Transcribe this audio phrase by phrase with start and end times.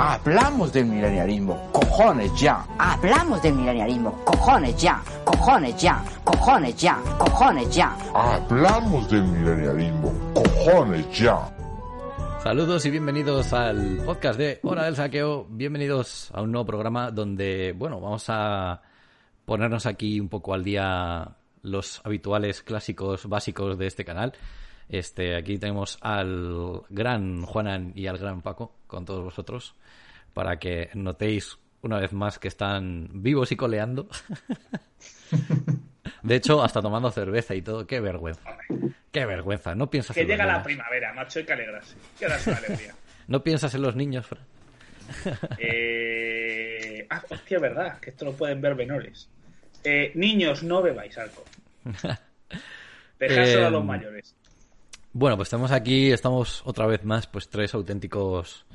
[0.00, 2.64] Hablamos del milenialismo, cojones ya.
[2.78, 7.96] Hablamos del milenialismo, cojones ya, cojones ya, cojones ya, cojones ya.
[8.14, 11.52] Hablamos del milenialismo, cojones ya.
[12.44, 15.48] Saludos y bienvenidos al podcast de Hora del Saqueo.
[15.50, 18.80] Bienvenidos a un nuevo programa donde, bueno, vamos a
[19.44, 21.28] ponernos aquí un poco al día
[21.62, 24.32] los habituales clásicos básicos de este canal.
[24.88, 29.74] Este, aquí tenemos al gran Juanan y al gran Paco con todos vosotros
[30.32, 34.08] para que notéis una vez más que están vivos y coleando.
[36.22, 37.86] De hecho, hasta tomando cerveza y todo.
[37.86, 38.56] Qué vergüenza.
[39.12, 39.74] Qué vergüenza.
[39.74, 41.96] No piensas Que en los llega la primavera, macho, hay que alegrarse.
[42.18, 42.94] Que ahora es una alegría.
[43.28, 44.42] No piensas en los niños, Fran.
[45.58, 47.06] Eh...
[47.10, 49.28] Ah, hostia, verdad, que esto lo pueden ver menores.
[49.84, 51.44] Eh, niños, no bebáis alcohol.
[53.18, 54.34] Dejárselo a los Em, mayores.
[55.12, 58.66] Bueno, pues estamos aquí, estamos otra vez más, pues tres auténticos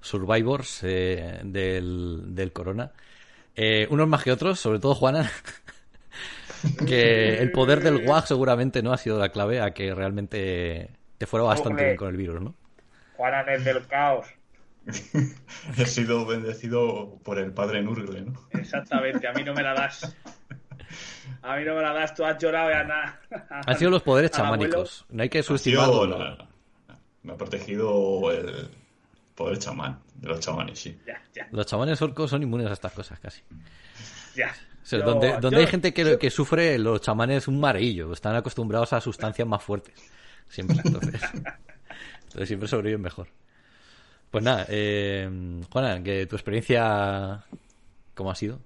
[0.00, 2.92] survivors eh, del, del corona.
[3.56, 5.30] Eh, unos más que otros, sobre todo Juana,
[6.86, 11.26] que el poder del WAG seguramente no ha sido la clave a que realmente te
[11.26, 12.54] fuera bastante bien con el virus, ¿no?
[13.16, 14.26] Juanan es del caos.
[15.76, 18.48] He sido bendecido por el padre Nurgle, ¿no?
[18.52, 20.16] Exactamente, a mí no me la das.
[21.42, 23.20] A mí no me la das, tú has llorado ya nada.
[23.66, 25.04] Han sido los poderes chamánicos.
[25.10, 26.48] No hay que la-
[27.22, 28.68] me ha protegido el
[29.34, 30.98] poder chamán, de los chamanes, sí.
[31.06, 33.42] Ya, ya, Los chamanes orcos son inmunes a estas cosas, casi.
[34.34, 34.52] ya.
[34.82, 38.12] O sea, Yo- donde donde yo- hay gente que, que sufre, los chamanes un mareillo.
[38.12, 39.94] Están acostumbrados a sustancias más fuertes.
[40.48, 41.20] Siempre, entonces.
[42.22, 43.28] entonces siempre sobreviven mejor.
[44.30, 45.28] Pues nada, eh,
[45.70, 47.44] Juana, que tu experiencia,
[48.14, 48.60] ¿cómo ha sido?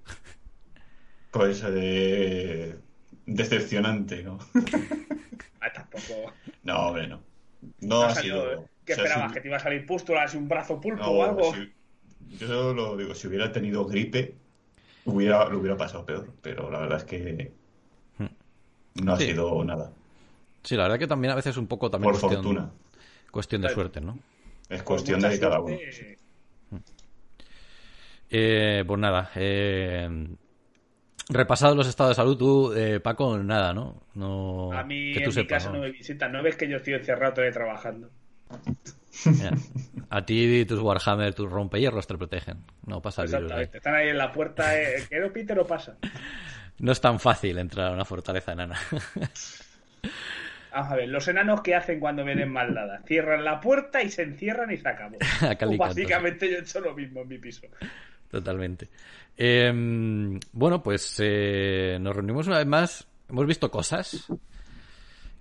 [1.33, 2.77] Pues eh,
[3.25, 4.39] decepcionante, ¿no?
[5.61, 6.33] Ah, tampoco.
[6.63, 7.21] No, hombre, no.
[7.79, 8.53] No No ha ha salido, sido.
[8.63, 8.67] ¿eh?
[8.85, 9.29] ¿Qué o sea, esperabas?
[9.29, 11.53] si- ¿Que te iba a salir pústulas y un brazo pulpo no, o algo?
[11.53, 11.73] si-
[12.37, 14.35] yo solo lo digo, si hubiera tenido gripe,
[15.05, 16.33] hubiera, lo hubiera pasado peor.
[16.41, 17.51] Pero la verdad es que
[18.95, 19.25] no ha Sí.
[19.27, 19.91] sido nada.
[20.63, 22.71] Sí, la verdad que también a veces es un poco también Por cuestión, fortuna.
[23.31, 24.19] cuestión de suerte, ¿no?
[24.69, 25.77] Es cuestión de cada uno.
[25.77, 26.17] suerte,
[28.29, 30.09] Eh, pues nada, eh,
[31.29, 34.03] repasado los estados de salud, tú, eh, Paco, nada, ¿no?
[34.13, 36.31] no A mí que tú en mi casa no me visitan.
[36.31, 38.09] ¿No ves que yo estoy encerrado trabajando?
[39.25, 39.51] Ya.
[40.09, 42.57] A ti tus Warhammer, tus rompehierros te protegen.
[42.85, 43.43] No pasa el virus.
[43.43, 43.77] Exactamente.
[43.77, 44.77] Están ahí en la puerta.
[44.79, 45.97] Eh, el que no pite no pasa.
[46.79, 48.79] No es tan fácil entrar a una fortaleza enana.
[50.71, 53.03] Vamos a ver, los enanos que hacen cuando vienen mal dadas.
[53.05, 55.17] Cierran la puerta y se encierran y se acabó.
[55.59, 57.67] Pues básicamente yo he hecho lo mismo en mi piso.
[58.33, 58.89] Totalmente.
[59.37, 59.71] Eh,
[60.53, 63.07] bueno, pues eh, nos reunimos una vez más.
[63.29, 64.25] Hemos visto cosas.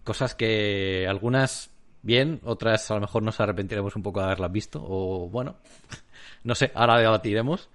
[0.04, 1.70] Cosas que algunas
[2.02, 4.84] bien, otras a lo mejor nos arrepentiremos un poco de haberlas visto.
[4.86, 5.56] O bueno,
[6.44, 7.70] no sé, ahora debatiremos.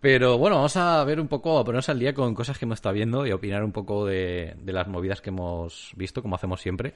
[0.00, 2.78] Pero bueno, vamos a ver un poco, a ponernos al día con cosas que hemos
[2.78, 6.62] estado viendo y opinar un poco de, de las movidas que hemos visto, como hacemos
[6.62, 6.94] siempre.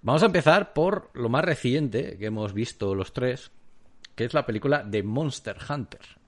[0.00, 3.50] Vamos a empezar por lo más reciente que hemos visto los tres,
[4.14, 6.22] que es la película de Monster Hunter.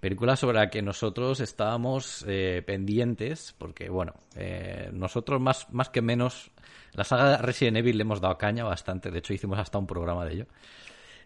[0.00, 6.02] Película sobre la que nosotros estábamos eh, pendientes, porque bueno, eh, nosotros más, más que
[6.02, 6.50] menos,
[6.92, 10.24] la saga Resident Evil le hemos dado caña bastante, de hecho hicimos hasta un programa
[10.24, 10.46] de ello.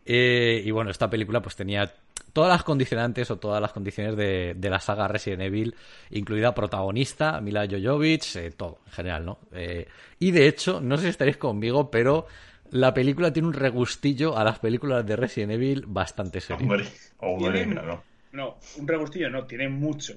[0.04, 1.92] Eh, y bueno, esta película pues tenía
[2.32, 5.74] todas las condicionantes o todas las condiciones de, de la saga Resident Evil,
[6.10, 9.38] incluida protagonista, Mila Jovovich, eh, todo en general, ¿no?
[9.52, 9.86] Eh,
[10.18, 12.26] y de hecho, no sé si estaréis conmigo, pero
[12.70, 16.62] la película tiene un regustillo a las películas de Resident Evil bastante serio.
[16.62, 16.86] Hombre,
[17.18, 18.02] hombre, claro.
[18.32, 20.14] No, un regustillo no, tiene mucho.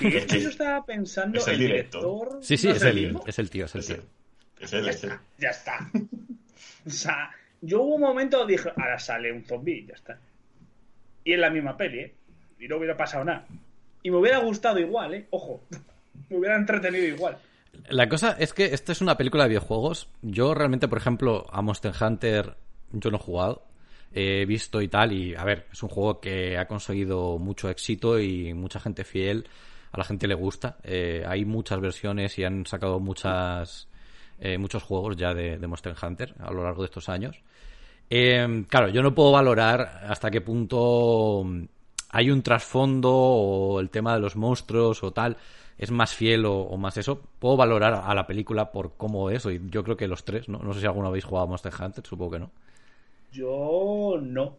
[0.00, 2.02] Y es que yo estaba pensando, Es el el director.
[2.02, 2.38] director.
[2.44, 4.02] Sí, sí, ¿no es, el, es el tío, es el Es tío.
[4.60, 5.10] Es él, Ya es él.
[5.10, 5.90] está, ya está.
[6.86, 7.30] O sea,
[7.60, 10.18] yo hubo un momento donde dije, ahora sale un zombie, ya está.
[11.24, 12.14] Y es la misma peli, ¿eh?
[12.60, 13.46] Y no hubiera pasado nada.
[14.02, 15.26] Y me hubiera gustado igual, ¿eh?
[15.30, 15.62] Ojo.
[16.28, 17.38] Me hubiera entretenido igual.
[17.88, 20.08] La cosa es que esta es una película de videojuegos.
[20.22, 22.54] Yo realmente, por ejemplo, a Monster Hunter
[22.92, 23.64] yo no he jugado.
[24.14, 28.18] He visto y tal, y a ver, es un juego que ha conseguido mucho éxito
[28.18, 29.48] y mucha gente fiel.
[29.92, 30.78] A la gente le gusta.
[30.82, 33.88] Eh, hay muchas versiones y han sacado muchas
[34.44, 37.40] eh, muchos juegos ya de, Monster Hunter a lo largo de estos años.
[38.10, 41.64] Eh, claro, yo no puedo valorar hasta qué punto mm,
[42.10, 45.36] hay un trasfondo o el tema de los monstruos o tal
[45.78, 47.20] es más fiel o, o más eso.
[47.38, 49.46] Puedo valorar a la película por cómo es.
[49.46, 50.58] y Yo creo que los tres, ¿no?
[50.58, 52.50] No sé si alguno habéis jugado a Monster Hunter, supongo que no.
[53.32, 54.58] Yo no.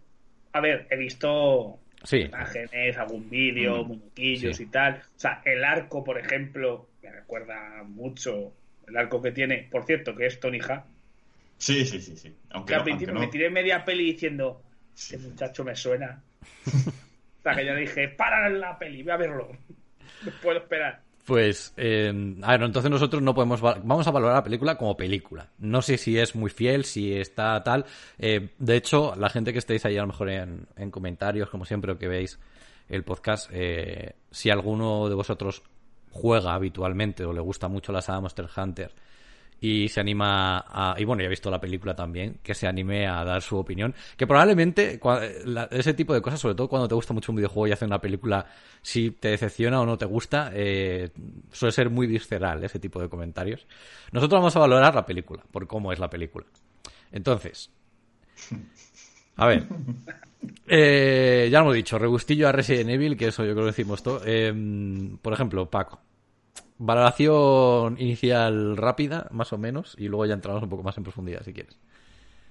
[0.52, 4.64] A ver, he visto Sí, imágenes, algún vídeo, Mm, muñequillos sí.
[4.64, 4.96] y tal.
[5.16, 8.52] O sea, el arco, por ejemplo, me recuerda mucho
[8.88, 10.84] el arco que tiene, por cierto, que es Tony Hawk.
[11.58, 12.36] Sí, sí, sí, sí.
[12.50, 14.62] Aunque Que al no, principio aunque me tiré media peli diciendo,
[14.94, 15.16] Sí.
[15.16, 16.22] este muchacho me suena.
[17.44, 19.48] sea, que yo dije, para la peli, voy a verlo.
[20.26, 21.02] No puedo esperar.
[21.26, 25.50] Pues, eh, a ver, entonces nosotros no podemos, vamos a valorar la película como película.
[25.58, 27.86] No sé si es muy fiel, si está tal.
[28.20, 31.64] Eh, de hecho, la gente que estéis ahí a lo mejor en, en comentarios, como
[31.64, 32.40] siempre, o que veis
[32.90, 35.64] el podcast, eh, si alguno de vosotros
[36.12, 38.92] juega habitualmente o le gusta mucho la saga Monster Hunter
[39.66, 43.08] y se anima a, y bueno, ya he visto la película también, que se anime
[43.08, 45.00] a dar su opinión, que probablemente
[45.46, 47.86] la- ese tipo de cosas, sobre todo cuando te gusta mucho un videojuego y hace
[47.86, 48.46] una película,
[48.82, 51.12] si te decepciona o no te gusta, eh,
[51.54, 53.66] suele ser muy visceral ese tipo de comentarios.
[54.12, 56.46] Nosotros vamos a valorar la película, por cómo es la película.
[57.14, 57.72] Entonces,
[59.38, 59.64] a ver,
[60.68, 64.04] eh, ya lo hemos dicho, regustillo a Resident Evil, que eso yo creo que decimos
[64.04, 64.22] todo.
[64.26, 64.54] Eh,
[65.22, 66.02] por ejemplo, Paco,
[66.86, 71.42] valoración inicial rápida, más o menos, y luego ya entramos un poco más en profundidad,
[71.44, 71.80] si quieres.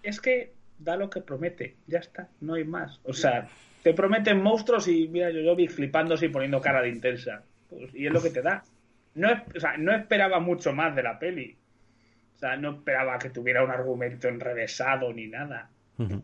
[0.02, 3.00] Es que da lo que promete, ya está, no hay más.
[3.04, 3.48] O sea,
[3.82, 7.42] te prometen monstruos y mira, yo, yo vi flipándose y poniendo cara de intensa.
[7.68, 8.64] Pues, y es lo que te da.
[9.14, 11.56] No, o sea, no esperaba mucho más de la peli.
[12.36, 15.68] O sea, no esperaba que tuviera un argumento enrevesado ni nada.
[15.98, 16.22] Ujú.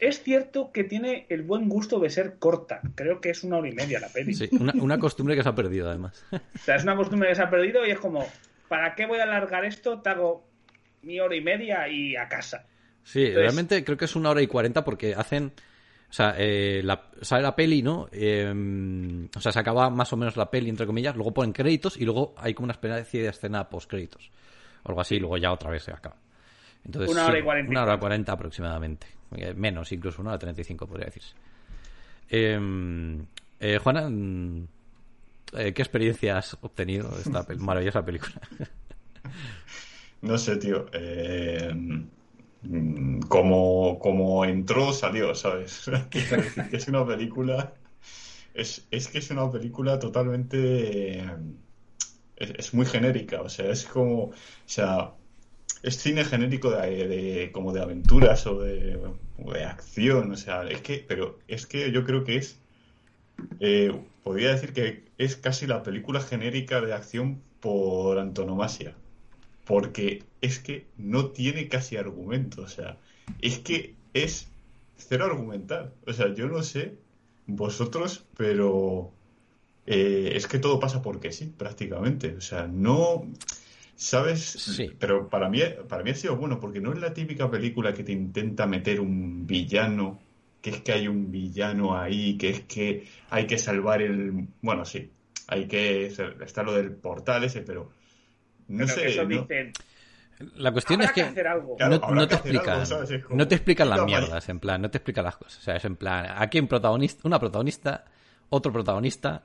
[0.00, 2.80] Es cierto que tiene el buen gusto de ser corta.
[2.94, 4.32] Creo que es una hora y media la peli.
[4.32, 6.24] Sí, una, una costumbre que se ha perdido, además.
[6.32, 8.26] O sea, es una costumbre que se ha perdido y es como,
[8.68, 10.00] ¿para qué voy a alargar esto?
[10.00, 10.46] Te hago
[11.02, 12.66] mi hora y media y a casa.
[13.04, 15.52] Sí, Entonces- realmente creo que es una hora y cuarenta porque hacen.
[16.08, 18.08] O sea, eh, la, sale la peli, ¿no?
[18.10, 18.52] Eh,
[19.36, 22.04] o sea, se acaba más o menos la peli, entre comillas, luego ponen créditos y
[22.04, 24.30] luego hay como una especie de escena post-créditos.
[24.84, 26.16] Algo así, y luego ya otra vez se acaba.
[26.84, 29.06] Entonces, Una hora sí, y cuarenta Una hora y cuarenta aproximadamente.
[29.36, 31.34] Eh, Menos, incluso, treinta y cinco, podría decirse.
[32.30, 32.58] Eh,
[33.60, 34.68] eh, Juana, mm,
[35.54, 38.40] eh, ¿qué experiencia has obtenido de esta maravillosa película?
[40.22, 40.86] No sé, tío.
[40.92, 41.72] eh,
[42.62, 45.84] mm, como, como entró, salió, ¿sabes?
[46.72, 47.74] Es una película.
[48.54, 51.20] Es, es que es una película totalmente.
[51.20, 51.36] eh,
[52.36, 54.24] Es, es muy genérica, o sea, es como.
[54.30, 54.34] O
[54.66, 55.14] sea,
[55.82, 58.98] es cine genérico de, de- como de aventuras o de,
[59.38, 61.04] de acción, o sea, es que.
[61.06, 62.58] Pero es que yo creo que es.
[63.60, 63.92] eh,
[64.22, 68.94] podría decir que es casi la película genérica de acción por antonomasia
[69.64, 72.98] porque es que no tiene casi argumento, o sea,
[73.40, 74.48] es que es
[74.96, 76.94] cero argumental, o sea, yo no sé
[77.46, 79.12] vosotros, pero
[79.86, 83.26] eh, es que todo pasa porque sí, prácticamente, o sea, no,
[84.00, 84.40] ¿sabes?
[84.42, 84.90] Sí.
[84.98, 88.02] Pero para mí, para mí ha sido bueno, porque no es la típica película que
[88.02, 90.18] te intenta meter un villano,
[90.62, 94.84] que es que hay un villano ahí, que es que hay que salvar el, bueno,
[94.86, 95.10] sí,
[95.48, 97.90] hay que, está lo del portal ese, pero
[98.68, 99.72] no Pero sé, que eso no- dicen,
[100.56, 101.22] La cuestión habrá es que.
[101.22, 101.76] hacer algo.
[101.78, 104.96] No, te que hacer algo, explican, no te explican las mierdas, en plan, no te
[104.96, 105.58] explican las cosas.
[105.58, 108.06] O sea, es en plan, aquí un protagonista, una protagonista,
[108.48, 109.44] otro protagonista,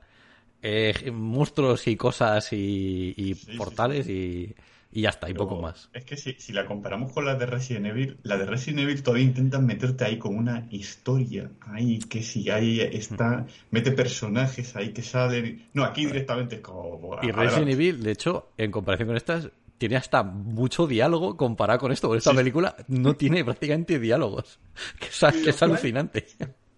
[0.62, 4.54] eh, monstruos y cosas y, y Sí, sí, portales Y,
[4.92, 5.90] y ya está, y Pero poco más.
[5.92, 9.02] Es que si, si la comparamos con la de Resident Evil, la de Resident Evil
[9.02, 11.50] todavía intentan meterte ahí con una historia.
[11.60, 15.66] Ahí que si ahí está, mete personajes ahí que salen.
[15.74, 17.18] No, aquí directamente es como.
[17.22, 17.30] Y.
[17.30, 22.08] Resident Evil, de hecho, en comparación con estas, tiene hasta mucho diálogo comparado con esto.
[22.08, 22.36] Porque esta Sí.
[22.38, 24.58] película no tiene prácticamente diálogos.
[24.98, 26.26] Que es, que es cual- alucinante.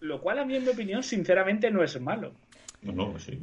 [0.00, 2.32] Lo cual a mí, en mi opinión, sinceramente no es malo.
[2.82, 3.38] No, no, sí.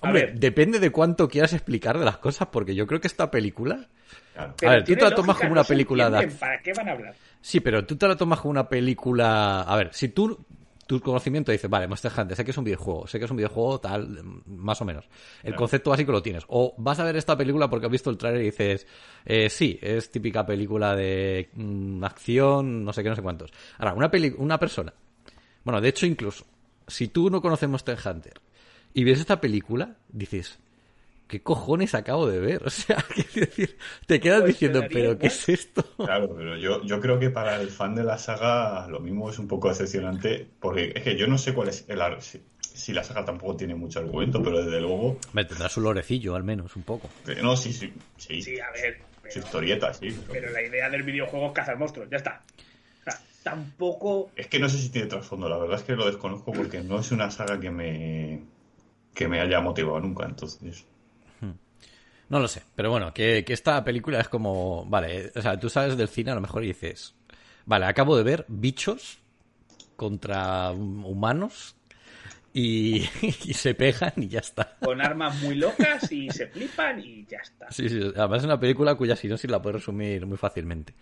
[0.00, 0.38] A Hombre, ver.
[0.38, 3.88] depende de cuánto quieras explicar de las cosas, porque yo creo que esta película.
[4.34, 4.54] Claro.
[4.58, 6.88] Pero ver, tú te la tomas lógica, como una no película ac- ¿Para qué van
[6.88, 7.14] a hablar?
[7.40, 9.62] Sí, pero tú te la tomas como una película.
[9.62, 10.38] A ver, si tú.
[10.86, 13.38] Tu conocimiento dice, vale, Monster Hunter, sé que es un videojuego, sé que es un
[13.38, 15.06] videojuego tal, más o menos.
[15.38, 15.56] El Claro.
[15.56, 16.44] concepto básico lo tienes.
[16.48, 18.86] O vas a ver esta película porque has visto el trailer y dices,
[19.24, 23.50] eh, sí, es típica película de mm, acción, no sé qué, no sé cuántos.
[23.78, 24.92] Ahora, una, peli una persona.
[25.64, 26.44] Bueno, de hecho, incluso,
[26.86, 28.34] si tú no conoces Monster Hunter
[28.94, 30.58] y ves esta película, dices,
[31.28, 32.62] ¿qué cojones acabo de ver?
[32.66, 35.84] O sea, decir, te quedas Pues diciendo, daría ¿pero qué es esto?
[35.96, 39.38] Claro, pero yo, yo creo que para el fan de la saga lo mismo es
[39.38, 43.02] un poco decepcionante, porque es que yo no sé cuál es el si, si la
[43.04, 46.82] saga tampoco tiene mucho argumento, pero desde luego, Me tendrá su lorecillo, al menos, un
[46.84, 47.08] poco.
[47.26, 48.96] eh, no, sí, sí, sí, Sí, a ver.
[48.98, 52.44] su Pero, historieta, sí, pero pero la idea del videojuego es cazar monstruos, ya está.
[53.00, 54.30] O sea, tampoco.
[54.36, 57.00] es que no sé si tiene trasfondo, la verdad es que lo desconozco porque no
[57.00, 58.42] es una saga que me
[59.14, 60.84] que me haya motivado nunca, entonces.
[62.28, 65.68] No lo sé, pero bueno, que, que esta película es como, vale, o sea, tú
[65.68, 67.14] sabes del cine a lo mejor y dices,
[67.66, 69.18] vale, acabo de ver bichos
[69.94, 71.76] contra humanos
[72.52, 74.76] y, y se pegan y ya está.
[74.80, 77.70] Con armas muy locas y se flipan y ya está.
[77.70, 80.94] Sí, sí, además es una película cuya sinopsis la puedes resumir muy fácilmente.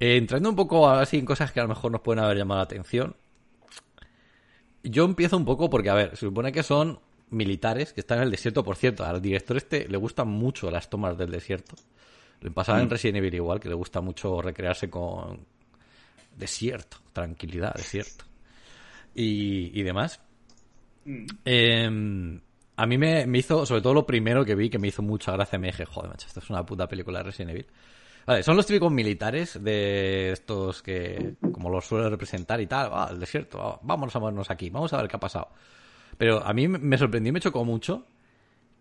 [0.00, 2.58] Eh, entrando un poco así en cosas que a lo mejor nos pueden haber llamado
[2.58, 3.16] la atención.
[4.82, 8.24] yo empiezo un poco porque, a ver, se supone que son militares que están en
[8.24, 9.04] el desierto, por cierto.
[9.04, 11.76] Al director este le gustan mucho las tomas del desierto.
[12.40, 15.46] Le pasaba en Resident Evil igual, que le gusta mucho recrearse con
[16.36, 18.24] desierto, tranquilidad, desierto.
[19.14, 20.20] Y, y demás.
[21.04, 21.26] Mm.
[21.44, 22.40] Eh,
[22.78, 25.32] a mí me, me hizo, sobre todo lo primero que vi, que me hizo mucha
[25.32, 27.66] gracia, me dije, joder, macho, esto es una puta película de Resident Evil.
[28.26, 33.08] Vale, son los típicos militares de estos que, como los suelen representar y tal, ah,
[33.10, 35.48] el desierto, ah, vamos a movernos aquí, vamos a ver qué ha pasado.
[36.16, 38.06] Pero a mí me sorprendió y me chocó mucho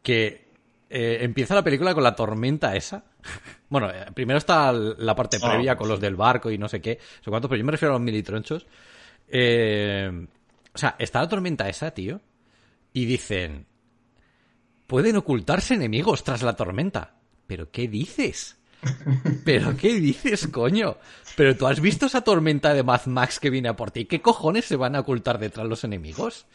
[0.01, 0.45] que
[0.89, 3.03] eh, empieza la película con la tormenta esa.
[3.69, 6.81] bueno, eh, primero está la parte Ah, previa con los del barco y no sé
[6.81, 8.65] qué, no sé cuánto, pero yo me refiero a los militronchos.
[9.27, 10.27] Eh,
[10.73, 12.21] o sea, está la tormenta esa, tío,
[12.93, 13.65] y dicen,
[14.87, 17.15] pueden ocultarse enemigos tras la tormenta.
[17.47, 18.57] ¿Pero qué dices?
[19.45, 20.97] ¿Pero qué dices, coño?
[21.35, 24.05] ¿Pero tú has visto esa tormenta de Mad Max que viene a por ti?
[24.05, 26.45] ¿Qué cojones se van a ocultar detrás los enemigos?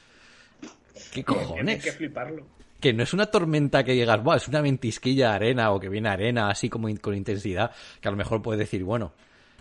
[1.13, 1.83] ¿Qué cojones?
[1.85, 2.47] que fliparlo.
[2.81, 5.89] Que no es una tormenta que digas, Buah, es una ventisquilla de arena o que
[5.89, 9.13] viene arena así como in- con intensidad, que a lo mejor puedes decir, bueno,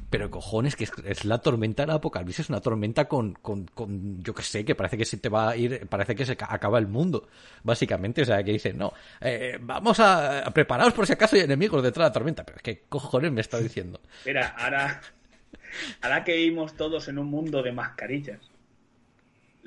[0.10, 4.24] pero cojones, que es, es la tormenta del apocalipsis, es una tormenta con, con, con
[4.24, 6.48] yo que sé, que parece que se te va a ir, parece que se ca-
[6.50, 7.28] acaba el mundo,
[7.64, 11.42] básicamente, o sea, que dicen, no, eh, vamos a, a preparaos por si acaso hay
[11.44, 14.00] enemigos detrás de la tormenta, pero ¿qué cojones me está diciendo?
[14.26, 15.02] Mira, ahora,
[16.02, 18.40] ahora que vivimos todos en un mundo de mascarillas,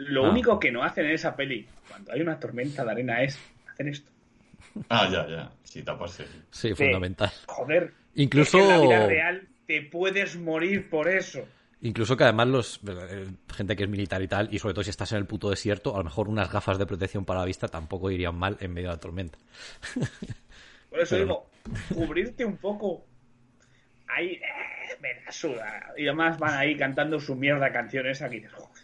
[0.09, 0.31] lo Ah.
[0.31, 3.39] único que no hacen en esa peli, cuando hay una tormenta de arena, es
[3.71, 4.11] hacer esto.
[4.89, 5.51] Ah, ya, ya.
[5.65, 6.27] Sí, taparse.
[6.51, 7.31] Sí, De, fundamental.
[7.47, 7.93] Joder.
[8.15, 11.47] Incluso- es que en la vida real te puedes morir por eso.
[11.83, 14.91] Incluso que además los eh, gente que es militar y tal, y sobre todo si
[14.91, 17.67] estás en el puto desierto, a lo mejor unas gafas de protección para la vista
[17.69, 19.39] tampoco irían mal en medio de la tormenta.
[20.91, 21.51] Por eso Pero digo,
[21.95, 23.05] cubrirte un poco.
[24.09, 25.93] Ahí eh, me la suda.
[25.97, 28.37] Y además van ahí cantando su mierda canciones aquí.
[28.37, 28.83] dices, "Joder".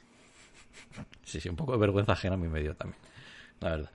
[1.24, 2.98] Sí, sí, un poco de vergüenza ajena a mi medio también,
[3.60, 3.90] la verdad.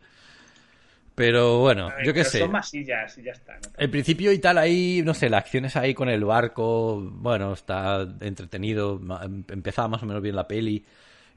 [1.15, 2.39] Pero bueno, ver, yo qué sé.
[2.39, 3.53] Son masillas y ya está.
[3.53, 3.69] ¿no?
[3.77, 7.53] El principio y tal ahí, no sé, la acción es ahí con el barco, bueno,
[7.53, 10.83] está entretenido, em- empezaba más o menos bien la peli.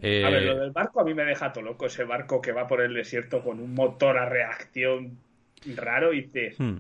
[0.01, 1.87] Eh, A ver, lo del barco a mí me deja todo loco.
[1.87, 5.19] Ese barco que va por el desierto con un motor a reacción
[5.75, 6.77] raro y dices, hmm.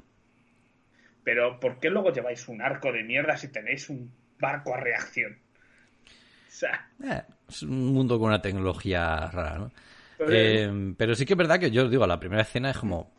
[1.24, 5.38] pero ¿por qué luego lleváis un arco de mierda si tenéis un barco a reacción?
[6.48, 9.70] O sea, Eh, es un mundo con una tecnología rara, ¿no?
[10.18, 12.78] Pero- Eh, pero sí que es verdad que yo os digo, la primera escena es
[12.78, 13.10] como.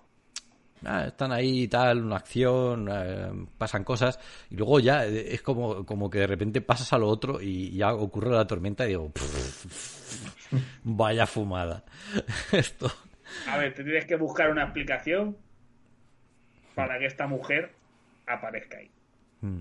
[0.85, 4.19] ah, están ahí y tal, una acción, eh, pasan cosas,
[4.49, 7.71] y luego ya eh, es como, como que de repente pasas a lo otro y
[7.71, 9.11] ya ocurre la tormenta y digo,
[10.83, 11.83] vaya fumada.
[12.51, 12.91] Esto.
[13.47, 15.35] a ver, te tienes que buscar una explicación
[16.75, 17.71] para que esta mujer
[18.27, 18.89] aparezca ahí.
[19.41, 19.59] Mm.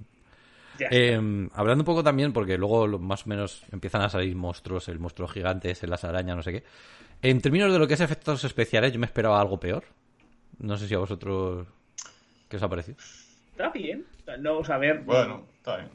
[0.91, 4.99] Eh, hablando un poco también, porque luego más o menos empiezan a salir monstruos, el
[4.99, 6.65] monstruo gigante, ese, las arañas, no sé qué.
[7.23, 9.85] En términos de lo que es efectos especiales, yo me esperaba algo peor.
[10.59, 11.67] No sé si a vosotros.
[12.49, 12.97] ¿Qué os ha parecido?
[13.51, 14.05] Está bien.
[14.39, 15.89] No, o sea, a ver, Bueno, está bien.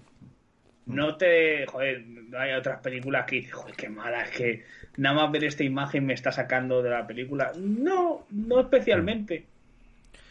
[0.88, 1.66] no te.
[1.68, 4.66] Joder, no hay otras películas que dices, joder, qué mala, es que
[4.98, 7.52] nada más ver esta imagen me está sacando de la película.
[7.58, 9.46] No, no especialmente.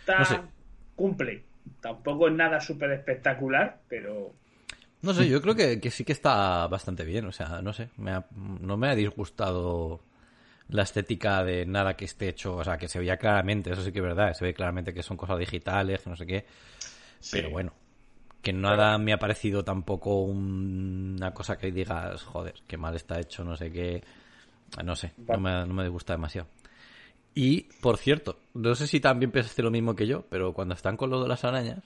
[0.00, 0.40] Está, No sé.
[0.96, 1.44] Cumple.
[1.80, 4.32] Tampoco es nada súper espectacular, pero.
[5.02, 7.24] No sé, yo creo que, que sí que está bastante bien.
[7.26, 8.26] O sea, no sé, me ha-
[8.60, 10.00] no me ha disgustado
[10.68, 12.56] la estética de nada que esté hecho.
[12.56, 15.02] O sea, que se veía claramente, eso sí que es verdad, se ve claramente que
[15.02, 16.46] son cosas digitales, que no sé qué.
[17.20, 17.30] Sí.
[17.30, 17.72] Pero bueno,
[18.42, 23.20] que nada me ha parecido tampoco un- una cosa que digas, joder, qué mal está
[23.20, 24.04] hecho, no sé qué.
[24.84, 26.48] No sé, no me, no me gusta demasiado.
[27.34, 30.96] Y, por cierto, no sé si también pensaste lo mismo que yo, pero cuando están
[30.96, 31.78] con lo de las arañas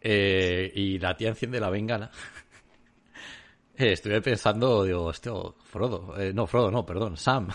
[0.00, 2.10] eh, y la tía enciende la bengala,
[3.76, 5.32] eh, estuve pensando, digo, hostia,
[5.64, 7.48] Frodo, eh, no, Frodo, no, perdón, Sam.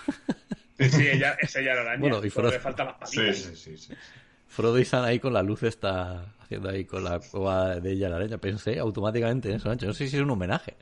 [0.80, 2.00] Sí, ella, es ella la araña.
[2.00, 2.52] Bueno, y Frodo.
[2.52, 3.38] le faltan las Sí, patitas.
[3.38, 3.94] sí, sí, sí.
[4.48, 8.10] Frodo y Sam ahí con la luz está haciendo ahí con la cueva de ella
[8.10, 8.38] la araña.
[8.40, 9.86] Pensé automáticamente en eso, Nacho.
[9.86, 10.76] No sé si es un homenaje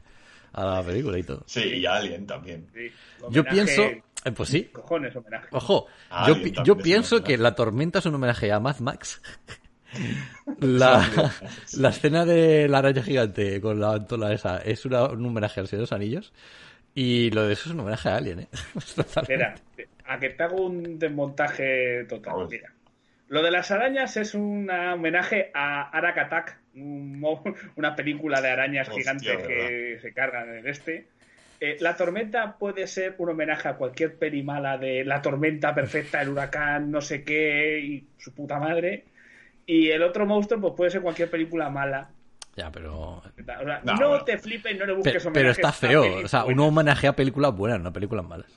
[0.58, 1.44] a la película y todo.
[1.46, 2.68] Sí, y Alien también.
[2.74, 2.92] Sí,
[3.30, 4.02] Yo pienso, eh,
[4.36, 5.48] pues sí, Cojones, homenaje.
[5.52, 5.88] Ojo,
[6.28, 9.22] yo, pi- pienso que La Tormenta es un homenaje a Mad Max.
[10.60, 11.08] la,
[11.78, 15.68] la escena de la araña gigante con la antola esa es una- un homenaje al
[15.68, 16.34] Señor de los Anillos.
[16.96, 18.48] Y lo de eso es un homenaje a Alien, ¿eh?
[18.76, 19.54] Espera,
[20.06, 22.42] a que te hago un desmontaje total.
[22.42, 22.48] A.
[22.48, 22.74] Mira.
[23.30, 27.24] Lo de las arañas es un homenaje a Arak Attack, un
[27.76, 31.08] una película de arañas Hostia, gigantes que se cargan en el este.
[31.60, 36.22] Eh, la tormenta puede ser un homenaje a cualquier peli mala de la tormenta perfecta,
[36.22, 39.06] el huracán, no sé qué, y su puta madre.
[39.66, 42.10] Y el otro monstruo, pues puede ser cualquier película mala.
[42.56, 42.96] Ya, pero.
[43.18, 44.24] O sea, No, no, bueno.
[44.24, 46.20] te flipes, no le Pero, busques pero homenajes está feo.
[46.24, 48.48] O sea, uno homenajea a películas buenas, no a películas malas.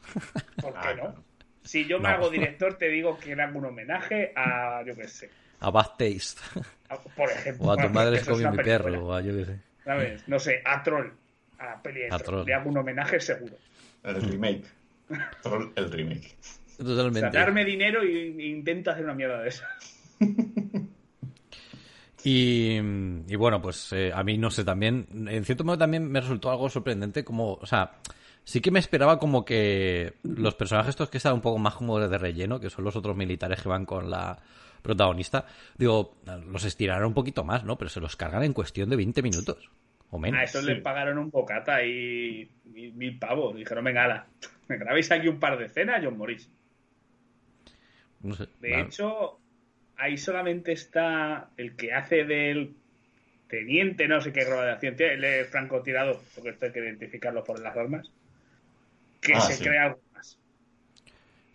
[0.61, 1.25] ¿Por qué Ah, no?
[1.63, 2.15] Si yo me No.
[2.15, 5.31] hago director, te digo que le hago un homenaje a, yo qué sé,
[5.61, 6.41] A Bad Taste.
[6.89, 7.67] a- por ejemplo.
[7.69, 9.07] O a tu Bueno, madre eso es comió mi película, perro.
[9.07, 9.61] O a yo qué sé.
[9.85, 10.29] ¿Sabes?
[10.29, 11.07] No sé, a Troll,
[11.59, 12.25] a la peli de A Troll.
[12.25, 12.47] Troll.
[12.47, 13.55] Le hago un homenaje seguro.
[14.03, 14.65] El remake.
[15.43, 16.37] Troll, el remake.
[16.79, 17.21] O Totalmente.
[17.21, 19.69] sea, darme dinero y, y intenta hacer una mierda de esa.
[22.23, 22.77] Y,
[23.29, 26.51] y bueno, pues eh, a mí no sé, también, en cierto modo también me resultó
[26.51, 27.93] algo sorprendente como, o sea,
[28.45, 31.99] sí que me esperaba como que los personajes estos que están un poco más como
[31.99, 34.39] de relleno, que son los otros militares que van con la
[34.81, 35.47] protagonista,
[35.77, 37.77] digo, los estiraron un poquito más, ¿no?
[37.79, 39.71] Pero se los cargan en cuestión de 20 minutos
[40.11, 40.41] o menos.
[40.41, 40.67] A eso sí.
[40.67, 43.55] le pagaron un bocata y mil, mil pavos.
[43.57, 44.27] Dijeron, venga, ala,
[44.69, 46.51] me grabéis aquí un par de escenas y os morís.
[48.23, 48.49] No sé.
[48.61, 48.85] De claro.
[48.87, 49.41] hecho,
[49.97, 52.75] ahí solamente está el que hace del
[53.49, 57.77] teniente, no sé qué graduación tiene, es francotirador, porque esto hay que identificarlo por las
[57.77, 58.11] armas,
[59.21, 59.65] que Ah, se sí.
[59.65, 59.97] crea.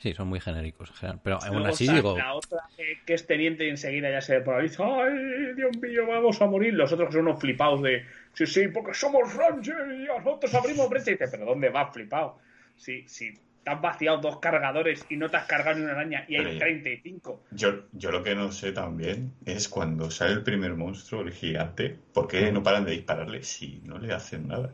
[0.05, 1.19] Sí, son muy genéricos en general.
[1.23, 4.39] Pero aún Luego así digo, La otra que, que es teniente y enseguida ya se
[4.41, 4.83] polariza.
[4.85, 6.75] ¡Ay, Dios mío, vamos a morir!
[6.75, 8.05] Los otros que son unos flipados de.
[8.33, 11.09] Sí, sí, porque somos Ranger y nosotros abrimos brecha.
[11.09, 12.37] Y dice, ¿pero dónde vas, flipado?
[12.75, 13.33] Si, si
[13.63, 16.43] te has vaciado dos cargadores y no te has cargado ni una araña y hay
[16.45, 17.43] Pero- 35.
[17.49, 21.97] Yo, yo lo que no sé también es cuando sale el primer monstruo, el gigante,
[22.13, 24.71] ¿por qué no paran de dispararle si no le hacen nada?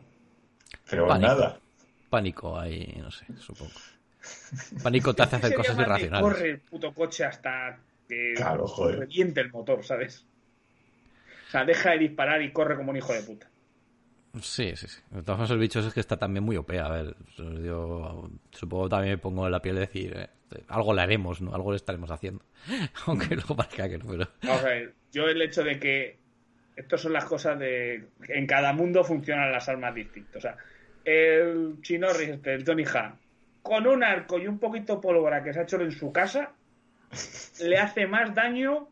[0.90, 1.26] Pero Pánico.
[1.26, 1.58] nada.
[2.10, 3.72] pánico ahí, no sé, supongo.
[4.82, 6.22] Pánico te hace hacer cosas irracionales.
[6.22, 9.00] Corre el puto coche hasta que Claro, joder.
[9.00, 10.24] reviente el motor, ¿sabes?
[11.48, 13.48] O sea, deja de disparar y corre como un hijo de puta.
[14.40, 15.00] Sí, sí, sí.
[15.10, 16.70] De todas formas, el bicho es que está también muy OP.
[16.78, 20.28] A ver, yo supongo también me pongo en la piel de decir, eh,
[20.68, 21.54] algo le haremos, ¿no?
[21.54, 22.42] Algo le estaremos haciendo.
[23.06, 24.28] Aunque luego parezca que no, pero...
[24.42, 26.16] Vamos a ver, yo el hecho de que
[26.76, 30.36] estas son las cosas de en cada mundo funcionan las armas distintas.
[30.36, 30.56] O sea,
[31.04, 33.18] el Chinorris, este, el Tony Han,
[33.62, 36.52] con un arco y un poquito de pólvora que se ha hecho en su casa,
[37.60, 38.88] le hace más daño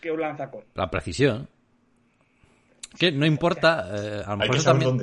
[0.00, 0.64] que un lanzacol.
[0.74, 1.48] La precisión.
[2.98, 5.00] Que no importa, eh, a lo mejor eso también,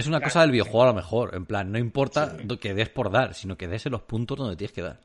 [0.00, 0.24] es una Claro.
[0.30, 1.34] cosa del videojuego a lo mejor.
[1.34, 2.56] En plan, no importa Sí.
[2.58, 5.00] que des por dar, sino que des en los puntos donde tienes que dar.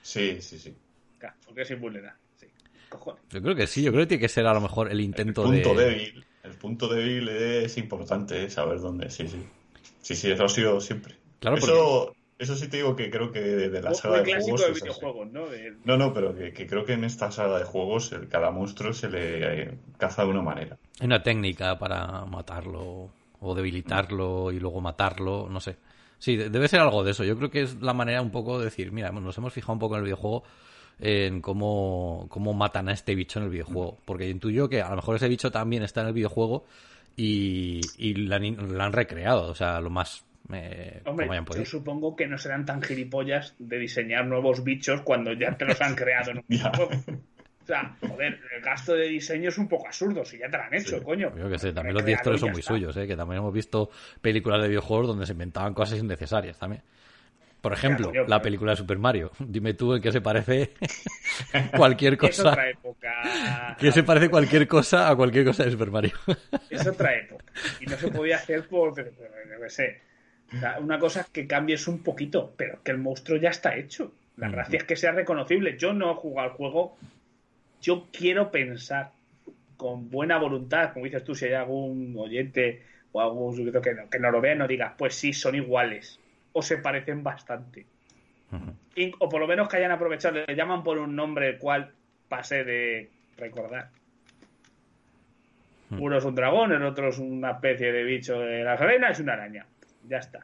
[0.00, 0.74] Sí, sí, sí.
[1.18, 2.18] Claro, porque es invulnerable.
[2.36, 2.46] Sí,
[2.88, 3.22] cojones.
[3.30, 5.00] Yo creo que sí, yo creo que tiene que ser a lo mejor el El
[5.02, 5.84] intento punto de...
[5.84, 6.24] débil.
[6.42, 8.48] El punto débil es importante, ¿eh?
[8.50, 9.10] saber dónde.
[9.10, 9.44] Sí, sí.
[10.00, 11.16] Sí, sí, eso ha sido siempre.
[11.40, 14.24] Claro, eso, eso sí te digo que creo que de, de la saga Muy de
[14.24, 14.62] clásico juegos.
[14.62, 15.48] de videojuegos, ¿no?
[15.48, 18.50] De- No, no, pero que, que creo que en esta saga de juegos el, cada
[18.50, 20.78] monstruo se le eh, caza de una manera.
[21.00, 25.76] Hay una técnica para matarlo o debilitarlo y luego matarlo, no sé.
[26.18, 27.24] Sí, de- debe ser algo de eso.
[27.24, 29.78] Yo creo que es la manera un poco de decir, mira, nos hemos fijado un
[29.78, 30.42] poco en el videojuego
[31.00, 33.98] en cómo, cómo matan a este bicho en el videojuego.
[34.04, 36.64] Porque intuyo que a lo mejor ese bicho también está en el videojuego
[37.16, 38.36] y, y la
[38.86, 42.64] han recreado, o sea, lo más eh, Hombre, como hayan yo supongo que no serán
[42.64, 46.88] tan gilipollas de diseñar nuevos bichos cuando ya te los han creado en un juego.
[47.62, 50.62] O sea, joder, el gasto de diseño es un poco absurdo, si ya te lo
[50.62, 51.04] han hecho, Sí.
[51.04, 51.36] coño.
[51.36, 52.72] Yo que sé, también los directores son muy está.
[52.72, 53.06] suyos, ¿eh?
[53.06, 53.90] que también hemos visto
[54.22, 56.82] películas de videojuegos donde se inventaban cosas innecesarias también.
[57.60, 59.32] Por ejemplo, la película de Super Mario.
[59.40, 60.74] Dime tú en qué se parece
[61.76, 62.50] cualquier Es cosa.
[62.50, 63.76] otra época.
[63.78, 66.12] Que se parece cualquier cosa a cualquier cosa de Super Mario.
[66.70, 67.44] Es otra época.
[67.80, 69.10] Y no se podía hacer por, qué
[69.68, 70.00] sé.
[70.54, 73.76] O sea, una cosa es que cambies un poquito, pero que el monstruo ya está
[73.76, 74.12] hecho.
[74.36, 75.76] La gracia es que sea reconocible.
[75.76, 76.96] Yo no he jugado al juego.
[77.82, 79.10] Yo quiero pensar
[79.76, 82.82] con buena voluntad, como dices tú, si hay algún oyente
[83.12, 86.18] o algún suscriptor que, no- que no lo vea, no digas, pues sí, son iguales.
[86.52, 87.84] O se parecen bastante.
[89.20, 91.92] O por lo menos que hayan aprovechado, le llaman por un nombre el cual
[92.28, 93.90] pasé de recordar.
[95.90, 99.22] Uno es un dragón, el otro es una especie de bicho de las arenas y
[99.22, 99.66] una araña.
[100.06, 100.38] Ya está.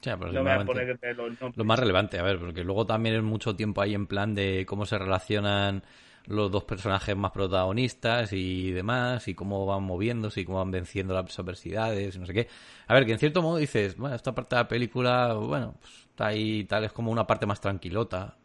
[0.00, 1.56] O sea, pero No me voy a simplemente- poner los nombres.
[1.56, 4.64] Lo más relevante, a ver, porque luego también es mucho tiempo ahí en plan de
[4.66, 5.82] cómo se relacionan
[6.26, 11.12] los dos personajes más protagonistas y demás, y cómo van moviéndose y cómo van venciendo
[11.14, 12.48] las adversidades y no sé qué.
[12.86, 15.92] A ver, que en cierto modo dices, bueno, esta parte de la película, bueno, pues
[16.10, 18.36] está ahí, tal, es como una parte más tranquilota.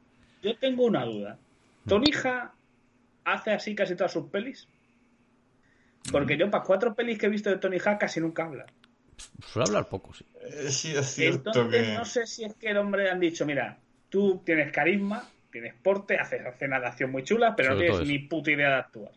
[0.41, 1.38] Yo tengo una duda.
[1.88, 2.54] ¿Tonija
[3.23, 4.67] hace así casi todas sus pelis?
[6.12, 8.65] Porque yo para cuatro pelis que he visto de Tony Hawk casi nunca habla.
[9.45, 10.25] Suele hablar poco, sí.
[10.41, 11.93] Eh, sí, es cierto Entonces que.
[11.93, 13.78] no sé si es que el hombre le han dicho, mira,
[14.10, 18.08] tú tienes carisma, tienes porte, haces escenas de acción muy chulas, pero no Sobre tienes
[18.08, 19.12] ni puta idea de actuar.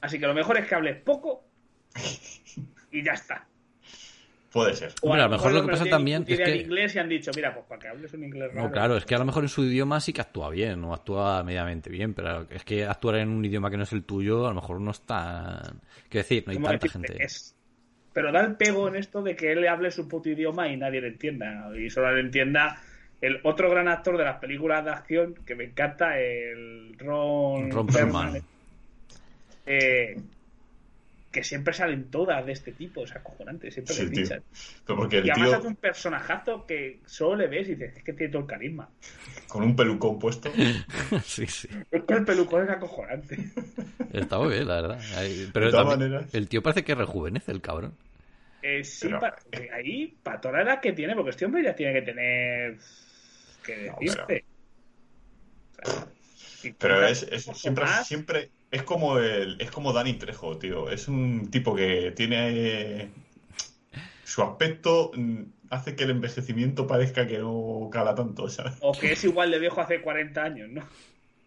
[0.00, 1.44] Así que lo mejor es que hables poco
[2.90, 3.46] y ya está.
[4.50, 4.92] Puede ser.
[5.00, 6.98] O Hombre, a lo mejor lo que pasa también es discutir en que- inglés y
[6.98, 8.66] han dicho, mira, pues para que hables un inglés raro.
[8.68, 10.92] No, claro, es que a lo mejor en su idioma sí que actúa bien, no
[10.92, 14.44] actúa medianamente bien, pero es que actuar en un idioma que no es el tuyo,
[14.44, 15.72] a lo mejor no está.
[16.10, 17.08] Quiero decir, no hay ¿Cómo tanta decirte?
[17.08, 17.24] gente.
[17.24, 17.54] Es-
[18.12, 20.76] Pero da el pego en esto de que él le hable su puto idioma y
[20.76, 21.70] nadie le entienda.
[21.76, 22.78] Y solo le entienda
[23.20, 27.86] el otro gran actor de las películas de acción que me encanta, el Ron, Ron
[27.86, 28.42] Perlman.
[29.64, 30.16] eh,
[31.32, 34.22] que siempre salen todas de este tipo, o sea, acojonante, siempre Sí, le tío.
[34.24, 34.42] fichan.
[34.86, 37.96] Pero porque el Y además tío hace un personajazo que solo le ves y dices,
[37.96, 38.88] es que tiene todo el carisma.
[39.48, 40.50] con un pelucón puesto.
[41.24, 41.68] sí, sí.
[41.90, 43.38] Es que el pelucón es acojonante.
[44.12, 45.00] Está muy bien, la verdad.
[45.52, 47.94] Pero De todas también- maneras- el tío parece que rejuvenece, el cabrón.
[48.62, 51.62] Eh, sí, Pero- pa- que ahí, para toda la edad que tiene, porque este hombre
[51.64, 52.78] ya tiene que tener.
[53.64, 54.44] que No, decirte.
[55.84, 56.06] O sea,
[56.78, 60.90] Pero 50 es, siempre, más, siempre es como el, es como Dani Trejo, tío.
[60.90, 63.10] Es un tipo que tiene eh,
[64.24, 68.74] su aspecto mm, hace que el envejecimiento parezca que no cala tanto, ¿sabes?
[68.80, 70.82] O que es igual de viejo hace 40 años, ¿no?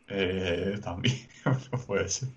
[0.07, 2.29] Eh, también no puede ser.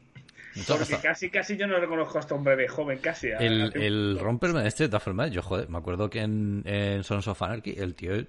[0.66, 3.28] Porque casi, casi yo no reconozco a este hombre de joven, casi.
[3.28, 7.28] El, el Romperman este, de todas formas, yo, joder, me acuerdo que en, en Sons
[7.28, 8.24] of Anarchy el tío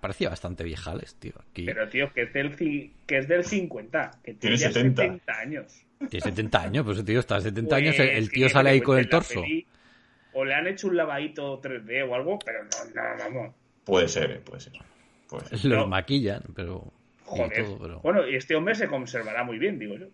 [0.00, 1.34] parecía bastante viejales, tío.
[1.50, 5.02] Aquí Pero, tío, que es del, que es del 50, que Tiene tiene ya 70.
[5.02, 5.84] 70 años.
[6.10, 8.48] Tiene 70 años, pues el tío está a 70 años, Pues, el, el sí, tío
[8.48, 9.40] sale ahí pues, con el torso.
[9.42, 9.66] peli
[10.32, 13.54] O le han hecho un lavadito 3D o algo, pero no, no, vamos.
[13.84, 14.72] Puede ser, eh, puede ser.
[15.28, 15.64] Puede ser.
[15.70, 15.86] Los No.
[15.86, 16.92] maquillan, pero...
[17.20, 17.64] y Joder.
[17.64, 20.06] todo, pero- Bueno, y este hombre se conservará muy bien, digo yo.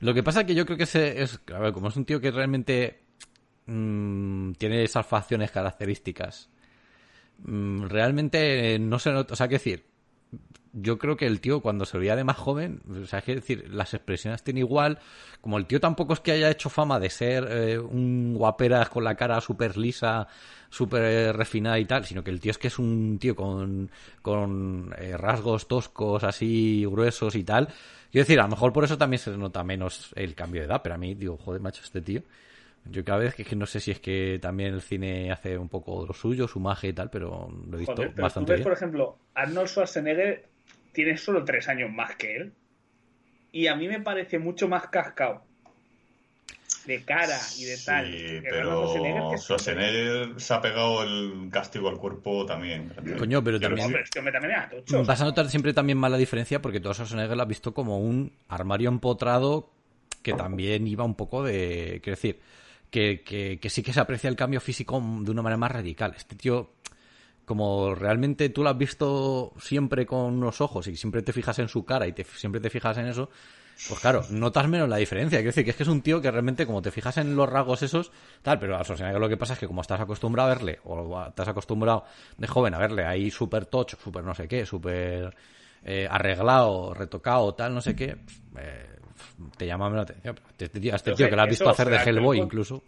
[0.00, 2.04] Lo que pasa es que yo creo que ese es, a ver, como es un
[2.04, 3.00] tío que realmente
[3.66, 6.48] mm, tiene esas facciones características,
[7.44, 9.84] mm, realmente no se nota, o sea, que decir,
[10.72, 13.68] yo creo que el tío cuando se veía de más joven, o sea, que decir,
[13.70, 14.98] las expresiones tiene igual,
[15.40, 19.04] como el tío tampoco es que haya hecho fama de ser eh, un guaperas con
[19.04, 20.28] la cara súper lisa,
[20.70, 23.90] súper eh, refinada y tal, sino que el tío es que es un tío con,
[24.22, 27.68] con eh, rasgos toscos así gruesos y tal.
[28.10, 30.80] Quiero decir, a lo mejor por eso también se nota menos el cambio de edad,
[30.82, 32.22] pero a mí digo, joder, macho, este tío.
[32.86, 35.68] Yo cada vez que, que no sé si es que también el cine hace un
[35.68, 38.52] poco lo suyo, su magia y tal, pero lo he visto Joder, pero tú bastante
[38.52, 38.64] ves, bien.
[38.64, 40.48] por ejemplo, Arnold Schwarzenegger
[40.92, 42.52] tiene solo tres años más que él.
[43.52, 45.42] Y a mí me parece mucho más cascado.
[46.86, 48.06] De cara y de tal.
[48.06, 52.90] Sí, Schwarzenegger, pero es- Schwarzenegger se ha pegado el castigo al cuerpo también.
[53.18, 54.20] Coño, pero Yo también- este.
[55.06, 57.98] Vas a notar siempre también más la diferencia porque todo Schwarzenegger lo has visto como
[57.98, 59.70] un armario empotrado
[60.22, 62.00] que también iba un poco de...
[62.02, 62.40] Quiero decir,
[62.90, 66.14] que, que, que sí que se aprecia el cambio físico de una manera más radical.
[66.16, 66.72] Este tío,
[67.44, 71.68] como realmente tú lo has visto siempre con unos ojos y siempre te fijas en
[71.68, 73.30] su cara y te, siempre te fijas en eso,
[73.86, 75.38] pues claro, notas menos la diferencia.
[75.38, 77.48] Quiero decir que es que es un tío que realmente, como te fijas en los
[77.48, 78.10] rasgos esos,
[78.42, 81.24] tal, pero a Schwarzenegger lo que pasa es que como estás acostumbrado a verle, o
[81.26, 82.04] estás acostumbrado
[82.36, 85.34] de joven a verle ahí súper tocho, súper no sé qué, súper
[85.84, 88.16] eh, arreglado, retocado, tal, no sé qué,
[88.58, 88.97] eh,
[89.56, 90.38] te llama la atención.
[90.58, 92.82] Este tío, este tío que lo has visto hacer de Hellboy incluso.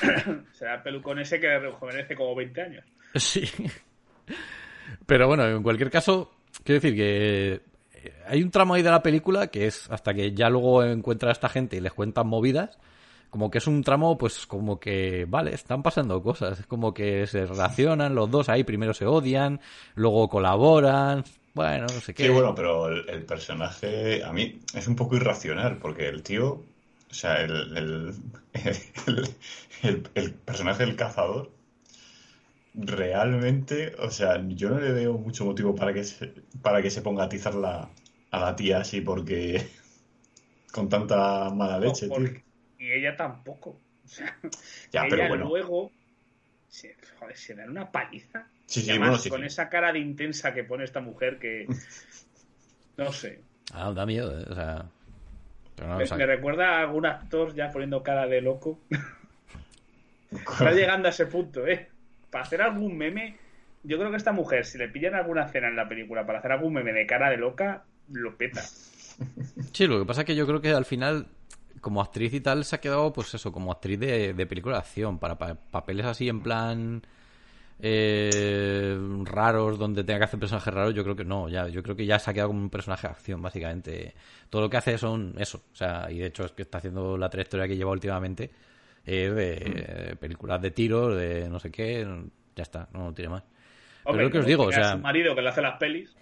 [0.52, 2.84] Será el pelucón ese que rejuvenece como 20 años.
[3.14, 3.48] Sí.
[5.06, 6.32] Pero bueno, en cualquier caso,
[6.64, 7.52] quiero decir que
[7.94, 11.30] eh, hay un tramo ahí de la película que es hasta que ya luego encuentra
[11.30, 12.78] a esta gente y les cuentan movidas,
[13.30, 17.26] como que es un tramo, pues como que, vale, están pasando cosas, es como que
[17.26, 19.60] se relacionan los dos ahí, primero se odian,
[19.94, 21.24] luego colaboran,
[21.56, 22.22] bueno, no sé qué.
[22.22, 26.52] Sí, bueno, pero el, el personaje a mí es un poco irracional, porque el tío,
[27.10, 28.14] o sea, el, el,
[29.06, 29.28] el,
[29.82, 31.52] el- el personaje del cazador,
[32.74, 36.26] realmente, o sea, yo no le veo mucho motivo para que se,
[36.62, 37.90] para que se ponga a atizar la,
[38.30, 39.66] a la tía así, porque
[40.72, 42.30] con tanta mala leche, No, tío.
[42.78, 43.70] Y ella tampoco.
[44.04, 44.38] O sea,
[44.92, 45.52] Ya, ella pero bueno.
[45.52, 45.95] luego
[46.76, 48.46] se, joder, se dan una paliza.
[48.66, 49.46] Sí, sí, además, bueno, sí, con sí.
[49.46, 51.66] esa cara de intensa que pone esta mujer que.
[52.96, 53.42] No sé.
[53.74, 54.86] Ah, da miedo, eh, o sea...
[55.74, 58.80] pero no, me, o sea, me recuerda a algún actor ya poniendo cara de loco.
[60.30, 61.90] Está llegando a ese punto, ¿eh?
[62.30, 63.36] Para hacer algún meme.
[63.82, 66.52] Yo creo que esta mujer, si le pillan alguna escena en la película para hacer
[66.52, 68.62] algún meme de cara de loca, lo peta.
[69.72, 71.26] Sí, lo que pasa es que yo creo que al final,
[71.80, 74.80] como actriz y tal, se ha quedado, pues eso, como actriz de, de película de
[74.80, 77.02] acción, para pa- papeles así en plan
[77.80, 81.94] eh, raros, donde tenga que hacer personajes raros, yo creo que no, ya, yo creo
[81.96, 84.14] que ya se ha quedado como un personaje de acción, básicamente.
[84.50, 87.18] Todo lo que hace son eso, o sea, y de hecho es que está haciendo
[87.18, 88.50] la trayectoria que lleva últimamente,
[89.04, 92.06] eh, de películas de tiros, de no sé qué,
[92.54, 93.42] ya está, no tiene más.
[94.04, 94.92] Pero lo que os digo, o sea...
[94.92, 96.16] su marido que le hace las pelis.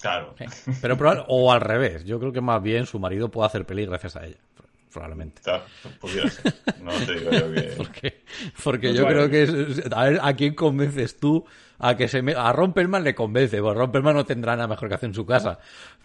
[0.00, 0.34] Claro.
[0.82, 3.86] Pero probable- o al revés, yo creo que más bien su marido puede hacer peli
[3.86, 4.38] gracias a ella.
[4.96, 5.42] Probablemente.
[5.42, 5.64] Ta-
[6.00, 6.54] Pudiera ser.
[6.82, 7.60] No te digo yo que.
[7.76, 8.22] Porque,
[8.64, 9.14] porque Pues yo vale.
[9.16, 11.44] creo que es, a ver a quién convences tú
[11.78, 14.94] a que se me, a Romperman le convence, porque Romperman no tendrá nada mejor que
[14.94, 15.58] hacer en su casa.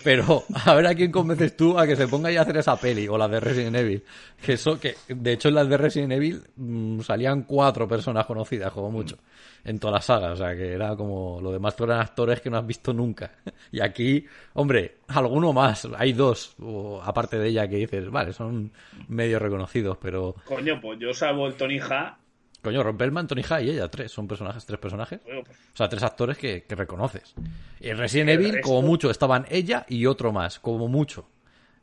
[0.03, 2.75] Pero a ver a quién convences tú a que se ponga ya a hacer esa
[2.77, 4.03] peli o la de Resident Evil.
[4.43, 8.71] Que eso, que de hecho en las de Resident Evil mm, salían cuatro personas conocidas,
[8.71, 9.17] como mucho,
[9.63, 10.31] en toda la saga.
[10.31, 13.31] O sea que era como lo demás eran actores que no has visto nunca.
[13.73, 16.55] Y aquí, hombre, alguno más, hay dos,
[17.03, 18.71] aparte de ella que dices, vale, son
[19.07, 22.17] medio reconocidos, pero Coño, pues yo salvo el Tony Ha.
[22.61, 24.11] Coño, Romperman, Tony High y ella, tres.
[24.11, 25.19] Son personajes, tres personajes.
[25.25, 27.33] bueno, pues, O sea, tres actores que, que reconoces.
[27.79, 30.59] Y en Resident Evil, resto- como mucho, estaban ella y otro más.
[30.59, 31.27] Como mucho.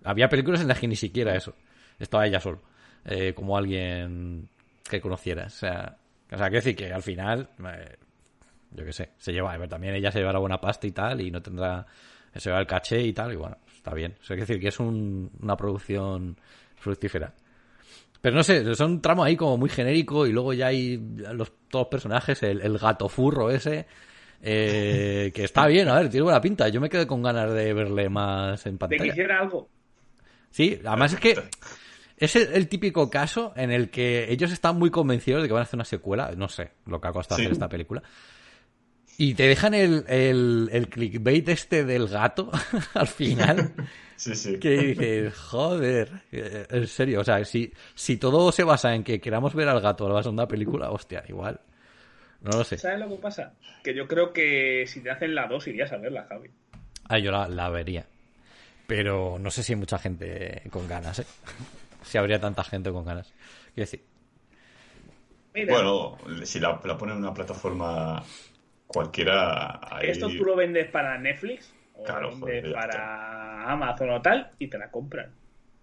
[0.05, 1.55] Había películas en las que ni siquiera eso.
[1.99, 2.61] Estaba ella solo.
[3.05, 4.49] Eh, como alguien
[4.89, 5.55] que conocieras.
[5.57, 5.97] O sea,
[6.31, 7.97] o sea, quiero decir que al final, eh,
[8.71, 11.21] yo qué sé, se lleva, a ver, también ella se llevará buena pasta y tal,
[11.21, 11.87] y no tendrá,
[12.35, 14.13] se lleva el caché y tal, y bueno, está bien.
[14.21, 16.37] O sea, quiero decir que es un- una producción
[16.77, 17.33] fructífera.
[18.21, 20.97] Pero no sé, son un tramo ahí como muy genérico y luego ya hay
[21.33, 23.87] los, todos los personajes, el, el gato furro ese,
[24.43, 26.69] eh, que está bien, a ver, tiene buena pinta.
[26.69, 29.13] Yo me quedé con ganas de verle más en de que pantalla.
[29.13, 29.69] hiciera algo.
[30.51, 31.37] Sí, además es que
[32.17, 35.61] es el, el típico caso en el que ellos están muy convencidos de que van
[35.61, 37.43] a hacer una secuela, no sé lo que ha costado Sí.
[37.45, 38.03] hacer esta película.
[39.21, 42.51] Y te dejan el, el, el clickbait este del gato
[42.95, 43.75] al final.
[44.19, 44.59] Sí, sí.
[44.59, 49.21] Que dices, joder, eh, en serio, o sea, si, si todo se basa en que
[49.21, 51.61] queramos ver al gato a la segunda película, hostia, igual.
[52.41, 52.79] No lo sé.
[52.79, 53.55] ¿Sabes lo que pasa?
[53.85, 56.51] Que yo creo que si te hacen la 2 irías a verla, Javi.
[57.09, 58.07] Ah, yo la, la vería.
[58.89, 61.27] Pero no sé si hay mucha gente con ganas, ¿eh?
[62.03, 63.33] Si habría tanta gente con ganas.
[63.73, 64.03] Quiero decir,
[65.55, 68.25] Mira, Bueno, si la, la ponen en una plataforma
[68.89, 70.09] cualquiera, ahí...
[70.11, 74.69] esto tú lo vendes para Netflix o Claro, lo vendes para Amazon o tal y
[74.69, 75.31] te la compran.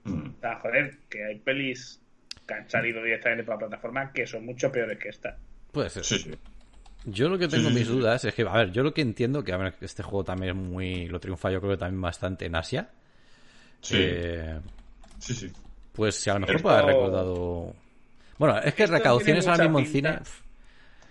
[0.03, 0.29] Mm.
[0.37, 2.01] O sea, joder, que hay pelis
[2.47, 5.37] que han salido directamente para la plataforma que son mucho peores que esta.
[5.71, 6.03] puede ser.
[6.03, 6.31] Sí, sí.
[7.05, 7.93] Yo lo que tengo Sí, sí, mis sí.
[7.93, 10.57] dudas es que, a ver, yo lo que entiendo que a ver, este juego también
[10.57, 11.07] es muy.
[11.07, 12.89] Lo triunfa, yo creo que también bastante en Asia.
[13.81, 14.59] Sí, Eh,
[15.19, 15.51] sí, sí.
[15.93, 17.73] pues si a lo mejor Esto- puede haber recaudado.
[18.39, 20.19] Bueno, es que Esto recaudaciones ahora mismo en cine.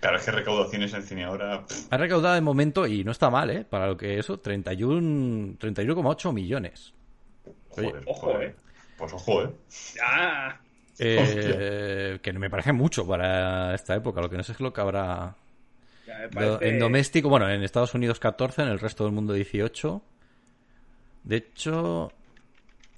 [0.05, 1.65] Claro, es que recaudaciones en cine ahora...
[1.65, 3.65] pff, Ha recaudado de momento y no está mal, ¿eh?
[3.67, 6.93] Para lo que eso, 31 31,8 millones.
[7.71, 8.49] Oye, Joder, ojo, joder.
[8.49, 8.55] eh.
[8.97, 9.49] Pues ojo, ¿eh?
[9.95, 10.61] Ya,
[10.99, 14.21] Eh, que me parece mucho para esta época.
[14.21, 15.35] Lo que no sé es lo que habrá.
[16.31, 20.03] parece- En doméstico, bueno, en Estados Unidos 14, en el resto del mundo 18.
[21.23, 22.11] De hecho,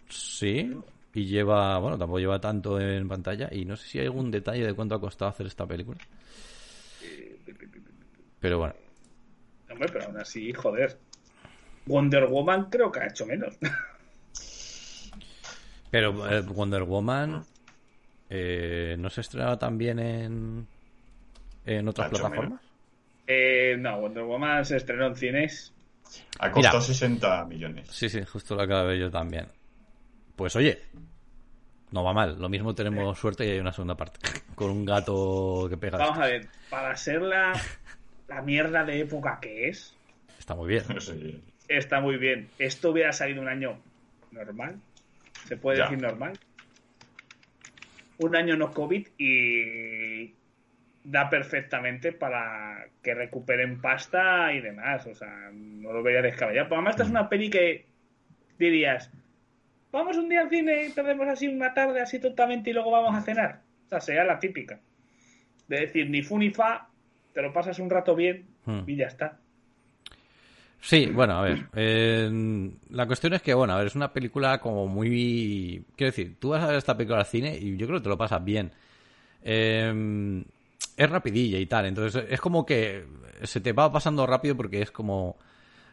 [0.10, 0.78] sí.
[1.14, 3.48] Y lleva, bueno, tampoco lleva tanto en pantalla.
[3.52, 5.98] Y no sé si hay algún detalle de cuánto ha costado hacer esta película.
[8.40, 8.76] Pero bueno.
[9.70, 10.98] Hombre, pero aún así, joder.
[11.86, 13.58] Wonder Woman creo que ha hecho menos.
[15.90, 17.44] Pero eh, Wonder Woman
[18.30, 20.68] eh, no se estrenaba también en,
[21.66, 22.62] en otras plataformas.
[23.26, 25.74] Eh, no, Wonder Woman se estrenó en cines.
[26.40, 26.88] Ha costado Mira.
[26.88, 27.88] 60 millones.
[27.90, 29.48] Sí, sí, justo lo acabo de ver yo también.
[30.36, 30.82] Pues oye,
[31.92, 32.38] no va mal.
[32.40, 34.20] Lo mismo tenemos suerte y hay una segunda parte.
[34.56, 35.98] Con un gato que pega.
[35.98, 37.54] Vamos a ver, para ser la,
[38.28, 39.94] la mierda de época que es,
[40.40, 40.84] Está muy bien.
[41.02, 41.44] Sí.
[41.68, 42.48] está muy bien.
[42.60, 43.80] Esto hubiera salido un año
[44.32, 44.80] normal.
[45.46, 45.84] ¿Se puede Ya.
[45.86, 46.38] decir normal?
[48.20, 50.34] Un año no COVID y
[51.04, 55.06] da perfectamente para que recuperen pasta y demás.
[55.08, 56.68] O sea, no lo vería descabellado.
[56.70, 57.86] Pero además, esta es una peli que
[58.58, 59.12] dirías,
[59.92, 63.16] vamos un día al cine y perdemos así una tarde así totalmente y luego vamos
[63.16, 63.62] a cenar.
[63.86, 64.80] O sea, sería la típica.
[65.68, 66.90] De decir, ni fu ni fa,
[67.38, 68.80] te lo pasas un rato bien Hmm.
[68.88, 69.38] y ya está.
[70.82, 71.68] Sí, bueno, a ver.
[71.76, 75.86] eh, la cuestión es que, bueno, a ver, es una película como muy...
[75.96, 78.10] Quiero decir, tú vas a ver esta película al cine y yo creo que te
[78.10, 78.72] lo pasas bien.
[79.44, 80.44] Eh,
[80.98, 83.06] es rapidilla y tal, entonces es como que
[83.44, 85.38] se te va pasando rápido porque es como...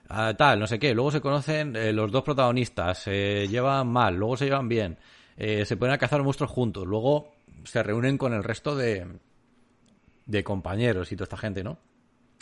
[0.09, 0.95] ah, tal, no sé qué.
[0.95, 4.97] Luego se conocen eh, los dos protagonistas, se llevan mal, luego se llevan bien,
[5.37, 9.07] eh, se ponen a cazar monstruos juntos, luego se reúnen con el resto de,
[10.27, 11.79] de compañeros y toda esta gente, ¿no?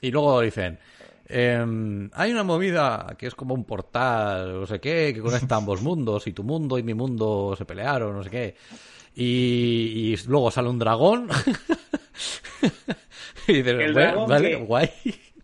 [0.00, 0.78] Y luego dicen,
[1.26, 5.82] em, hay una movida que es como un portal, no sé qué, que conecta ambos
[5.88, 8.56] mundos, y tu mundo y mi mundo se pelearon, no sé qué.
[9.14, 11.28] Y, y luego sale un dragón.
[13.48, 14.90] y dices, El "Bueno, dragón vale, que- guay.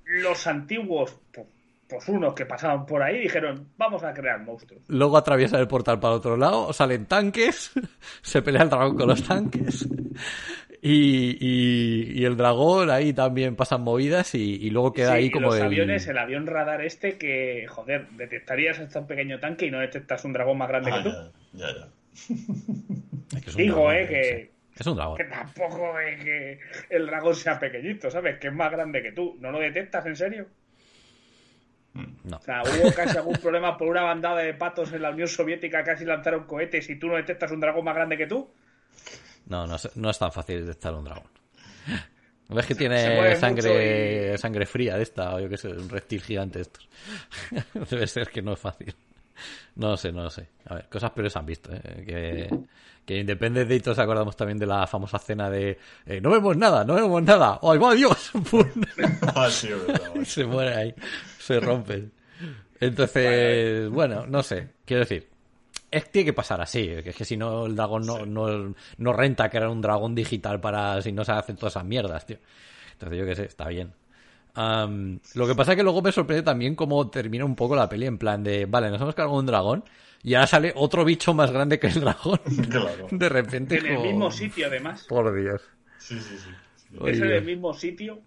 [0.06, 1.46] los antiguos, pues,
[1.88, 4.82] pues unos que pasaban por ahí, dijeron, vamos a crear monstruos.
[4.88, 7.72] Luego atraviesa el portal para otro lado, salen tanques,
[8.22, 9.86] se pelea el dragón con los tanques.
[10.80, 15.24] Y, y, y el dragón ahí también pasan movidas y, y luego queda Sí, ahí
[15.26, 15.62] y como los el...
[15.62, 20.24] aviones, el avión radar este que, joder, detectarías hasta un pequeño tanque y no detectas
[20.24, 21.10] un dragón más grande Ah, que tú.
[21.10, 21.88] ya, ya, ya.
[23.36, 24.08] Es que es un Digo, dragón, eh, sí.
[24.08, 25.16] que, Es un dragón.
[25.16, 26.60] que tampoco es que
[26.90, 28.38] el dragón sea pequeñito, ¿sabes?
[28.38, 29.36] Que es más grande que tú.
[29.40, 30.46] ¿No lo detectas en serio?
[32.24, 32.36] No.
[32.36, 35.82] O sea, hubo casi algún problema por una bandada de patos en la Unión Soviética
[35.84, 38.48] casi lanzaron cohetes y tú no detectas un dragón más grande que tú.
[39.48, 41.28] No, no, es- no es tan fácil detectar un dragón.
[42.50, 45.34] ¿Ves que tiene sangre, y- sangre fría de esta?
[45.34, 46.88] O yo qué sé, un reptil gigante de estos.
[47.90, 48.94] Debe ser que no es fácil.
[49.76, 50.48] No lo sé, no lo sé.
[50.66, 52.02] A ver, cosas peores han visto, ¿eh?
[52.06, 52.58] Que,
[53.04, 56.84] que Independent Day todos acordamos también de la famosa cena de eh, no vemos nada,
[56.84, 57.60] no vemos nada.
[57.62, 58.30] ¡Ay, va Dios!
[58.50, 58.64] ¡Pum!
[59.34, 60.12] Ah, sí, verdad.
[60.24, 60.94] se muere ahí,
[61.38, 62.08] se rompe.
[62.80, 65.28] Entonces, bueno, no sé, quiero decir,
[65.90, 69.12] es que tiene que pasar así, es que si no el dragón no, no, no
[69.12, 72.38] renta crear un dragón digital para si no se hacen todas esas mierdas, tío.
[72.92, 73.92] Entonces yo qué sé, está bien.
[74.54, 77.88] Am, lo que pasa es que luego me sorprende también cómo termina un poco la
[77.88, 79.84] peli en plan de, vale, nos hemos cargado un dragón
[80.22, 82.40] y ahora sale otro bicho más grande que el dragón.
[82.70, 83.06] Claro.
[83.10, 85.04] De repente En el mismo sitio, además.
[85.08, 85.62] Por Dios.
[85.98, 86.50] Sí, sí, sí.
[86.98, 87.12] Oye.
[87.12, 88.20] Es en el mismo sitio.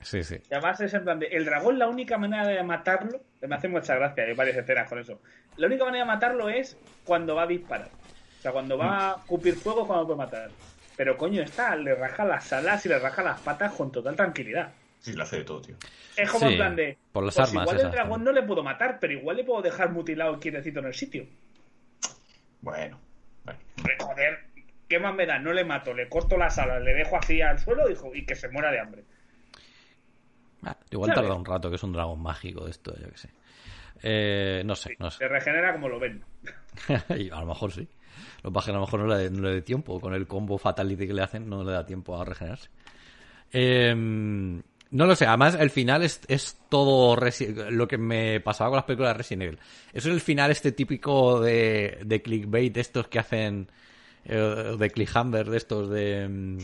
[0.00, 0.36] Sí, sí.
[0.50, 1.26] Y además es en plan de.
[1.26, 3.22] El dragón, la única manera de matarlo.
[3.40, 5.20] Me hace mucha gracia, hay varias escenas con eso.
[5.56, 7.90] La única manera de matarlo es cuando va a disparar.
[8.38, 10.50] O sea, cuando va a cupir fuego es cuando puede matar.
[10.96, 14.72] Pero coño, está, le raja las alas y le raja las patas con total tranquilidad.
[15.00, 15.76] Sí, lo hace de todo, tío.
[16.16, 16.96] Es como Sí, en plan de.
[17.12, 18.32] por las pues armas igual esas, el dragón ¿no?
[18.32, 21.26] le puedo matar, pero igual le puedo dejar mutilado quietecito en el sitio.
[22.60, 22.98] Bueno.
[23.44, 23.60] bueno.
[24.00, 24.44] Joder,
[24.88, 25.38] ¿qué más me da?
[25.38, 28.34] No le mato, le corto las alas, le dejo así al suelo y, y que
[28.34, 29.04] se muera de hambre.
[30.62, 33.28] Ah, igual tarda un rato, que es un dragón mágico esto, yo qué sé.
[34.06, 35.16] Eh, no sé, no sé.
[35.18, 36.22] Se regenera como lo ven.
[37.16, 37.88] y a lo mejor sí.
[38.42, 39.98] Lo que pasa es que a lo mejor no le, no le dé tiempo.
[39.98, 42.68] Con el combo fatality que le hacen, no le da tiempo a regenerarse.
[43.52, 45.26] Eh, no lo sé.
[45.26, 49.18] Además, el final es, es todo Resi- lo que me pasaba con las películas de
[49.18, 49.58] Resident Evil.
[49.92, 53.70] Eso es el final este típico de, de clickbait de estos que hacen...
[54.26, 56.58] eh, de cliffhanger de estos de...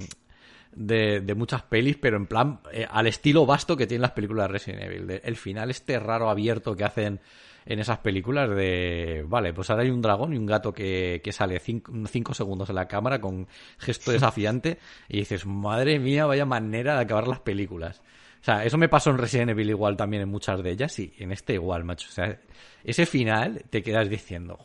[0.72, 4.46] De, de muchas pelis, pero en plan eh, al estilo vasto que tienen las películas
[4.46, 5.06] de Resident Evil.
[5.06, 7.20] De- el final este raro abierto que hacen
[7.66, 11.32] en esas películas de, vale, pues ahora hay un dragón y un gato que, que
[11.32, 14.78] sale cinco, cinco segundos en la cámara con gesto desafiante
[15.08, 18.00] y dices, madre mía, vaya manera de acabar las películas.
[18.40, 21.12] O sea, eso me pasó en Resident Evil igual también en muchas de ellas y
[21.18, 22.08] en este igual, macho.
[22.08, 22.40] O sea,
[22.84, 24.56] ese final te quedas diciendo,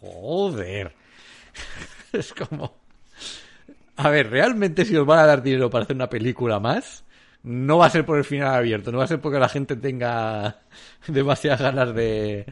[0.00, 0.94] joder.
[2.12, 2.80] es como...
[4.04, 7.04] A ver, realmente si os van a dar dinero para hacer una película más,
[7.42, 9.76] no va a ser por el final abierto, no va a ser porque la gente
[9.76, 10.60] tenga
[11.08, 12.46] demasiadas ganas de...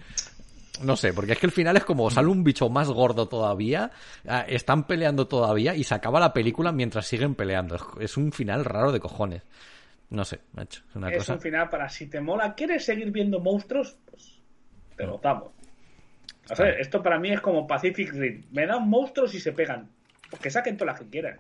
[0.83, 3.91] No sé, porque es que el final es como sale un bicho más gordo todavía,
[4.29, 7.77] ah, están peleando todavía y se acaba la película mientras siguen peleando.
[7.99, 9.43] Es- un final raro de cojones.
[10.11, 11.35] No sé, macho, es una es cosa...
[11.35, 13.97] un final para si te mola, ¿quieres seguir viendo monstruos?
[14.09, 14.39] Pues
[14.97, 15.49] te lo damos.
[16.51, 18.45] O sea, esto para mí es como Pacific Rim.
[18.53, 19.91] Me dan monstruos y se pegan.
[20.31, 21.39] Pues que saquen todas las que quieran.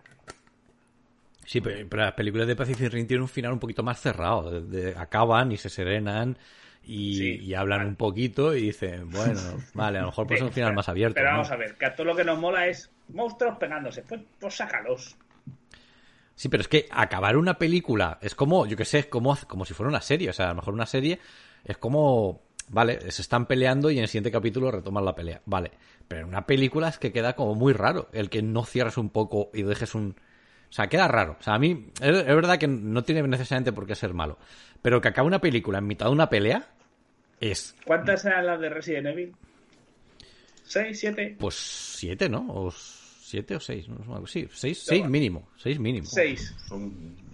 [1.44, 4.61] Sí, pero, pero las películas de Pacific Rim tienen un final un poquito más cerrado.
[4.61, 6.37] de- de- acaban y se serenan
[6.85, 7.90] y, Sí, y hablan vale.
[7.90, 9.40] un poquito y dicen, bueno,
[9.74, 11.14] vale, a lo mejor puede ser un final más abierto.
[11.14, 11.33] Pero ¿no?
[11.37, 14.03] vamos a ver, que a todo lo que nos mola es monstruos pegándose.
[14.03, 15.16] Pues, pues sácalos.
[16.35, 19.64] Sí, pero es que acabar una película es como, yo qué sé, es como, como
[19.64, 20.31] si fuera una serie.
[20.31, 21.18] O sea, a lo mejor una serie
[21.64, 25.40] es como, vale, se están peleando y en el siguiente capítulo retoman la pelea.
[25.46, 25.72] Vale,
[26.08, 29.10] pero en una película es que queda como muy raro el que no cierres un
[29.10, 30.16] poco y dejes un...
[30.70, 31.36] O sea, queda raro.
[31.38, 34.38] O sea, a mí es, es verdad que no tiene necesariamente por qué ser malo.
[34.82, 36.68] Pero que acabe una película en mitad de una pelea
[37.40, 39.34] es, ¿Cuántas eran las de Resident Evil?
[40.64, 41.36] ¿Seis, siete?
[41.38, 42.46] pues, siete, ¿no?
[42.48, 43.88] O siete o seis.
[43.88, 44.26] ¿no?
[44.26, 45.48] Sí, seis, seis mínimo.
[45.56, 46.06] Seis mínimo.
[46.06, 46.54] Seis.
[46.66, 46.92] Son,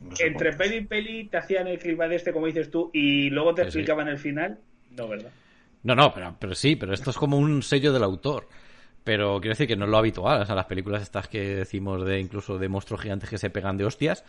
[0.09, 2.91] no sé Entre peli y peli te hacían el clip de este, como dices tú,
[2.93, 3.79] y luego te Sí, sí.
[3.79, 4.59] explicaban el final.
[4.93, 5.31] No, ¿verdad?
[5.83, 8.49] No, no, pero, pero sí, pero esto es como un sello del autor.
[9.05, 10.41] Pero quiero decir que no es lo habitual.
[10.43, 13.77] O sea, las películas estas que decimos de incluso de monstruos gigantes que se pegan
[13.77, 14.25] de hostias,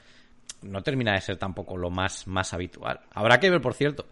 [0.61, 2.99] no termina de ser tampoco lo más, más habitual.
[3.13, 4.05] Habrá que ver, por cierto.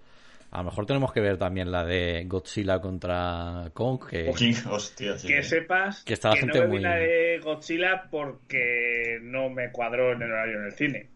[0.52, 4.32] A lo mejor tenemos que ver también la de Godzilla contra Kong, que...
[4.38, 5.28] King, hostia, sí.
[5.28, 5.44] que eh.
[5.44, 9.72] sepas Que está la gente no me vi muy- la de Godzilla porque no me
[9.72, 11.10] cuadró en el horario en el cine.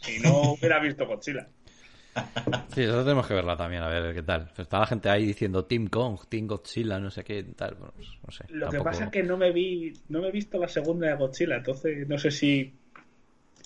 [0.00, 1.46] Si no hubiera visto Godzilla.
[2.74, 4.50] Sí, eso tenemos que verla también, a ver qué tal.
[4.56, 7.74] Está la gente ahí diciendo Team Kong, Team Godzilla, no sé qué, tal.
[7.74, 8.44] Bueno, pues, no sé.
[8.48, 11.16] Lo que pasa es que no me vi, no me he visto la segunda de
[11.16, 12.72] Godzilla, entonces no sé si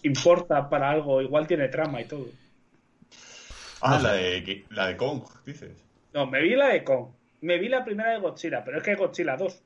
[0.03, 2.27] importa para algo, igual tiene trama y todo.
[3.81, 5.73] Ah, la de, la de Kong, dices.
[6.15, 7.09] No, me vi la de Kong,
[7.43, 9.63] me vi la primera de Godzilla, pero es que Godzilla 2.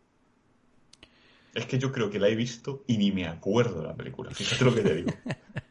[1.54, 4.30] Es que yo creo que la he visto y ni me acuerdo de la película.
[4.32, 5.10] Fíjate lo que te digo.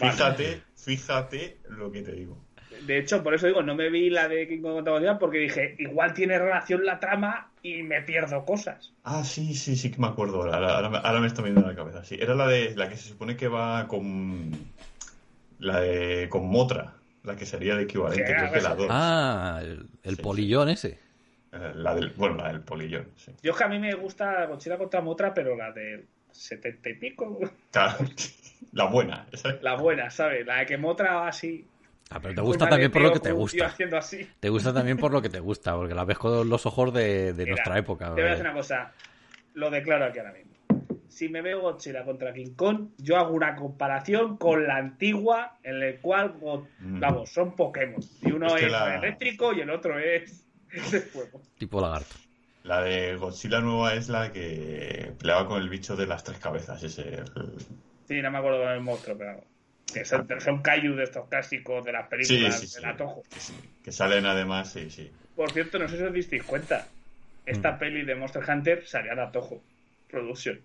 [0.00, 2.38] Fíjate, fíjate lo que te digo.
[2.86, 5.38] De hecho, por eso digo, no me vi la de King Kong contra Godzilla porque
[5.38, 8.92] dije, igual tiene relación la trama y me pierdo cosas.
[9.04, 10.42] Ah, sí, sí, sí que me acuerdo.
[10.42, 12.04] Ahora, ahora, me- ahora me está viendo en la cabeza.
[12.04, 14.50] Sí, era la de la que se supone que va con
[15.58, 16.94] la de con Motra,
[17.24, 18.76] la que sería el equivalente, Sí, creo que la eso.
[18.76, 18.86] 2.
[18.90, 20.98] Ah, el, el Sí, polillón ese.
[21.52, 23.32] Eh, La del, bueno, la del polillón, sí.
[23.42, 26.94] Yo es que a mí me gusta Godzilla contra Motra, pero la del setenta y
[26.94, 27.40] pico,
[27.72, 27.98] Claro,
[28.72, 30.46] la buena, esa la buena, ¿sabes?
[30.46, 31.66] La de que Motra así.
[32.10, 33.66] Ah, pero te un gusta también por lo que te gusta.
[33.66, 34.28] haciendo así.
[34.40, 37.32] Te gusta también por lo que te gusta, porque la ves con los ojos de,
[37.32, 38.06] de Mira, nuestra época.
[38.06, 38.92] Te voy a decir una cosa.
[39.54, 40.50] Lo declaro aquí ahora mismo.
[41.08, 45.80] Si me veo Godzilla contra King Kong, yo hago una comparación con la antigua, en
[45.80, 46.34] la cual,
[46.80, 47.00] Mm.
[47.00, 48.00] vamos, son Pokémon.
[48.22, 50.44] Y uno Es es, que la- eléctrico y el otro es
[50.92, 51.42] de fuego.
[51.58, 52.14] Tipo lagarto.
[52.64, 56.82] La de Godzilla nueva es la que peleaba con el bicho de las tres cabezas,
[56.82, 57.02] ese.
[57.14, 57.24] el-
[58.10, 59.44] Sí, no me acuerdo del monstruo, pero
[59.94, 62.80] que son, son kaiju de estos clásicos de las películas Sí, sí, sí.
[62.80, 63.22] del Atojo.
[63.32, 63.54] que, sí,
[63.84, 65.12] que salen además, sí, sí.
[65.36, 66.88] Por cierto, no sé si os disteis cuenta.
[67.46, 69.62] Esta peli de Monster Hunter salía de Atojo
[70.10, 70.60] Production.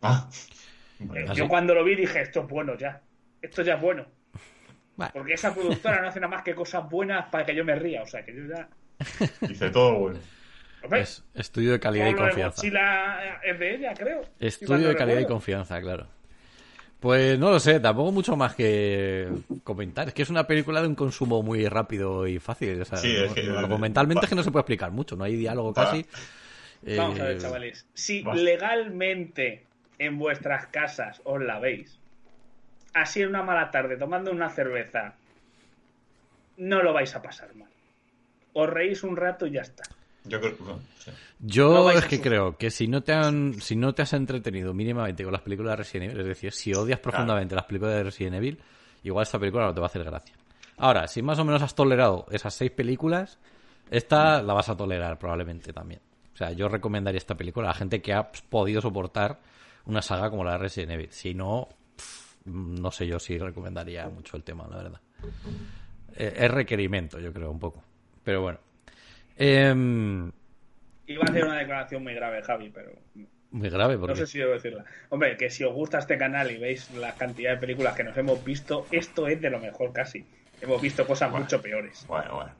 [0.00, 0.26] Ah,
[1.00, 3.02] Eh, bueno, ¿Ah, yo cuando lo vi dije, esto es bueno ya.
[3.42, 4.06] Esto ya es bueno.
[4.96, 5.12] Bueno.
[5.12, 8.02] Porque esa productora no hace nada más que cosas buenas para que yo me ría.
[8.04, 8.68] O sea, que yo ya...
[9.46, 10.18] dice todo bueno.
[10.92, 12.56] Es estudio de calidad y confianza.
[12.62, 14.22] Godzilla es de ella, creo.
[14.40, 16.08] Estudio de calidad y confianza, claro.
[17.00, 19.28] Pues no lo sé, tampoco mucho más que
[19.62, 20.08] comentar.
[20.08, 22.80] Es que es una película de un consumo muy rápido y fácil.
[22.82, 24.24] O sea, Sí, es no- que- argumentalmente va.
[24.24, 26.04] es que no se puede explicar mucho, no hay diálogo casi.
[26.96, 27.86] Vamos a ver, Eh, chavales.
[27.94, 28.34] Si va.
[28.34, 29.64] legalmente
[29.98, 31.98] en vuestras casas os la veis,
[32.94, 35.14] así en una mala tarde, tomando una cerveza,
[36.56, 37.68] no lo vais a pasar mal.
[38.54, 39.84] Os reís un rato y ya está.
[40.28, 41.10] Yo creo bueno, sí.
[41.40, 44.12] Yo No vais es que creo que si no te han, si no te has
[44.12, 47.94] entretenido mínimamente con las películas de Resident Evil, es decir, si odias profundamente las películas
[47.94, 48.58] de Resident Evil,
[49.04, 50.34] igual esta película no te va a hacer gracia.
[50.78, 53.38] Ahora, si más o menos has tolerado esas seis películas,
[53.90, 56.00] esta la vas a tolerar probablemente también.
[56.34, 59.40] O sea, yo recomendaría esta película a la gente que ha podido soportar
[59.86, 61.08] una saga como la de Resident Evil.
[61.10, 65.00] Si no, pff, no sé yo si recomendaría mucho el tema, la verdad.
[66.14, 67.82] Eh, es requerimiento, yo creo, un poco.
[68.22, 68.58] Pero bueno.
[69.38, 70.30] Em,
[71.06, 72.92] Iba a hacer una declaración muy grave, Javi, pero
[73.50, 74.84] muy grave, porque no sé si debo decirla.
[75.08, 78.16] Hombre, que si os gusta este canal y veis la cantidad de películas que nos
[78.18, 80.26] hemos visto, esto es de lo mejor casi.
[80.60, 81.44] Hemos visto cosas Bueno.
[81.44, 82.04] mucho peores.
[82.06, 82.52] Bueno, bueno.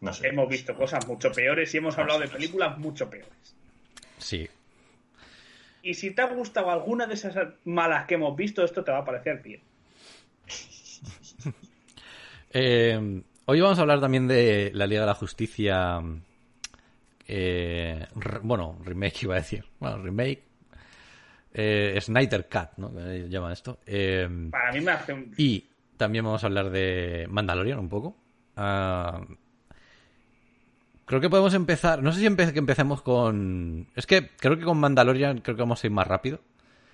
[0.00, 0.28] No sé.
[0.28, 3.56] Hemos visto cosas mucho peores y hemos hablado de películas mucho peores.
[4.18, 4.48] sí.
[5.84, 8.98] Y si te ha gustado alguna de esas malas que hemos visto, esto te va
[8.98, 9.60] a parecer bien.
[12.52, 16.00] Eh, hoy vamos a hablar también de la Liga de la Justicia.
[17.26, 19.64] eh, re- bueno, remake iba a decir.
[19.78, 20.42] Bueno, remake.
[21.54, 22.90] Eh, Snyder Cut, ¿no?
[23.28, 23.78] Llaman esto.
[23.86, 25.32] Eh, Para mí me hace un...
[25.36, 25.66] y
[25.96, 28.16] también vamos a hablar de Mandalorian un poco.
[28.56, 29.20] Ah,
[31.04, 32.02] creo que podemos empezar.
[32.02, 33.86] No sé si empe- que empecemos con.
[33.94, 36.40] Es que creo que con Mandalorian creo que vamos a ir más rápido.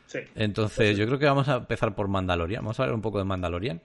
[0.06, 0.20] Sí.
[0.34, 2.62] Entonces, yo creo que vamos a empezar por Mandalorian.
[2.62, 3.80] Vamos a hablar un poco de Mandalorian.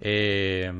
[0.00, 0.72] Eh,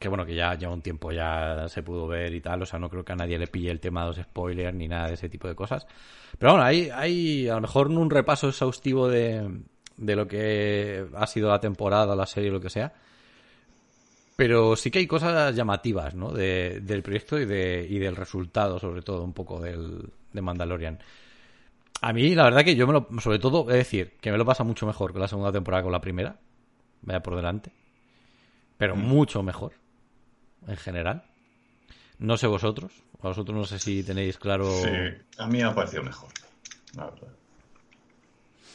[0.00, 2.62] que bueno, que ya lleva un tiempo ya se pudo ver y tal.
[2.62, 4.88] O sea, no creo que a nadie le pille el tema de los spoilers ni
[4.88, 5.86] nada de ese tipo de cosas.
[6.38, 9.60] Pero bueno, hay, hay a lo mejor un repaso exhaustivo de,
[9.96, 12.92] de lo que ha sido la temporada, la serie, lo que sea.
[14.36, 16.32] Pero sí que hay cosas llamativas, ¿no?
[16.32, 20.98] De- del proyecto y, de, y del resultado, sobre todo, un poco del, de Mandalorian.
[22.00, 24.46] A mí, la verdad que yo me lo, sobre todo, es decir, que me lo
[24.46, 26.36] pasa mucho mejor con la segunda temporada que con la primera.
[27.02, 27.70] Vaya por delante.
[28.78, 29.72] Pero mucho mejor.
[30.66, 31.24] En general.
[32.18, 32.92] No sé vosotros.
[33.22, 34.70] A vosotros no sé si tenéis claro.
[34.70, 34.88] Sí,
[35.38, 36.30] a mí me ha parecido mejor.
[36.94, 37.28] La verdad.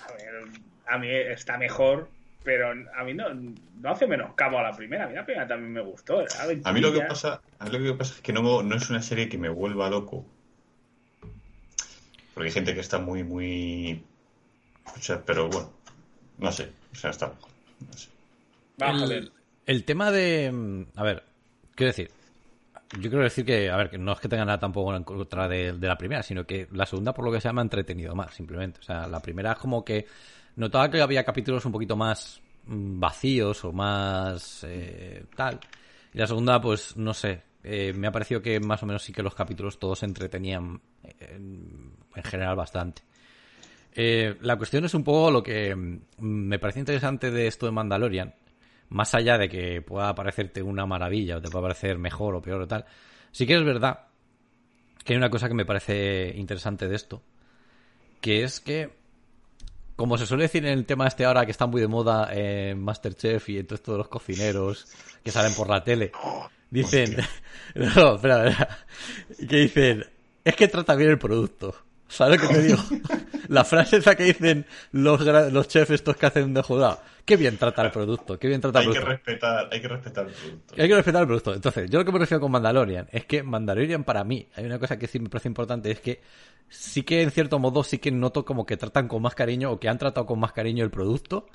[0.08, 0.48] A ver,
[0.88, 2.10] a mí está mejor,
[2.44, 5.06] pero a mí no, no hace menos cabo a la primera.
[5.06, 6.24] A mí la primera también me gustó.
[6.66, 8.90] A mí lo que pasa, a mí lo que pasa es que no, no es
[8.90, 10.26] una serie que me vuelva loco.
[12.34, 14.04] Porque hay gente que está muy, muy.
[14.96, 15.72] O sea, pero bueno,
[16.38, 16.72] no sé.
[16.92, 17.50] O sea, está mejor.
[17.80, 18.10] No sé.
[18.78, 19.32] Vamos a el, ver.
[19.66, 20.86] el tema de.
[20.96, 21.24] A ver,
[21.76, 22.12] quiero decir.
[23.00, 25.48] Yo quiero decir que, a ver, que no es que tenga nada tampoco en contra
[25.48, 28.34] de, la primera, sino que la segunda, por lo que sea, me ha entretenido más,
[28.34, 28.80] simplemente.
[28.80, 30.06] O sea, la primera es como que
[30.56, 35.60] notaba que había capítulos un poquito más mm, vacíos o más eh, tal.
[36.14, 37.44] Y la segunda, pues, no sé.
[37.64, 40.80] eh, me ha parecido que más o menos sí que los capítulos todos se entretenían
[41.04, 43.02] en, en general bastante.
[43.98, 47.72] Eh, la cuestión es un poco lo que mm, me parece interesante de esto de
[47.72, 48.36] Mandalorian,
[48.96, 52.62] más allá de que pueda parecerte una maravilla o te pueda parecer mejor o peor
[52.62, 52.86] o tal,
[53.30, 54.08] sí que es verdad
[55.04, 57.22] que hay una cosa que me parece interesante de esto,
[58.22, 58.94] que es que
[59.98, 62.82] como se suele decir en el tema este ahora que está muy de moda en
[62.82, 64.88] Masterchef y entre todos los cocineros
[65.22, 66.14] que salen por la tele,
[66.70, 67.18] dicen,
[67.76, 68.78] no, espera, espera,
[69.38, 70.06] que dicen,
[70.46, 71.76] es que trata bien el producto.
[72.08, 72.78] ¿Sabes lo que te digo?
[73.48, 77.00] La frase esa que dicen los, los chefs estos que hacen de jugada.
[77.26, 79.24] Qué bien trata el producto, qué bien trata el Hay que producto.
[79.24, 80.76] respetar, hay que respetar el producto.
[80.78, 81.54] Hay que respetar el producto.
[81.54, 84.80] Entonces, yo lo que me refiero con Mandalorian es que Mandalorian para mí, hay una
[84.80, 86.22] cosa que sí me parece importante, es que
[86.70, 89.80] sí que en cierto modo sí que noto como que tratan con más cariño o
[89.80, 91.48] que han tratado con más cariño el producto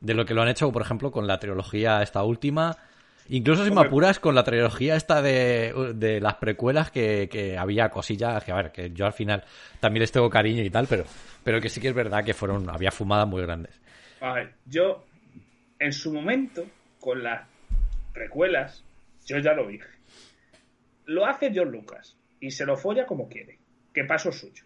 [0.00, 2.76] de lo que lo han hecho, por ejemplo, con la trilogía esta última.
[3.28, 7.88] Incluso si me apuras con la trilogía esta de, de las precuelas que, que había
[7.88, 9.44] cosillas que, a ver, que yo al final
[9.80, 11.04] también les tengo cariño y tal, pero,
[11.42, 13.80] pero que sí que es verdad que fueron, había fumadas muy grandes.
[14.20, 15.04] A ver, yo,
[15.78, 16.66] en su momento,
[17.00, 17.46] con las
[18.12, 18.84] precuelas,
[19.26, 19.88] yo ya lo dije.
[21.06, 23.58] Lo hace John Lucas y se lo folla como quiere.
[23.92, 24.64] Que paso suyo.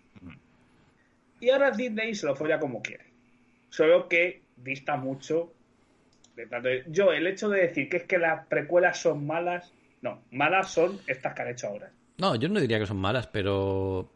[1.41, 3.07] Y ahora Disney se lo folla como quiere.
[3.69, 5.53] Solo que dista mucho
[6.89, 9.72] Yo, el hecho de decir que es que las precuelas son malas,
[10.03, 11.91] no, malas son estas que han hecho ahora.
[12.18, 14.11] No, yo no diría que son malas, pero...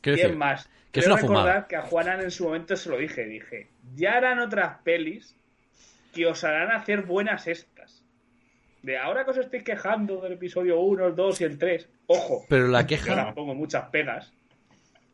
[0.00, 1.44] Quiero decir, más, que es quiero una fumada.
[1.44, 5.34] recordar que a Juanan en su momento se lo dije, dije, ya harán otras pelis
[6.14, 8.02] que os harán hacer buenas estas.
[8.82, 12.44] De ahora que os estáis quejando del episodio 1, el 2 y el 3, ojo,
[12.48, 13.10] Pero la yo queja...
[13.10, 14.32] ahora pongo muchas pegas.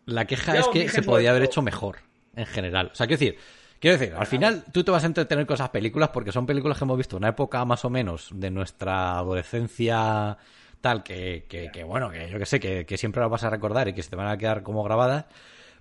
[0.05, 1.99] La queja Ya es que se podía haber hecho mejor,
[2.37, 2.91] en general.
[2.93, 3.39] O sea, quiero decir,
[3.83, 6.79] quiero decir, al final tú te vas a entretener con esas películas porque son películas
[6.79, 10.39] que hemos visto en una época más o menos de nuestra adolescencia
[10.81, 13.51] tal, que, que, que, bueno, que yo que sé, que, que siempre las vas a
[13.51, 15.27] recordar y que se te van a quedar como grabadas,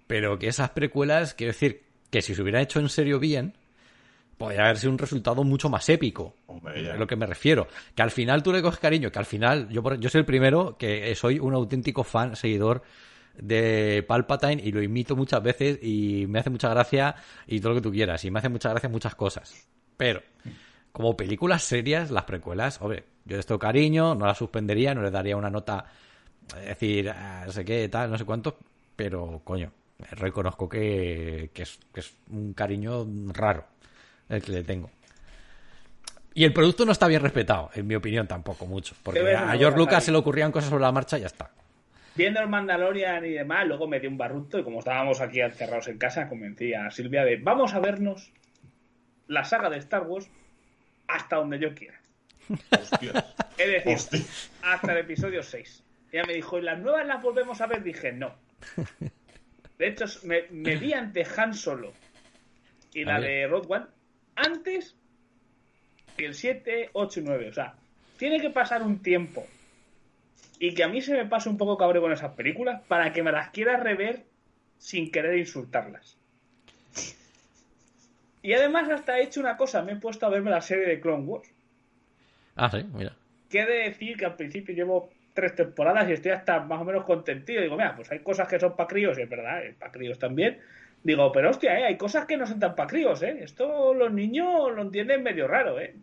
[0.08, 3.54] pero que esas precuelas, quiero decir, que si se hubieran hecho en serio bien,
[4.40, 6.36] podría haber sido un resultado mucho más épico.
[6.48, 7.68] Hombre, lo que me refiero.
[7.94, 10.76] Que al final tú le coges cariño, que al final, yo, yo soy el primero
[10.78, 12.82] que soy un auténtico fan, seguidor
[13.38, 17.16] de Palpatine y lo imito muchas veces y me hace mucha gracia
[17.48, 18.24] y todo lo que tú quieras.
[18.26, 19.68] Y me hace mucha gracia muchas cosas.
[19.98, 20.22] Pero,
[20.92, 25.12] como películas serias, las precuelas, hombre, yo les tengo cariño, no las suspendería, no les
[25.12, 25.86] daría una nota,
[26.58, 28.58] es decir, ah, no sé qué, tal, no sé cuánto,
[28.96, 29.72] pero, coño,
[30.12, 33.66] reconozco que, que es, que es un cariño raro
[34.30, 34.90] el que le tengo.
[36.34, 38.96] Y el producto no está bien respetado, en mi opinión tampoco mucho.
[39.04, 41.52] Porque a George Lucas se le ocurrían cosas sobre la marcha y ya está.
[42.16, 45.88] Viendo el Mandalorian y demás, luego me dio un barruto y como estábamos aquí encerrados
[45.88, 48.32] en casa, convencí a Silvia de vamos a vernos
[49.28, 50.30] la saga de Star Wars
[51.08, 52.00] hasta donde yo quiera.
[52.72, 53.14] Es decir,
[53.86, 54.20] Hostia.
[54.62, 55.84] hasta el episodio 6.
[56.12, 57.84] Ella me dijo, ¿y las nuevas las volvemos a ver?
[57.84, 58.36] Dije, no.
[59.78, 61.94] De hecho, me, me vi ante Han Solo
[62.94, 63.86] y la de One
[64.36, 64.96] antes
[66.18, 67.50] que el 7, 8 y 9.
[67.50, 67.76] O sea,
[68.18, 69.48] tiene que pasar un tiempo
[70.62, 73.24] y que a mí se me pase un poco cabrón con esas películas para que
[73.24, 74.24] me las quiera rever
[74.78, 76.16] sin querer insultarlas.
[78.44, 81.02] Y además hasta he hecho una cosa, me he puesto a verme la serie de
[81.02, 81.50] Clone Wars.
[82.56, 83.16] Ah, sí, mira.
[83.50, 87.06] que de decir que al principio llevo tres temporadas y estoy hasta más o menos
[87.06, 87.64] contentido.
[87.64, 90.60] Digo, mira, pues hay cosas que son para críos, y es verdad, para críos también.
[91.02, 91.86] Digo, pero hostia, ¿eh?
[91.86, 93.40] hay cosas que no son tan para críos, ¿eh?
[93.42, 95.96] Esto los niños lo entienden medio raro, ¿eh?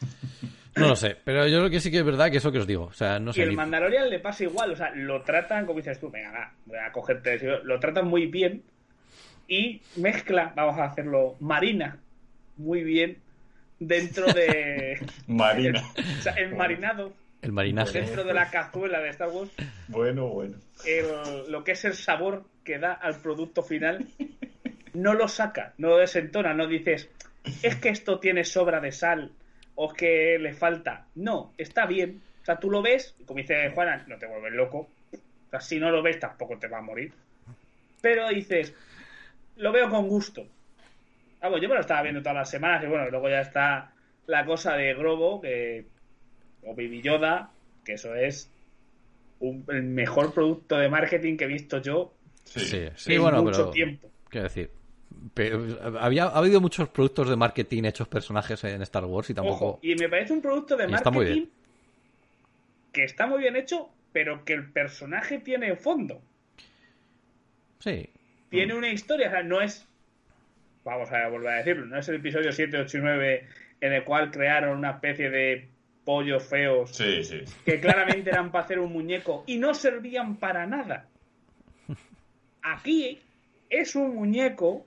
[0.76, 2.66] No lo sé, pero yo lo que sí que es verdad que eso que os
[2.66, 2.84] digo.
[2.84, 3.42] O sea, no Y sé.
[3.42, 6.52] el ni- Mandalorian le pasa igual, o sea, lo tratan, como dices tú, venga, va,
[6.66, 8.62] voy a cogerte, lo tratan muy bien
[9.48, 11.98] y mezcla, vamos a hacerlo, marina
[12.56, 13.18] muy bien
[13.78, 14.98] dentro de...
[15.26, 15.82] Marina.
[16.18, 17.12] o sea, el marinado
[17.42, 18.00] El marinaje.
[18.00, 19.50] dentro de la cazuela de Star Wars
[19.88, 20.56] Bueno, bueno.
[20.86, 24.06] el- lo que es el sabor que da al producto final,
[24.94, 27.10] no lo saca, no lo desentona, no dices,
[27.62, 29.32] es que esto tiene sobra de sal
[29.74, 31.06] o es que le falta.
[31.14, 32.20] No, está bien.
[32.42, 34.88] O sea, tú lo ves, y como dice Juana, no te vuelves loco.
[35.12, 37.12] O sea, si no lo ves, tampoco te va a morir.
[38.00, 38.74] Pero dices,
[39.56, 40.46] lo veo con gusto.
[41.40, 43.92] Vamos, yo me lo estaba viendo todas las semanas y bueno, luego ya está
[44.26, 45.84] la cosa de Grobo, que,
[46.64, 47.50] o Baby Yoda,
[47.84, 48.50] que eso es
[49.40, 52.12] un- el mejor producto de marketing que he visto yo
[52.44, 52.60] Sí.
[52.60, 53.70] Sí, sí, en bueno, mucho pero.
[53.70, 54.10] tiempo.
[54.28, 54.70] Quiero decir.
[55.34, 55.64] Pero
[56.00, 59.66] había, ha habido muchos productos de marketing hechos personajes en Star Wars y tampoco.
[59.66, 61.50] Ojo, y me parece un producto de Y está muy marketing bien.
[62.92, 66.20] que está muy bien hecho, pero que el personaje tiene fondo.
[67.78, 68.08] Sí.
[68.50, 69.86] Tiene una historia, o sea, no es.
[70.84, 73.48] Vamos a volver a decirlo, no es el episodio 7, 8 y 9
[73.80, 75.68] en el cual crearon una especie de
[76.04, 77.40] pollos feos Sí, sí.
[77.64, 81.06] que claramente eran para hacer un muñeco y no servían para nada.
[82.62, 83.20] Aquí
[83.70, 84.86] es un muñeco,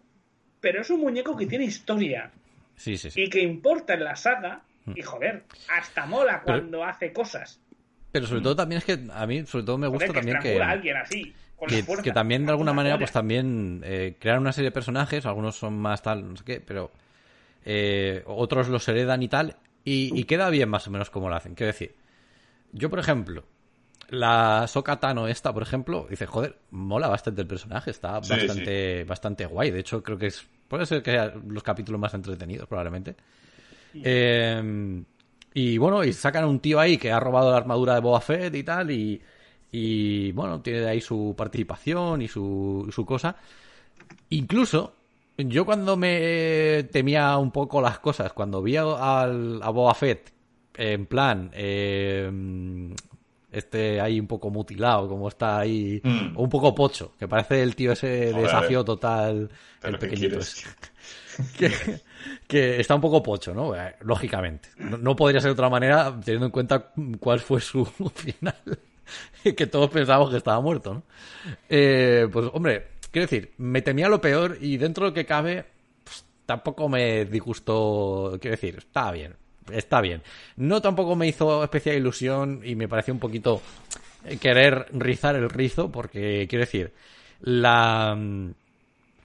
[0.66, 2.32] pero es un muñeco que tiene historia
[2.76, 3.22] Sí, sí, sí.
[3.22, 4.62] y que importa en la saga.
[4.96, 7.60] Y joder, hasta mola Pero- cuando hace cosas.
[8.12, 10.40] Pero sobre todo también es que a mí, sobre todo me gusta Joder, que también
[10.42, 13.12] que, estrangula a alguien así, con la que, fuerza, que también de alguna manera pues
[13.12, 16.92] también eh, crear una serie de personajes, algunos son más tal, no sé qué, pero
[17.64, 21.36] eh, otros los heredan y tal, y, y queda bien más o menos como lo
[21.36, 21.54] hacen.
[21.54, 21.94] Quiero decir,
[22.72, 23.44] yo por ejemplo,
[24.10, 29.04] la Soka Tano esta, por ejemplo, dice, joder, mola bastante el personaje, está Sí, bastante,
[29.04, 29.72] bastante guay.
[29.72, 33.16] De hecho, creo que es, puede ser que sea los capítulos más entretenidos, probablemente.
[33.94, 35.04] Eh,
[35.54, 38.20] y bueno, y sacan a un tío ahí que ha robado la armadura de Boba
[38.22, 39.22] Fett y tal, y,
[39.72, 43.36] y bueno, tiene ahí su participación y su, su cosa.
[44.30, 44.94] Incluso,
[45.38, 48.84] yo cuando me temía un poco las cosas, cuando vi a,
[49.22, 50.32] al- a Boba Fett,
[50.78, 52.30] en plan, eh,
[53.56, 56.38] este ahí un poco mutilado, como está ahí, Mm.
[56.38, 58.46] o un poco pocho, que parece el tío ese de Joder.
[58.46, 59.50] desafío total,
[59.84, 60.40] el ¿qué pequeñito
[61.58, 61.72] que,
[62.48, 63.76] que está un poco pocho, ¿no?
[63.76, 64.70] Eh, Lógicamente.
[64.78, 67.86] No, no podría ser de otra manera, teniendo en cuenta cuál fue su
[68.16, 68.56] final.
[69.56, 71.04] que todos pensábamos que estaba muerto, ¿no?
[71.70, 75.66] Eh, pues, hombre, quiero decir, me temía lo peor y dentro de lo que cabe,
[76.04, 78.38] pues, tampoco me disgustó.
[78.42, 79.36] Quiero decir, está bien.
[79.72, 80.22] Está bien.
[80.58, 83.62] No tampoco me hizo especial ilusión y me pareció un poquito
[84.26, 86.94] eh, querer rizar el rizo, porque quiero decir,
[87.42, 88.52] la, mm,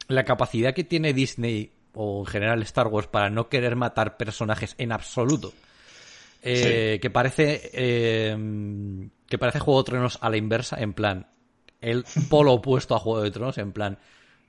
[0.09, 4.74] la capacidad que tiene Disney o en general Star Wars para no querer matar personajes
[4.78, 5.53] en absoluto.
[6.43, 8.36] eh, Que parece eh,
[9.28, 11.26] que parece Juego de Tronos a la inversa, en plan
[11.80, 13.99] el polo opuesto a Juego de Tronos, en plan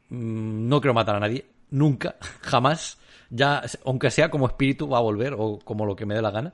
[0.09, 2.97] mm, no quiero matar a nadie, nunca, jamás.
[3.31, 6.31] Ya, aunque sea como espíritu, va a volver o como lo que me dé la
[6.31, 6.53] gana.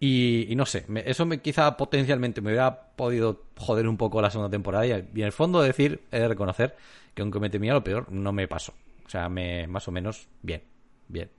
[0.00, 4.30] Y, no sé, me- eso me quizá potencialmente me hubiera podido joder un poco la
[4.30, 6.76] segunda temporada y, y en el fondo decir, he de reconocer
[7.14, 8.74] que aunque me temía lo peor, no me pasó.
[9.06, 10.62] O sea, me, más o menos bien,
[11.08, 11.30] bien.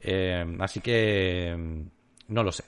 [0.00, 1.56] Eh, así que
[2.28, 2.64] no lo sé.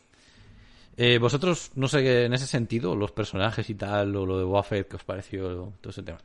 [0.96, 4.62] Eh, vosotros, no sé, en ese sentido, los personajes y tal, o lo de Boba
[4.64, 6.18] Fett, ¿qué os pareció todo ese tema?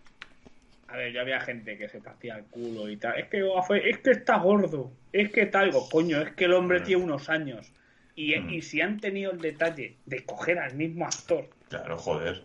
[0.93, 3.17] A ver, yo había gente que se partía el culo y tal.
[3.17, 4.91] Es que Fett- es que está gordo.
[5.11, 6.83] Es que tal, Digo, coño, es que el hombre Mm.
[6.83, 7.73] tiene unos años.
[8.15, 8.49] Y, Mm.
[8.51, 12.43] y si han tenido el detalle de coger al mismo actor, Claro, joder.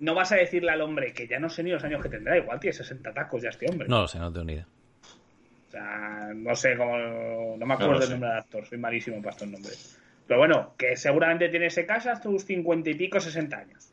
[0.00, 2.38] no vas a decirle al hombre que ya no sé ni los años que tendrá,
[2.38, 3.86] igual tiene 60 tacos ya este hombre.
[3.88, 4.66] No lo sé, no tengo ni idea.
[5.68, 6.96] O sea, no sé cómo.
[6.96, 9.98] No me No acuerdo lo del nombre del actor, soy malísimo para estos nombres.
[10.26, 13.91] Pero bueno, que seguramente tiene ese caso hasta sus 50 y pico, 60 años.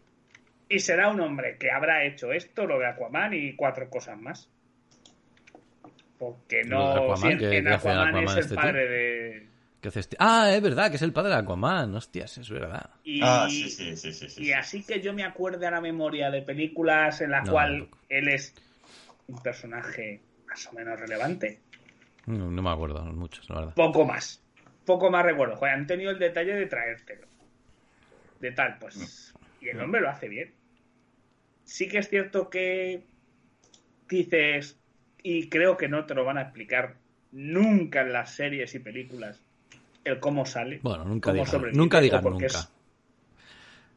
[0.69, 4.49] Y será un hombre que habrá hecho esto, lo de Aquaman y cuatro cosas más.
[6.17, 6.91] Porque no.
[6.91, 8.61] Aquaman, si en, ¿qué- en qué hace Aquaman, Aquaman es el este tío?
[8.63, 9.49] padre de.
[9.81, 10.17] ¿Qué hace este?
[10.19, 11.95] Ah, es verdad, que es el padre de Aquaman.
[11.95, 12.89] Hostias, es verdad.
[13.03, 14.29] Y, Ah, sí, sí, sí, sí.
[14.29, 14.53] sí, y sí.
[14.53, 18.27] así que yo me acuerde a la memoria de películas en la No, cual él
[18.27, 18.53] es
[19.27, 21.61] un personaje más o menos relevante.
[22.25, 23.73] No, no me acuerdo muchos, la verdad.
[23.75, 24.43] Poco más.
[24.85, 25.55] Poco más recuerdo.
[25.55, 27.27] Joder, han tenido el detalle de traértelo.
[28.41, 29.33] De tal, pues.
[29.61, 30.53] Y el hombre lo hace bien.
[31.69, 33.03] Sí que es cierto que
[34.09, 34.75] dices,
[35.21, 36.95] y creo que no te lo van a explicar
[37.31, 39.39] nunca en las series y películas,
[40.03, 40.79] el cómo sale.
[40.81, 42.59] Bueno, nunca digan, nunca o digan porque nunca.
[42.59, 42.69] es-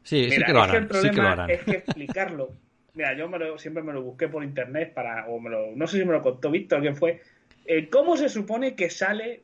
[0.03, 1.49] Sí, sí que lo es que harán, el sí que lo harán.
[1.49, 2.53] es que explicarlo.
[2.93, 5.87] Mira, yo me lo- siempre me lo busqué por internet para, o me lo, no
[5.87, 7.21] sé si me lo contó Víctor, quién fue.
[7.65, 9.41] eh, ¿Cómo se supone que sale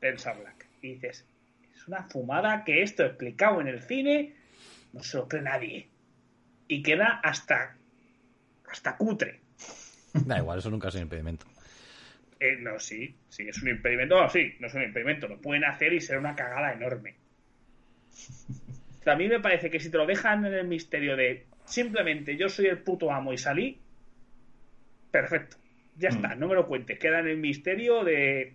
[0.00, 0.64] el Sarlacc?
[0.82, 1.26] Y dices,
[1.74, 4.34] es una fumada que esto explicado en el cine
[4.92, 5.88] no se lo cree nadie.
[6.68, 7.76] Y queda hasta,
[8.70, 9.40] hasta cutre.
[10.12, 11.46] Da igual, eso nunca es un impedimento.
[12.40, 14.20] Eh, no, sí, sí, es un impedimento.
[14.20, 15.26] No, sí, no es un impedimento.
[15.28, 17.16] Lo pueden hacer y será una cagada enorme.
[19.06, 22.48] A mí me parece que si te lo dejan en el misterio de simplemente yo
[22.48, 23.80] soy el puto amo y salí,
[25.10, 25.56] perfecto.
[25.96, 26.98] Ya está, no me lo cuentes.
[26.98, 28.54] Queda en el misterio de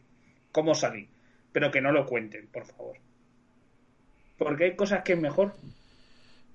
[0.51, 1.09] cómo salí.
[1.51, 2.97] Pero que no lo cuenten, por favor.
[4.37, 5.53] Porque hay cosas que es mejor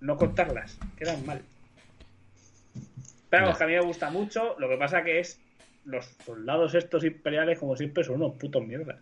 [0.00, 0.78] no contarlas.
[0.96, 1.42] Quedan mal.
[3.30, 4.56] Pero vamos, que a mí me gusta mucho.
[4.58, 5.38] Lo que pasa que es
[5.84, 8.96] los soldados estos imperiales, como siempre, son unos putos mierdas.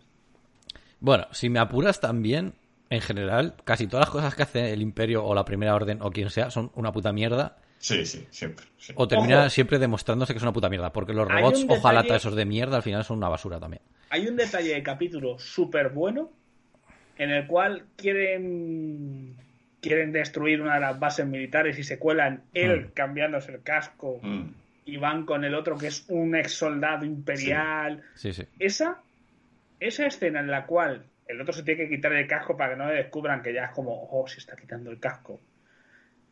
[0.99, 2.53] Bueno, si me apuras también,
[2.89, 6.11] en general, casi todas las cosas que hace el Imperio o la Primera Orden o
[6.11, 7.57] quien sea son una puta mierda.
[7.79, 8.65] Sí, sí, siempre.
[8.79, 8.91] sí.
[8.95, 9.49] O termina Ojo.
[9.51, 10.91] siempre demostrándose que es una puta mierda.
[10.91, 13.81] Porque los robots detalle- esos de mierda al final son una basura también.
[14.09, 16.31] Hay un detalle de capítulo súper bueno
[17.17, 19.35] en el cual quieren
[19.81, 22.91] quieren destruir una de las bases militares y se cuelan él Mm.
[22.93, 24.49] cambiándose el casco Mm.
[24.85, 28.03] y van con el otro que es un ex soldado imperial.
[28.15, 28.43] Sí, sí.
[28.59, 29.01] Esa,
[29.79, 32.77] esa escena en la cual el otro se tiene que quitar el casco para que
[32.77, 35.39] no le descubran que ya es como, oh, se está quitando el casco.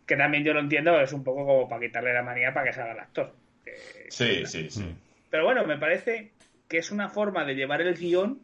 [0.06, 2.74] Que también yo lo entiendo, es un poco como para quitarle la manía para que
[2.74, 3.36] salga el actor.
[3.64, 3.76] Que-
[4.10, 4.86] Sí, sí, sí.
[5.30, 6.32] Pero bueno, me parece
[6.70, 8.40] que es una forma de llevar el guion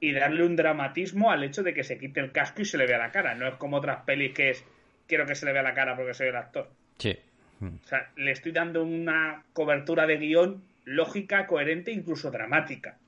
[0.00, 2.86] y darle un dramatismo al hecho de que se quite el casco y se le
[2.86, 3.34] vea la cara.
[3.34, 4.64] No es como otras pelis que es
[5.06, 6.70] quiero que se le vea la cara porque soy el actor.
[6.98, 7.16] Sí.
[7.62, 12.98] O sea, le estoy dando una cobertura de guion lógica, coherente, incluso dramática.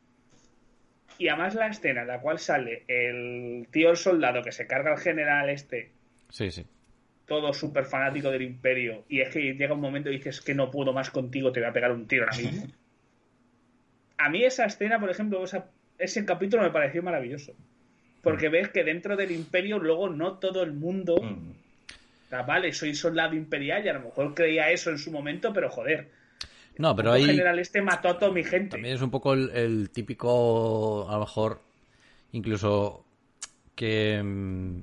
[1.18, 4.93] Y además la escena en la cual sale el tío el soldado que se carga
[4.93, 5.91] al general este,
[6.30, 6.64] Sí, sí.
[7.26, 10.70] todo súper fanático del imperio, y es que llega un momento y dices que no
[10.70, 12.66] puedo más contigo, te voy a pegar un tiro ahora mismo.
[14.20, 17.55] A mí esa escena, por ejemplo, esa- ese capítulo me pareció maravilloso.
[18.22, 21.16] Porque ves que dentro del imperio luego no todo el mundo...
[21.20, 21.53] Mm.
[22.28, 25.70] sea, vale, soy soldado imperial y a lo mejor creía eso en su momento, pero
[25.70, 26.11] joder.
[26.76, 28.70] No, pero ahí general este mató a toda mi gente.
[28.70, 31.61] también es un poco el, el típico, a lo mejor,
[32.32, 33.05] incluso
[33.74, 34.80] que, mm,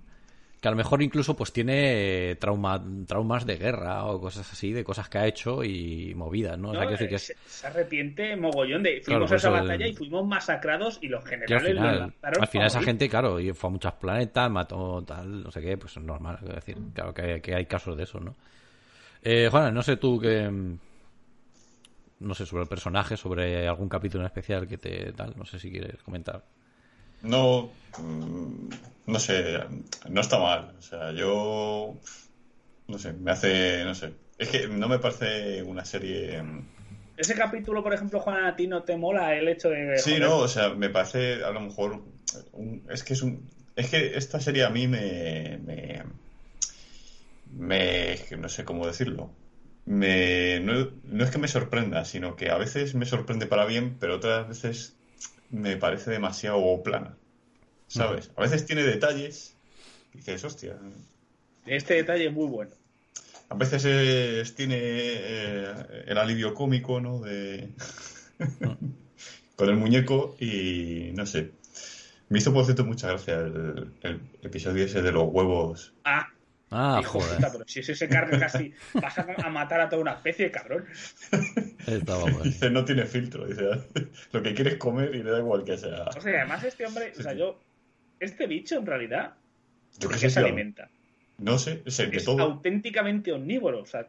[0.65, 4.73] que a lo mejor incluso pues tiene eh, trauma, traumas de guerra o cosas así,
[4.73, 6.71] de cosas que ha hecho y movidas, ¿no?
[6.71, 6.89] O sea, ¿no?
[6.89, 10.25] decir que se, es se arrepiente mogollón de fuimos a esa el- batalla y fuimos
[10.25, 13.71] masacrados y los al generales lo final, al final esa gente, claro, y fue a
[13.73, 17.53] muchos planetas, mató tal, no sé qué, pues es normal, quiero decir, claro que, que
[17.53, 18.33] hay casos de eso, ¿no?
[19.21, 20.49] Eh, Juana, no sé tú que
[22.19, 25.59] no sé sobre el personaje, sobre algún capítulo en especial que te tal, no sé
[25.59, 26.43] si quieres comentar.
[27.21, 28.69] No, mm,
[29.07, 29.59] no sé,
[30.09, 30.75] no está mal.
[30.77, 31.95] O sea, yo,
[32.87, 34.13] no sé, me hace, no sé.
[34.37, 36.41] Es que no me parece una serie.
[36.41, 36.67] mm,
[37.17, 39.97] Ese capítulo, por ejemplo, Juan, a ti no te mola el hecho de.
[39.97, 42.03] Sí, joder, no, o sea, me parece a lo mejor.
[42.51, 43.49] un- es que es un.
[43.75, 45.57] Es que esta serie a mí me.
[45.63, 46.03] Me.
[47.51, 49.31] me- no sé cómo decirlo.
[49.85, 53.97] Me, no, no es que me sorprenda, sino que a veces me sorprende para bien,
[53.99, 54.94] pero otras veces
[55.55, 57.17] me parece demasiado plana.
[57.87, 58.31] ¿Sabes?
[58.35, 59.55] A veces tiene detalles.
[60.13, 60.77] y Dices, hostia.
[61.65, 62.71] Este detalle es muy bueno.
[63.49, 65.73] A veces es- tiene eh,
[66.07, 67.19] el alivio cómico, ¿no?
[67.21, 67.69] De...
[69.55, 71.51] Con el muñeco y no sé.
[72.27, 75.93] Me hizo, por cierto, mucha gracia el, el episodio ese de los huevos.
[76.03, 76.27] Ah,
[76.71, 78.73] Ah, joder, puta, pero si ese se carga casi.
[78.93, 80.85] Vas a, matar a toda una especie, cabrón.
[81.85, 82.39] estaba bueno.
[82.39, 83.45] Dice, no tiene filtro.
[83.45, 83.63] Dice,
[84.31, 86.05] lo que quieres comer y le da igual que sea.
[86.05, 87.59] O sea, además este hombre, o sea, yo.
[88.19, 89.33] Este bicho, en realidad,
[89.99, 90.89] Yo ¿de qué sé, se alimenta?
[91.37, 92.41] No sé, es el de Es todo.
[92.41, 93.81] auténticamente omnívoro.
[93.81, 94.07] O sea,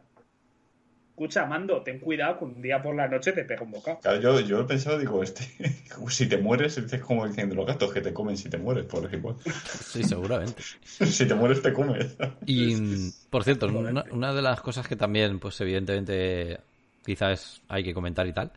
[1.17, 3.99] escucha, Mando, ten cuidado que un día por la noche te pega un bocado.
[4.01, 5.43] Claro, yo, yo he pensado, digo, este,
[6.09, 9.03] si te mueres, dices como diciendo los gatos que te comen si te mueres, por
[9.03, 9.35] ejemplo.
[9.81, 10.61] Sí, seguramente.
[10.83, 12.15] si te mueres, te comes.
[12.45, 16.59] Y, mm, por cierto, una, una de las cosas que también, pues evidentemente,
[17.03, 18.51] quizás hay que comentar y tal.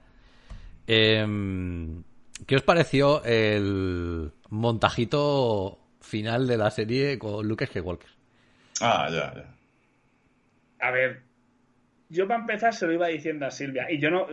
[0.86, 2.02] em,
[2.46, 8.10] ¿Qué os pareció el montajito final de la serie con Luke Skywalker?
[8.82, 9.54] Ah, ya, ya.
[10.86, 11.29] A ver,
[12.10, 13.90] yo para empezar se lo iba diciendo a Silvia.
[13.90, 14.26] Y yo no.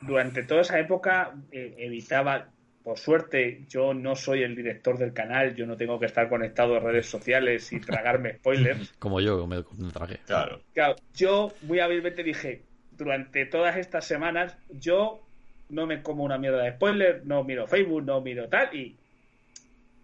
[0.00, 2.48] Durante toda esa época eh, evitaba.
[2.82, 6.74] Por suerte, yo no soy el director del canal, yo no tengo que estar conectado
[6.74, 8.92] a redes sociales y tragarme spoilers.
[8.98, 10.18] Como yo, que me, me tragué.
[10.26, 10.62] Claro.
[10.74, 15.24] Claro, yo muy hábilmente dije, durante todas estas semanas, yo
[15.68, 18.96] no me como una mierda de spoilers, no miro Facebook, no miro tal, y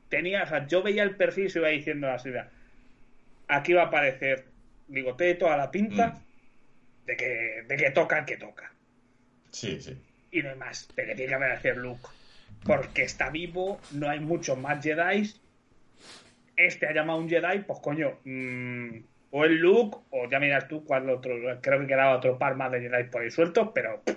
[0.09, 2.49] tenía, o sea, yo veía el perfil y se iba diciendo a la Silvia,
[3.49, 4.44] aquí va a aparecer,
[4.86, 6.22] digo, te toda la pinta
[7.09, 8.71] de, que, de que toca el que toca.
[9.51, 10.01] Sí, sí.
[10.31, 12.07] Y no hay más, de que tiene que aparecer Luke.
[12.65, 15.33] Porque está vivo, no hay muchos más Jedi.
[16.55, 18.99] Este ha llamado a un Jedi, pues coño, mm,
[19.31, 22.71] o el Luke, o ya miras tú cuál otro, creo que quedaba otro par más
[22.73, 24.17] de Jedi por ahí sueltos, pero pff,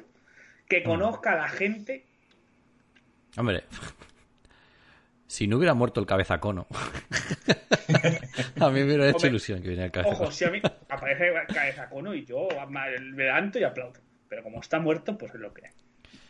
[0.67, 2.05] que conozca a la gente.
[3.37, 3.63] Hombre,
[5.31, 6.67] si no hubiera muerto el cabezacono,
[8.59, 10.23] a mí me hubiera hecho Hombre, ilusión que viniera el cabezacono.
[10.23, 14.01] Ojo, si a mí aparece cabeza cono y yo me levanto y aplaudo.
[14.27, 15.71] Pero como está muerto, pues es lo que hay.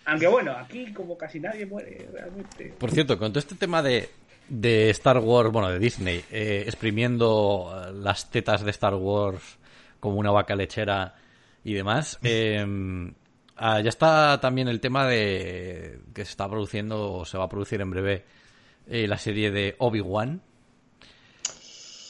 [0.06, 2.76] Aunque bueno, aquí como casi nadie muere realmente.
[2.78, 4.08] Por cierto, con todo este tema de,
[4.48, 9.58] de Star Wars, bueno, de Disney, eh, exprimiendo eh, las tetas de Star Wars
[10.00, 11.16] como una vaca lechera
[11.64, 12.64] y demás, eh,
[13.58, 17.82] ya está también el tema de que se está produciendo o se va a producir
[17.82, 18.41] en breve
[18.88, 20.42] eh, la serie de Obi-Wan.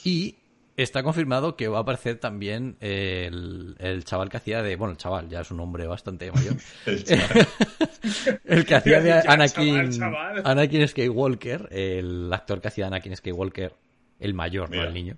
[0.04, 0.36] Y
[0.78, 4.76] está confirmado que va a aparecer también el, el chaval que hacía de.
[4.76, 6.56] Bueno, el chaval, ya es un hombre bastante mayor.
[6.86, 7.48] El chaval.
[8.46, 10.42] El que hacía de Anakin, chaval, chaval.
[10.46, 13.76] Anakin Skywalker, el actor que hacía Anakin Skywalker,
[14.20, 15.18] el mayor, no el niño.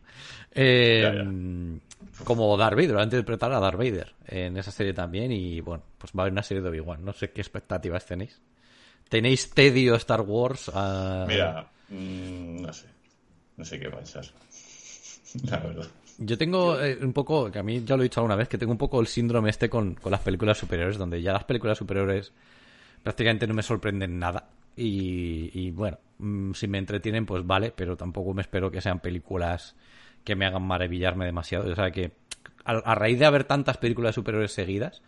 [0.52, 2.26] Eh, Ya, ya.
[2.26, 5.32] Como Darth Vader, va a interpretar a Darth Vader en esa serie también.
[5.32, 7.04] Y bueno, pues va a haber una serie de Obi-Wan.
[7.06, 8.42] No sé qué expectativas tenéis.
[9.14, 10.72] ¿Tenéis tedio Star Wars?
[10.74, 12.88] Ah, Mira, mm, no sé.
[13.58, 14.26] No sé qué pensar.
[15.44, 15.86] La verdad.
[16.18, 18.58] Yo tengo eh, un poco, que a mí ya lo he dicho alguna vez, que
[18.58, 21.78] tengo un poco el síndrome este con, con las películas superiores, donde ya las películas
[21.78, 22.34] superiores
[23.04, 24.50] prácticamente no me sorprenden nada.
[24.76, 29.00] Y, y bueno, mm, si me entretienen, pues vale, pero tampoco me espero que sean
[29.00, 29.76] películas
[30.24, 31.72] que me hagan maravillarme demasiado.
[31.72, 32.14] O sea que
[32.66, 35.04] a, a raíz de haber tantas películas de superhéroes seguidas,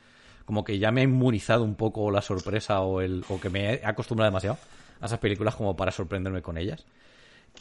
[0.46, 3.74] como que ya me ha inmunizado un poco la sorpresa o, el, o que me
[3.74, 4.58] he acostumbrado demasiado
[5.02, 6.86] a esas películas como para sorprenderme con ellas.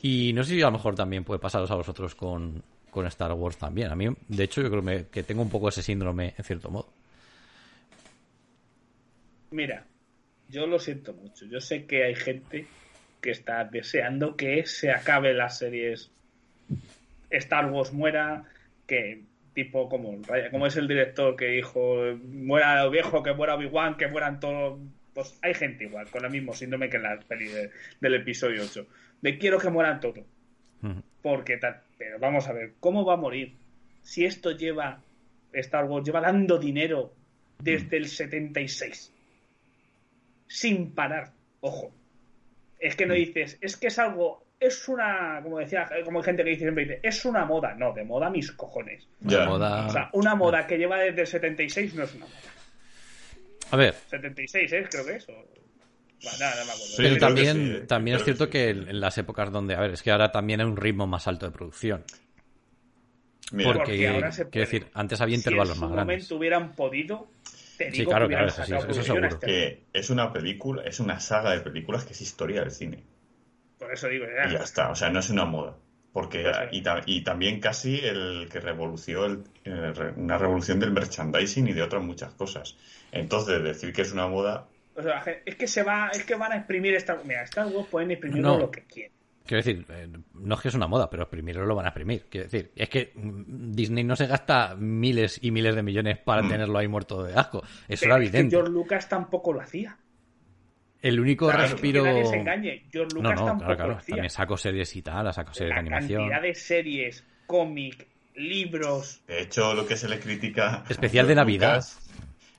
[0.03, 3.32] Y no sé si a lo mejor también puede pasaros a vosotros con, con Star
[3.32, 3.91] Wars también.
[3.91, 6.89] A mí, de hecho, yo creo que tengo un poco ese síndrome en cierto modo.
[9.51, 9.87] Mira,
[10.49, 11.47] yo lo siento mucho.
[11.47, 12.66] Yo sé que hay gente
[13.20, 16.11] que está deseando que se acabe las series
[17.30, 18.45] Star Wars muera,
[18.87, 19.22] que
[19.55, 24.09] tipo como, como es el director que dijo muera lo viejo, que muera Obi-Wan, que
[24.09, 24.80] mueran todos.
[25.14, 28.62] Pues hay gente igual, con el mismo síndrome que en la peli de- del episodio
[28.64, 28.86] 8.
[29.22, 30.24] De quiero que mueran todos.
[31.22, 31.80] Porque tal.
[31.96, 33.55] Pero vamos a ver, ¿cómo va a morir?
[34.02, 35.00] Si esto lleva.
[35.52, 37.14] Star Wars lleva dando dinero
[37.61, 39.12] desde el 76.
[40.48, 41.32] Sin parar.
[41.61, 41.92] Ojo.
[42.78, 44.43] Es que no dices, es que es algo.
[44.61, 45.40] Es una.
[45.42, 47.74] Como decía, como hay gente que dice siempre, dice, es una moda.
[47.74, 49.07] No, de moda mis cojones.
[49.20, 49.46] Ya.
[49.46, 52.38] Moda- O sea, una moda que lleva desde el 76 no es una moda.
[53.70, 54.86] A ver, 76, ¿eh?
[54.90, 55.28] Creo que es.
[55.28, 56.84] o- Bueno, nada, no me acuerdo.
[56.86, 57.86] Sí, pero también, sí, eh.
[57.86, 58.50] también es cierto sí.
[58.50, 61.26] que en las épocas donde, a ver, es que ahora también hay un ritmo más
[61.28, 62.05] alto de producción.
[63.52, 66.16] Mira, Porque, Porque ahora se quiero decir, antes había si en intervalos su más grandes.
[66.16, 67.28] momento hubieran podido,
[67.76, 69.38] te Sí, digo claro, que claro, eso sí, eso seguro.
[69.38, 73.02] que es una película, es una saga de películas que es historia del cine.
[73.85, 75.76] Por eso digo, Y ya está, o sea, no es una moda.
[76.12, 76.78] Porque, sí.
[76.78, 81.66] y, ta- y también casi el que revolucionó el- el re- una revolución del merchandising
[81.68, 82.76] y de otras muchas cosas.
[83.11, 84.66] Entonces, decir que es una moda,
[84.97, 87.18] O sea, es que se va, es que van a exprimir esta.
[87.24, 88.59] Mira, Star Wars pueden exprimir No.
[88.59, 89.11] lo que quieran.
[89.45, 92.26] Quiero decir, eh, no es que es una moda, pero primero lo van a exprimir.
[92.30, 96.43] Quiero decir, es que mm, Disney no se gasta miles y miles de millones para
[96.43, 96.49] Mm.
[96.49, 97.62] tenerlo ahí muerto de asco.
[97.89, 98.57] Eso Pero era es que evidente.
[98.57, 99.99] George Lucas tampoco lo hacía.
[101.05, 102.02] El único Claro, respiro.
[102.02, 102.84] Que nadie se engañe.
[102.90, 103.90] George No, Lucas no, tampoco claro, claro.
[103.92, 104.14] lo hacía.
[104.16, 106.22] También saco series y tal, saco series La de animación.
[106.22, 109.22] cantidad de series, cómic, libros.
[109.26, 110.84] de hecho, lo que se le critica.
[110.88, 111.74] Especial de Navidad.
[111.76, 112.00] Lucas-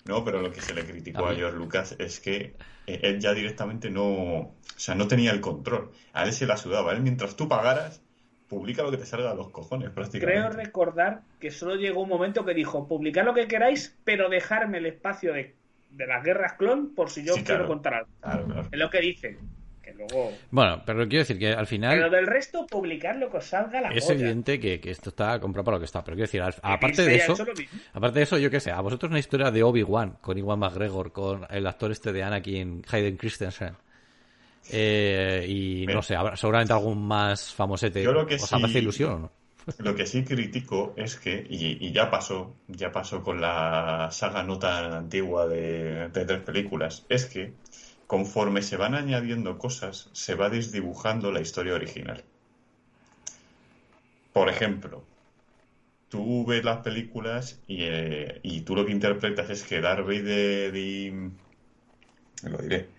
[0.06, 1.36] no, pero lo que se le criticó A a.
[1.36, 4.04] George Lucas es que eh, él ya directamente no.
[4.06, 5.92] O sea, no tenía el control.
[6.14, 6.92] A él se la sudaba.
[6.94, 8.04] Él, mientras tú pagaras,
[8.48, 10.40] publica lo que te salga a los cojones, prácticamente.
[10.40, 14.78] Creo recordar que solo llegó un momento que dijo: publicad lo que queráis, pero dejarme
[14.78, 15.56] el espacio de,
[15.90, 17.68] de las guerras clon por si yo Sí, quiero claro.
[17.68, 18.10] contar algo.
[18.22, 18.68] Claro, claro.
[18.72, 19.38] Es lo que dicen.
[19.82, 20.32] Que luego.
[20.50, 21.96] Bueno, pero quiero decir que al final.
[21.96, 25.40] Pero del resto, publicar lo que os salga la Es evidente que, que esto está
[25.40, 26.04] comprado para lo que está.
[26.04, 27.36] Pero quiero decir, al- aparte de eso,
[27.94, 31.12] aparte de eso, yo qué sé, a vosotros una historia de Obi-Wan con Iwan McGregor,
[31.12, 33.74] con el actor este de Anakin, Hayden Christensen.
[34.72, 38.02] Eh, y no sé, habrá seguramente algún más famosete.
[38.02, 39.32] Yo lo que ¿Os sí- hace ilusión o no?
[39.80, 44.44] Lo que sí critico es que, y, y ya pasó, ya pasó con la saga
[44.44, 47.54] no tan antigua de, de tres películas, es que
[48.06, 52.24] conforme se van añadiendo cosas, se va desdibujando la historia original.
[54.34, 55.04] Por ejemplo,
[56.10, 60.76] tú ves las películas y, eh, y tú lo que interpretas es que Darth Vader
[60.76, 61.32] y...
[62.44, 62.90] lo diré.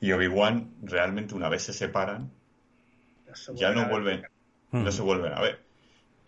[0.00, 2.30] Y Obi-Wan realmente una vez se separan,
[3.34, 4.22] se ya no vuelven,
[4.72, 5.69] no se vuelven a ver.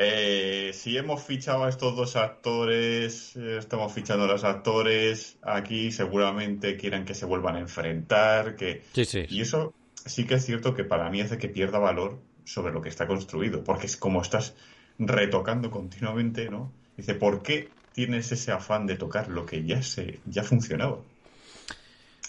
[0.04, 5.90] Eh, si hemos fichado a estos dos actores, eh, estamos fichando a los actores, aquí
[5.92, 8.82] seguramente quieran que se vuelvan a enfrentar, que...
[8.92, 9.24] Sí, sí.
[9.28, 9.72] Y eso
[10.04, 13.06] sí que es cierto que para mí hace que pierda valor sobre lo que está
[13.06, 14.54] construido, porque es como estás
[14.98, 16.72] retocando continuamente, ¿no?
[16.96, 20.98] Dice, ¿por qué tienes ese afán de tocar lo que ya se ya funcionaba?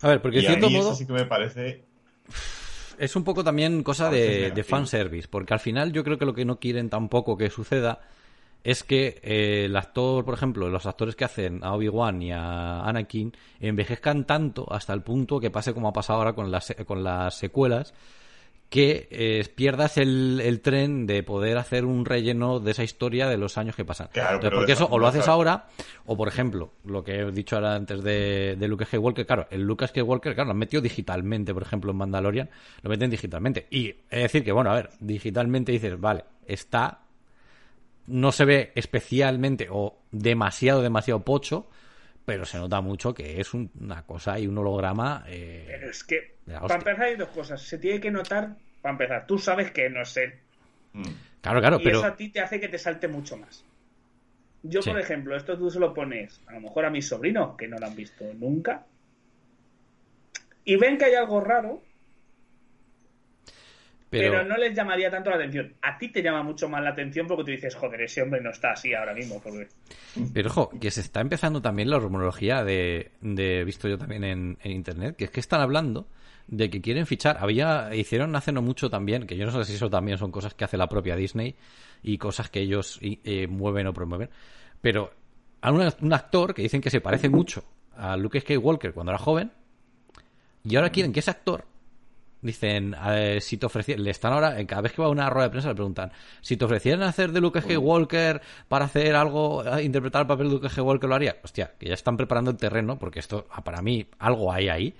[0.02, 1.84] A ver, porque y de cierto a mí modo eso sí que me parece
[2.98, 6.46] es un poco también cosa de fanservice, porque al final yo creo que lo que
[6.46, 8.00] no quieren tampoco que suceda
[8.64, 12.82] es que eh, el actor, por ejemplo, los actores que hacen a Obi-Wan y a
[12.82, 17.04] Anakin envejezcan tanto hasta el punto que pase como ha pasado ahora con las, con
[17.04, 17.94] las secuelas,
[18.74, 23.38] que eh, pierdas el, el tren de poder hacer un relleno de esa historia de
[23.38, 24.10] los años que pasan.
[24.12, 25.68] Claro, Entonces, porque eso o lo haces ahora,
[26.08, 29.62] o por ejemplo, lo que he dicho ahora antes de, de Luke Skywalker, claro, el
[29.62, 32.50] Luke Skywalker, claro, lo han metido digitalmente, por ejemplo, en Mandalorian,
[32.82, 33.68] lo meten digitalmente.
[33.70, 37.02] Y es decir que, bueno, a ver, digitalmente dices, vale, está,
[38.08, 41.68] no se ve especialmente o demasiado, demasiado pocho,
[42.26, 45.24] pero se nota mucho que es un- una cosa y un holograma.
[45.28, 47.62] eh, Pero es que, para empezar, hay dos cosas.
[47.62, 50.34] Se tiene que notar, para empezar, tú sabes que no es él.
[50.94, 51.04] mm,
[51.42, 51.98] Claro, claro, y pero.
[52.00, 53.66] eso a ti te hace que te salte mucho más.
[54.64, 54.90] Yo, Sí.
[54.92, 57.78] por ejemplo, esto tú se lo pones a lo mejor a mis sobrinos, que no
[57.78, 58.86] lo han visto nunca,
[60.64, 61.82] y ven que hay algo raro,
[64.20, 64.46] Pero- pero...
[64.46, 65.74] no les llamaría tanto la atención.
[65.82, 68.52] A ti te llama mucho más la atención porque tú dices, joder, ese hombre no
[68.52, 69.42] está así ahora mismo.
[69.42, 69.68] Porque...
[70.34, 74.58] Pero ojo, que se está empezando también la rumorología de, de visto yo también en,
[74.62, 76.08] en internet, que es que están hablando
[76.48, 77.38] de que quieren fichar.
[77.40, 80.54] Había, hicieron hace no mucho también, que yo no sé si eso también son cosas
[80.54, 81.56] que hace la propia Disney
[82.04, 84.30] y cosas que ellos eh, mueven o promueven.
[84.82, 85.12] Pero
[85.62, 87.64] a un, un actor que dicen que se parece mucho
[87.96, 89.52] a Luke Skywalker cuando era joven
[90.66, 91.66] y ahora quieren que ese actor
[92.44, 95.30] Dicen, a ver, si te ofrecieran, le están ahora, cada vez que va a una
[95.30, 99.64] rueda de prensa le preguntan, si te ofrecieran hacer de Luke Skywalker para hacer algo,
[99.80, 101.38] interpretar el papel de Luke Skywalker, lo haría.
[101.42, 104.94] Hostia, que ya están preparando el terreno, porque esto, ah, para mí, algo hay ahí.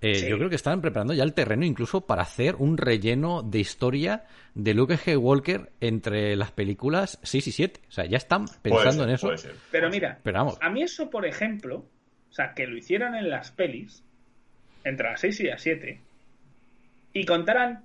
[0.00, 0.28] Eh, Sí.
[0.28, 4.24] Yo creo que están preparando ya el terreno incluso para hacer un relleno de historia
[4.54, 7.80] de Luke Skywalker entre las películas 6 y 7.
[7.88, 9.26] O sea, ya están Puede pensando ser, en eso.
[9.26, 9.54] puede ser.
[9.72, 10.58] Pero mira, Pero vamos.
[10.60, 11.78] a mí eso, por ejemplo,
[12.30, 14.04] o sea, que lo hicieran en las pelis,
[14.84, 16.00] entre las 6 y las 7,
[17.16, 17.82] y contaran,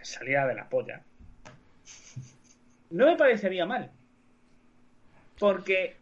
[0.00, 1.02] salida de la polla,
[2.88, 3.90] no me parecería mal.
[5.38, 5.96] Porque,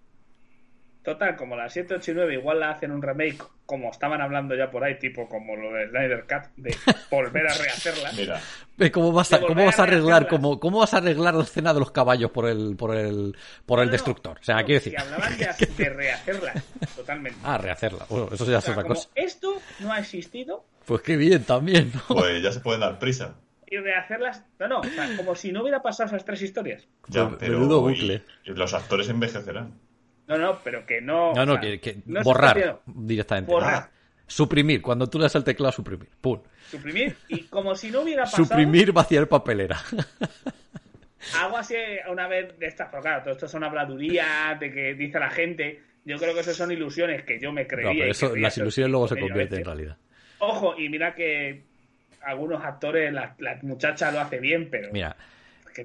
[1.13, 4.55] total, como las 7, 8 y 9 igual la hacen un remake, como estaban hablando
[4.55, 6.77] ya por ahí, tipo como lo de Snyder Cut, de
[7.11, 8.13] volver a rehacerla.
[8.13, 8.41] Mira,
[8.93, 11.73] ¿Cómo vas a, cómo volver vas a arreglar, cómo, cómo vas a arreglar la escena
[11.75, 13.37] de los caballos por el, por el,
[13.67, 14.39] por el No, destructor?
[14.41, 14.93] O sea, no, quiero decir.
[14.93, 16.55] Si hablaban de, de rehacerla,
[16.97, 17.39] totalmente.
[17.45, 18.07] Ah, rehacerla.
[18.09, 19.09] Bueno, eso ya O es otra como cosa.
[19.15, 22.15] esto no ha existido, Pues qué bien también, ¿no?
[22.17, 23.35] pues ya se pueden dar prisa.
[23.71, 24.45] y rehacerlas.
[24.59, 26.87] No, no, o sea, como si no hubiera pasado esas tres historias.
[27.09, 28.23] Ya, Pues, pero menudo y- bucle.
[28.45, 29.73] y los actores envejecerán.
[30.29, 31.33] No, no, pero que no.
[31.33, 33.51] No, no, o sea, que, no borrar directamente.
[33.51, 33.74] Borrar.
[33.74, 33.91] Ah,
[34.26, 34.83] suprimir.
[34.83, 36.09] Cuando tú le das al teclado, suprimir.
[36.20, 36.41] Pum.
[36.70, 38.45] Suprimir y como si no hubiera pasado.
[38.45, 39.81] Suprimir, vaciar papelera.
[41.43, 41.74] Algo así
[42.11, 45.81] una vez de estas, pero claro, todo esto son habladurías de que dice la gente.
[46.05, 47.91] Yo creo que eso son ilusiones que yo me No, creía.
[47.91, 49.97] pero y eso, las ilusiones luego se convierten en realidad.
[50.39, 51.62] Ojo, y mira que
[52.22, 54.91] algunos actores, la, la muchacha lo hace bien, pero.
[54.93, 55.16] Mira,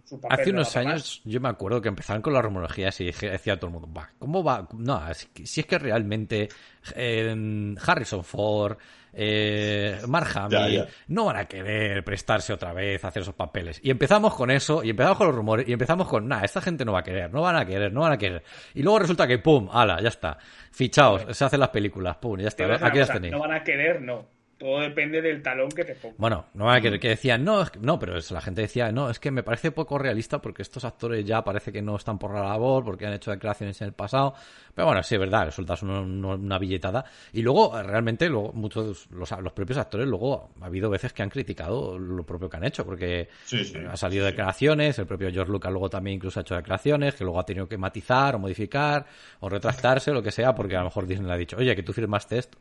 [0.02, 3.00] que su papel hace no unos años yo me acuerdo que empezaron con las rumorologías
[3.02, 4.68] y decía todo el mundo, va, ¿cómo va?
[4.74, 6.50] No, es que- si es que realmente
[6.96, 8.78] eh, Harrison Ford,
[9.14, 10.88] eh, Mark Hamill, Ya, ya.
[11.08, 13.80] no van a querer prestarse otra vez a hacer esos papeles.
[13.84, 16.84] Y empezamos con eso, y empezamos con los rumores, y empezamos con, nah, esta gente
[16.84, 18.44] no va a querer, no van a querer, no van a querer.
[18.74, 20.38] Y luego resulta que, pum, ala, ya está.
[20.72, 22.66] Fichaos, se hacen las películas, pum, ya está.
[22.86, 23.32] Aquí las tenéis.
[23.34, 24.26] No van a querer, no.
[24.64, 26.16] Todo depende del talón que te ponga.
[26.18, 29.20] Bueno, no querer que decían, no, es que- no, pero la gente decía, no, es
[29.20, 32.43] que me parece poco realista porque estos actores ya parece que no están por la
[32.43, 34.34] labor, porque han hecho declaraciones en el pasado.
[34.74, 37.03] Pero bueno, sí, es verdad, resulta una, una- una billetada.
[37.34, 41.30] Y luego, realmente, luego, muchos, los, los propios actores, luego ha habido veces que han
[41.30, 43.78] criticado lo propio que han hecho, porque Sí, sí.
[43.86, 44.32] ha salido sí.
[44.32, 47.68] declaraciones, el propio George Lucas luego también incluso ha hecho declaraciones, que luego ha tenido
[47.68, 49.05] que matizar o modificar
[49.41, 51.84] o retractarse, lo que sea, porque a lo mejor Disney le ha dicho, oye, que
[51.84, 52.57] tú firmaste esto.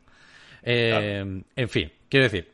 [0.63, 2.53] Eh, En fin, quiero decir,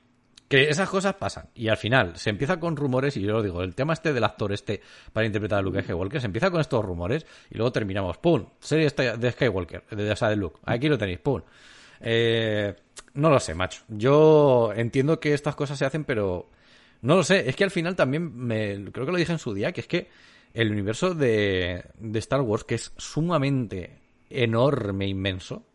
[0.49, 1.49] que esas cosas pasan.
[1.53, 4.23] Y al final se empieza con rumores, y yo lo digo, el tema este del
[4.23, 4.81] actor este
[5.13, 8.47] para interpretar a Luke Skywalker, se empieza con estos rumores y luego terminamos, ¡pum!
[8.59, 10.59] Serie de Skywalker, de, esa de Luke.
[10.65, 11.41] Aquí lo tenéis, ¡pum!
[12.01, 12.75] Eh,
[13.13, 13.83] no lo sé, macho.
[13.87, 16.49] Yo entiendo que estas cosas se hacen, pero
[17.01, 17.47] no lo sé.
[17.47, 19.87] Es que al final también me creo que lo dije en su día, que es
[19.87, 20.09] que
[20.53, 23.99] el universo de, de Star Wars, que es sumamente
[24.31, 25.68] enorme, inmenso,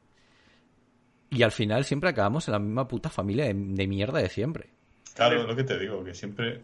[1.30, 4.68] y al final siempre acabamos en la misma puta familia de, de mierda de siempre.
[5.14, 6.60] Claro, lo que te digo, que siempre.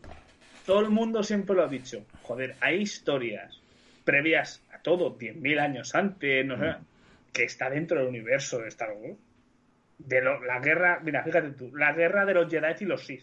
[0.66, 2.04] Todo el mundo siempre lo ha dicho.
[2.22, 3.58] Joder, hay historias
[4.04, 6.74] previas a todo, 10.000 años antes, no sé,
[7.32, 9.16] que está dentro del universo de Star Wars.
[9.98, 13.22] De lo- la guerra, mira, fíjate tú, la guerra de los Jedi y los Sith.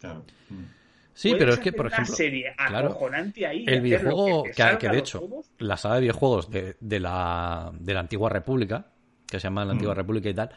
[0.00, 0.24] Claro.
[0.50, 0.62] Mm.
[1.14, 3.64] Sí, pero es que, por ejemplo, serie claro, acojonante ahí.
[3.68, 5.28] el videojuego que, que de hecho,
[5.58, 8.86] la saga de videojuegos de, de la, de la antigua República,
[9.32, 9.96] que se llama la antigua Mm.
[9.96, 10.50] República y tal,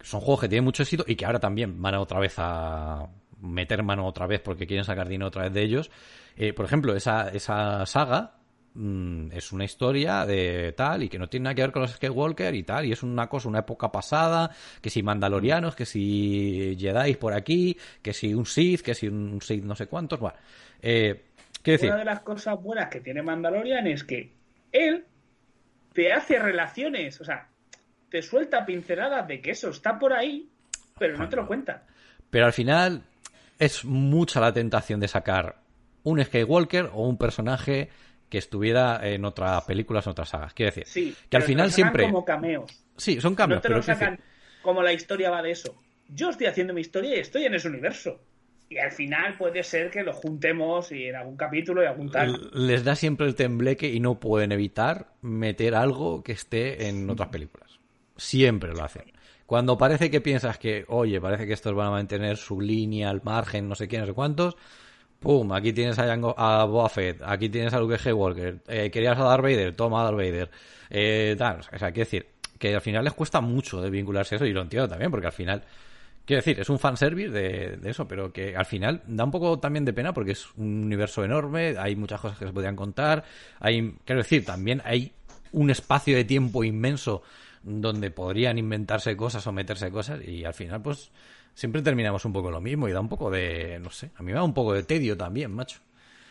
[0.00, 3.08] son juegos que tienen mucho éxito y que ahora también van a otra vez a
[3.40, 5.90] meter mano otra vez porque quieren sacar dinero otra vez de ellos.
[6.36, 8.36] Eh, por ejemplo, esa, esa saga
[8.74, 11.92] mm, es una historia de tal y que no tiene nada que ver con los
[11.92, 14.50] Skywalker y tal, y es una cosa, una época pasada,
[14.80, 19.40] que si mandalorianos, que si Jedi por aquí, que si un Sith, que si un
[19.40, 20.36] Sith no sé cuántos, bueno.
[20.80, 21.24] Eh,
[21.62, 24.32] decir, Una de las cosas buenas que tiene Mandalorian es que
[24.72, 25.04] él
[25.94, 27.48] te hace relaciones, o sea,
[28.14, 30.48] te suelta pinceladas de que eso está por ahí,
[30.96, 31.82] pero no te lo cuenta.
[32.30, 33.02] Pero al final
[33.58, 35.56] es mucha la tentación de sacar
[36.04, 37.88] un Skywalker o un personaje
[38.28, 40.54] que estuviera en otras películas, en otras sagas.
[40.54, 42.04] Quiero decir, Sí, que al final siempre...
[42.04, 42.84] como cameos.
[42.96, 44.20] Sí, son cambios, no te pero lo sacan
[44.62, 45.74] como la historia va de eso.
[46.08, 48.20] Yo estoy haciendo mi historia y estoy en ese universo.
[48.68, 52.48] Y al final puede ser que lo juntemos y en algún capítulo y algún tal.
[52.52, 57.30] les da siempre el tembleque y no pueden evitar meter algo que esté en otras
[57.30, 57.80] películas.
[58.16, 59.04] Siempre lo hacen.
[59.46, 63.22] Cuando parece que piensas que, oye, parece que estos van a mantener su línea al
[63.22, 64.56] margen, no sé qué, no sé cuántos,
[65.20, 69.24] pum, aquí tienes a, Jango, a Fett, aquí tienes a Luke Skywalker, eh, querías a
[69.24, 70.50] Darth Vader, toma a Darth Vader,
[70.88, 72.26] eh, tal, o sea, quiero decir,
[72.58, 75.26] que al final les cuesta mucho de vincularse a eso, y lo entiendo también, porque
[75.26, 75.62] al final,
[76.24, 79.58] quiero decir, es un fanservice de, de eso, pero que al final da un poco
[79.58, 83.24] también de pena porque es un universo enorme, hay muchas cosas que se podrían contar,
[83.60, 85.12] hay, quiero decir, también hay
[85.52, 87.22] un espacio de tiempo inmenso
[87.64, 91.10] donde podrían inventarse cosas o meterse cosas y al final pues
[91.54, 94.32] siempre terminamos un poco lo mismo y da un poco de, no sé, a mí
[94.32, 95.80] me da un poco de tedio también, macho.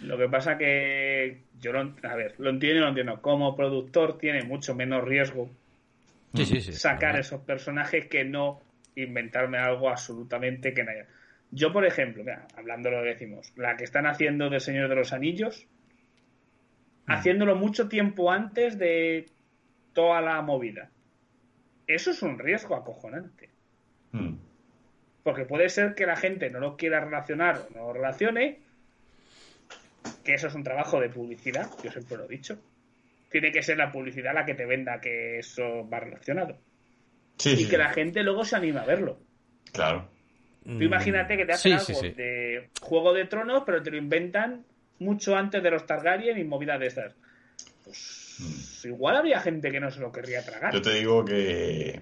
[0.01, 3.21] Lo que pasa que yo lo, a ver, lo entiendo y lo entiendo.
[3.21, 5.49] Como productor tiene mucho menos riesgo
[6.33, 6.73] Sí, sí, sí.
[6.73, 8.59] sacar esos personajes que no
[8.95, 11.05] inventarme algo absolutamente que no haya.
[11.51, 14.95] Yo, por ejemplo, mira, hablando lo que decimos, la que están haciendo del Señor de
[14.95, 15.67] los Anillos,
[17.05, 19.27] haciéndolo mucho tiempo antes de
[19.93, 20.89] toda la movida.
[21.87, 23.49] Eso es un riesgo acojonante.
[24.11, 24.35] Mm.
[25.23, 28.59] Porque puede ser que la gente no lo quiera relacionar o no lo relacione,
[30.23, 32.59] que eso es un trabajo de publicidad, yo siempre lo he dicho.
[33.29, 36.57] Tiene que ser la publicidad la que te venda que eso va relacionado.
[37.37, 39.17] Sí, Y sí, que la gente luego se anime a verlo.
[39.71, 40.07] Claro.
[40.63, 42.13] Tú imagínate que te hacen Sí, algo sí, sí.
[42.15, 44.63] de Juego de Tronos, pero te lo inventan
[44.99, 47.15] mucho antes de los Targaryen y movidas de estas.
[47.83, 48.22] Pues
[48.83, 50.73] igual habría gente que no se lo querría tragar.
[50.73, 52.01] Yo te digo que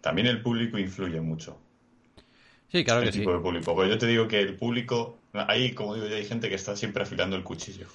[0.00, 1.58] también el público influye mucho.
[2.70, 3.18] Sí, claro el que sí.
[3.20, 3.74] tipo de público.
[3.74, 6.76] Porque yo te digo que el público, ahí, como digo yo, hay gente que está
[6.76, 7.86] siempre afilando el cuchillo.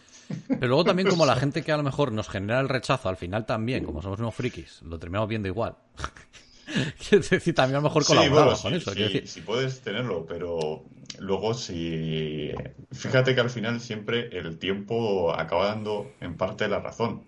[0.47, 3.17] Pero luego también como la gente que a lo mejor nos genera el rechazo al
[3.17, 5.75] final también, como somos unos frikis, lo terminamos viendo igual.
[7.09, 8.91] Quiero decir, también a lo mejor Sí, colaboramos bueno, con sí, eso.
[8.93, 9.27] sí, decir.
[9.27, 10.83] sí puedes tenerlo, pero
[11.19, 12.51] luego si...
[12.91, 17.23] Fíjate que al final siempre el tiempo acaba dando en parte la razón.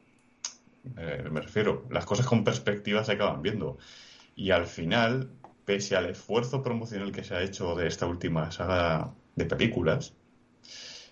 [0.97, 3.77] Eh, me refiero, las cosas con perspectiva se acaban viendo.
[4.35, 5.31] Y al final,
[5.65, 10.13] pese al esfuerzo promocional que se ha hecho de esta última saga de películas,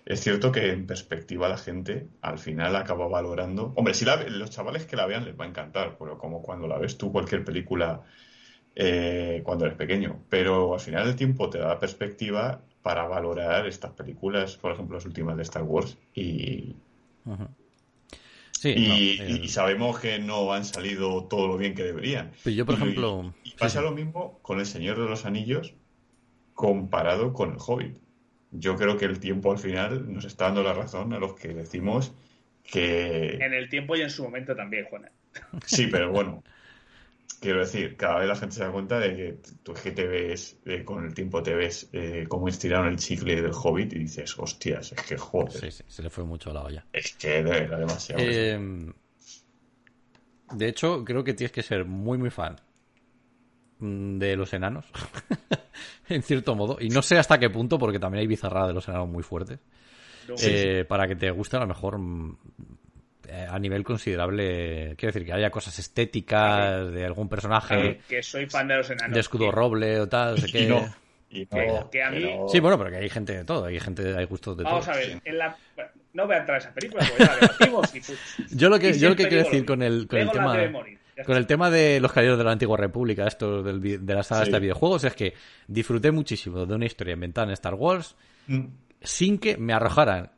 [0.06, 3.72] es cierto que en perspectiva la gente al final acaba valorando.
[3.74, 6.78] Hombre, si los chavales que la vean les va a encantar, pero como cuando la
[6.78, 8.02] ves tú cualquier película
[8.76, 10.20] eh, cuando eres pequeño.
[10.28, 15.06] Pero al final el tiempo te da perspectiva para valorar estas películas, por ejemplo, las
[15.06, 15.98] últimas de Star Wars.
[16.14, 16.76] Y.
[18.58, 21.82] Sí, y, no, y- el- y sabemos que no han salido todo lo bien que
[21.84, 22.32] deberían.
[22.42, 23.84] Pero yo, por Y- ejemplo, y pasa sí.
[23.84, 25.74] lo mismo con El Señor de los Anillos
[26.54, 27.96] comparado con El Hobbit.
[28.50, 31.48] Yo creo que el tiempo al final nos está dando la razón a los que
[31.48, 32.14] decimos
[32.64, 35.10] que En el tiempo y en su momento también, Juana.
[35.66, 36.42] sí, pero bueno.
[37.46, 40.04] Quiero decir, cada vez la gente se da cuenta de que tú es que te
[40.04, 44.00] ves, eh, con el tiempo te ves eh, cómo estiraron el chicle del Hobbit y
[44.00, 46.84] dices, hostias, es que joder, Sí, sí, se le fue mucho la olla.
[46.92, 48.20] es que era demasiado.
[48.20, 48.92] Eh,
[50.54, 52.56] de hecho, creo que tienes que ser muy, muy fan
[53.78, 54.86] mm, de los enanos,
[56.08, 56.78] en cierto modo.
[56.80, 59.60] Y no sé hasta qué punto, porque también hay bizarrada de los enanos muy fuertes.
[60.28, 62.36] No, eh, Para que te guste a lo mejor mm,
[63.50, 64.94] a nivel considerable.
[64.96, 69.14] Quiero decir, que haya cosas estéticas de algún personaje que soy fan de los enanos.
[69.14, 70.34] de escudo que- roble o tal.
[70.34, 70.66] no sé y qué.
[70.66, 70.94] no,
[71.30, 72.36] y no, que- que a mí-.
[72.48, 73.66] Sí, bueno, pero que hay gente de todo.
[73.66, 74.72] Hay gente, hay gustos de todo.
[74.74, 75.56] Vamos a ver, en la...
[76.12, 78.18] no voy a entrar a esa película, porque ya la debatimos y pues,
[78.50, 80.56] Yo lo que, y yo lo que quiero decir con el, con el tema.
[81.24, 84.44] Con el tema de los caballeros de la antigua república, esto del de la saga
[84.44, 84.50] Sí.
[84.52, 85.32] de videojuegos, es que
[85.66, 88.16] disfruté muchísimo de una historia inventada en Star Wars
[88.48, 88.66] Mm,
[89.00, 90.30] sin que me arrojaran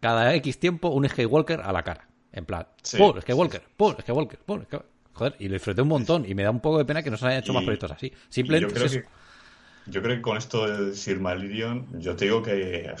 [0.00, 2.07] cada X tiempo un Skywalker a la cara.
[2.32, 3.18] En plan, Sí, ¡pum!
[3.20, 3.94] Skywalker, ¡pum!
[4.00, 4.62] Skywalker, ¡pum!
[4.64, 4.90] Skywalker.
[5.14, 7.16] Joder, y lo disfruté un montón y me da un poco de pena que no
[7.16, 8.12] se hayan hecho Y- más proyectos así.
[8.28, 9.02] Simplemente yo creo es eso.
[9.02, 12.94] que yo creo que con esto del Silmarillion, yo te digo que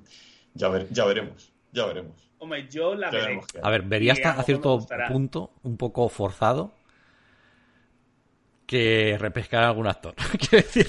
[0.54, 2.28] ya, ver- ya veremos, ya veremos.
[2.38, 3.40] Hombre, yo la Ya veré.
[3.62, 4.78] A ver, vería hasta a cierto
[5.08, 6.72] punto un poco forzado
[8.66, 10.14] que repescar a algún actor.
[10.38, 10.86] Quiero decir.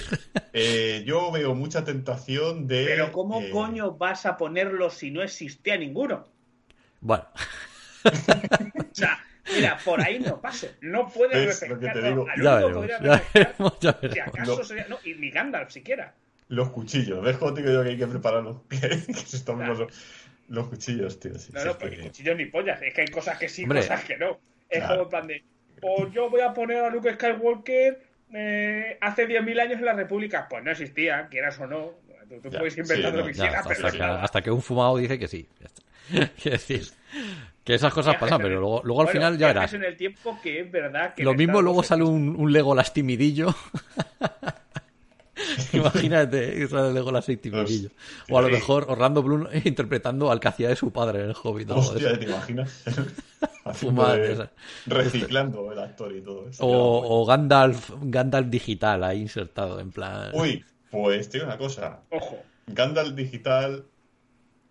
[0.52, 2.84] Eh, yo veo mucha tentación de.
[2.86, 6.26] Pero ¿cómo eh, coño vas a ponerlo si no existía ninguno?
[7.00, 7.26] Bueno,
[8.04, 9.18] O sea,
[9.54, 10.76] mira, por ahí no pase.
[10.80, 12.24] No puedes Es lo que te digo.
[12.24, 12.86] no, al ya veremos.
[12.86, 14.64] que podría Ya repescar, veremos, ya Si acaso No.
[14.64, 14.86] sería.
[14.88, 16.14] No, y ni Gandalf siquiera.
[16.48, 17.22] Los cuchillos.
[17.24, 18.64] ¿Ves cómo te digo yo que hay que prepararlo?
[18.68, 19.74] que se están Claro.
[19.74, 19.92] los,
[20.48, 21.38] los cuchillos, tío.
[21.38, 22.80] sí, No, sí, no, porque que- cuchillos ni pollas.
[22.82, 23.80] Es que hay cosas que sí, Hombre.
[23.80, 24.38] cosas que no.
[24.68, 24.88] Es Claro.
[24.94, 25.44] como en plan de.
[25.82, 28.02] O yo voy a poner a Luke Skywalker
[28.34, 30.46] eh, hace 10.000 años en la República.
[30.48, 31.92] Pues no existía, quieras o no.
[32.28, 34.22] Tú, tú Ya, puedes inventar sí, lo no, que quieras, hasta, pero hasta que, nada.
[34.22, 35.48] hasta que un fumado dice que sí.
[35.60, 35.82] Ya está.
[36.42, 36.82] Quiero decir
[37.64, 39.72] que esas cosas pasan, pero luego, luego al Bueno, final ya verás.
[39.74, 43.54] en el tiempo que es verdad que Lo mismo luego sale un, un Legolas timidillo.
[45.72, 47.90] Imagínate que sale Legolas timidillo.
[48.30, 51.36] O a lo mejor Orlando Bloom interpretando al que hacía de su padre en el
[51.40, 51.70] Hobbit.
[51.70, 52.18] Hostia.
[52.18, 52.82] ¿te imaginas?
[53.64, 54.48] de-
[54.86, 56.66] reciclando el actor y todo eso.
[56.66, 60.30] O, o Gandalf, Gandalf digital ahí insertado, en plan.
[60.34, 62.00] Uy, pues te digo una cosa.
[62.10, 62.38] Ojo.
[62.66, 63.84] Gandalf digital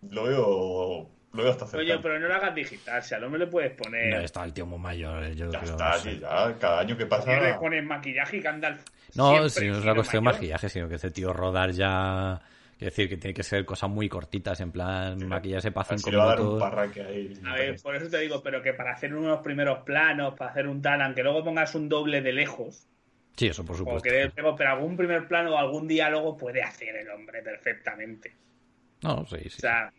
[0.09, 3.01] lo veo, lo veo hasta Oye, pero no lo hagas digital.
[3.03, 4.23] Si al hombre le puedes No, poner.
[4.23, 6.19] está el tío muy mayor, eh, yo Ya creo, está, no sé.
[6.19, 6.57] ya.
[6.59, 7.25] Cada año que pasa.
[7.25, 8.83] ¿Por qué le pones maquillaje y Gandalf?
[9.15, 12.41] No, si no es ha una cuestión de maquillaje, sino que este tío rodar ya.
[12.77, 16.01] Quiero decir que tiene que ser cosas muy cortitas, en plan, Sí, maquillarse para cinco
[16.05, 16.69] si le va a dar un minutos.
[16.69, 17.33] parraque ahí.
[17.45, 20.67] A ver, por eso te digo, pero que para hacer unos primeros planos, para hacer
[20.67, 22.87] un tal, aunque luego pongas un doble de lejos,
[23.37, 24.09] Sí, eso por o supuesto.
[24.09, 28.35] que pero algún primer plano o algún diálogo puede hacer el hombre perfectamente.
[29.03, 29.61] No, sí, O sí.
[29.61, 29.93] sea,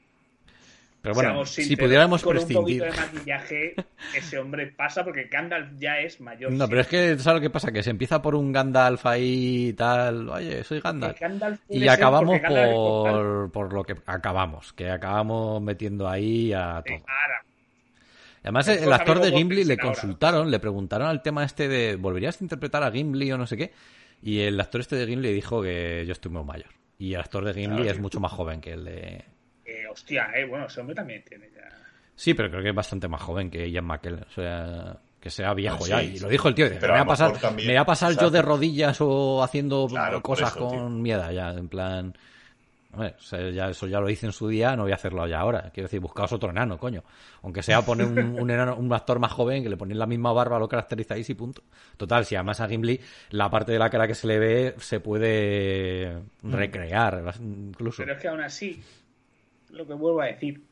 [1.02, 2.82] Pero bueno, seamos si sinceros, pudiéramos con un prescindir.
[2.82, 3.74] poquito de maquillaje,
[4.14, 6.52] ese hombre pasa porque Gandalf ya es mayor.
[6.52, 7.72] No, pero es que, ¿sabes lo que pasa?
[7.72, 10.28] Que se empieza por un Gandalf ahí y tal.
[10.28, 11.18] Oye, soy Gandalf.
[11.68, 17.04] Y acabamos por, por lo que acabamos, que acabamos metiendo ahí a todo.
[18.44, 19.84] Además, el actor de Gimli le ahora.
[19.84, 23.56] consultaron, le preguntaron al tema este de ¿volverías a interpretar a Gimli o no sé
[23.56, 23.72] qué?
[24.22, 26.70] Y el actor este de Gimli dijo que yo estoy muy mayor.
[26.98, 28.02] Y el actor de Gimli Claro, es sí.
[28.02, 29.24] mucho más joven que el de...
[29.92, 31.68] hostia, eh, bueno, ese hombre también tiene ya.
[32.14, 34.24] Sí, pero creo que es bastante más joven que Ian McKellen.
[34.28, 36.02] O sea, que sea viejo Ah, sí, ya.
[36.02, 36.22] Y sí.
[36.22, 36.66] lo dijo el tío.
[36.66, 38.98] dice, Pero me a voy a pasar, también- me voy a pasar yo de rodillas
[39.00, 40.88] o haciendo Claro, cosas eso, con tío.
[40.90, 41.50] miedo ya.
[41.50, 42.14] En plan...
[42.94, 45.26] Hombre, o sea, ya, eso ya lo hice en su día, no voy a hacerlo
[45.26, 45.70] ya ahora.
[45.72, 47.02] Quiero decir, buscaos otro enano, coño.
[47.42, 50.30] Aunque sea poner un, un, enano- un actor más joven que le ponéis la misma
[50.34, 51.62] barba, lo caracterizáis y punto.
[51.96, 53.00] Total, si además a Gimli
[53.30, 58.02] la parte de la cara que se le ve se puede recrear, incluso.
[58.02, 58.82] Pero es que aún así,
[59.72, 60.62] lo que vuelvo a decir,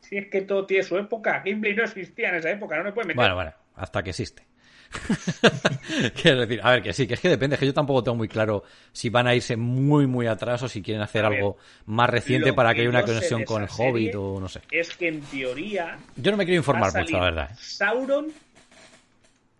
[0.00, 2.92] si es que todo tiene su época, Gimli no existía en esa época, no me
[2.92, 3.16] puede meter.
[3.16, 4.44] Bueno, bueno, hasta que existe.
[6.22, 8.16] Quiero decir, a ver, que sí, que es que depende, es que yo tampoco tengo
[8.16, 11.56] muy claro si van a irse muy, muy atrás o si quieren hacer ver, algo
[11.86, 14.60] más reciente para que que haya una conexión con el Hobbit o no sé.
[14.70, 17.50] Es que en teoría Yo no me quiero informar mucho, la verdad.
[17.50, 17.56] ¿eh?
[17.58, 18.26] Sauron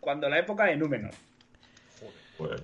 [0.00, 1.10] cuando la época de Númenor.
[2.38, 2.62] Pues,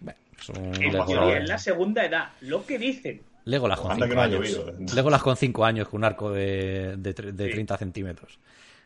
[0.00, 0.18] Bueno,
[0.54, 2.30] En teoría, en la segunda edad.
[2.40, 3.20] Lo que dicen.
[3.48, 4.50] Legolas con Anda que 5 no ha años.
[4.56, 4.94] llovido.
[4.94, 7.52] Legolas con 5 años, con un arco de, de, de Sí.
[7.52, 8.38] 30 centímetros.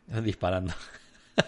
[0.23, 0.73] Disparando.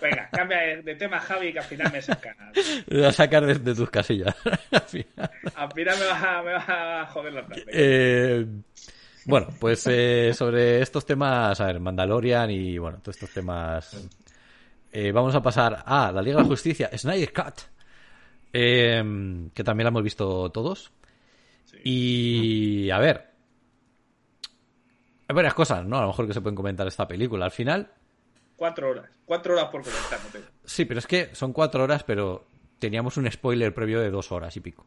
[0.01, 2.35] Venga, cambia de, tema, Javi, que al final me saca.
[2.89, 4.35] Te voy a sacar de, de tus casillas.
[4.73, 5.31] Al final.
[5.55, 7.65] Al final me va, me va a joder la tarde.
[7.69, 8.47] Eh,
[9.27, 14.09] bueno, pues eh, sobre estos temas, a ver, Mandalorian y bueno, todos estos temas.
[14.93, 17.61] eh, vamos a pasar a la Liga de la Justicia, Snyder Cut,
[18.55, 20.93] eh, que también la hemos visto todos.
[21.83, 23.31] Y a ver,
[25.29, 25.99] hay varias cosas, ¿no?
[25.99, 27.47] A lo mejor que se pueden comentar esta película.
[27.47, 27.93] Al final,
[28.57, 29.11] Cuatro horas.
[29.25, 30.47] Cuatro horas por comentar, no tengo.
[30.65, 32.47] sí, pero es que son cuatro horas, pero
[32.79, 34.87] teníamos un spoiler previo de dos horas y pico.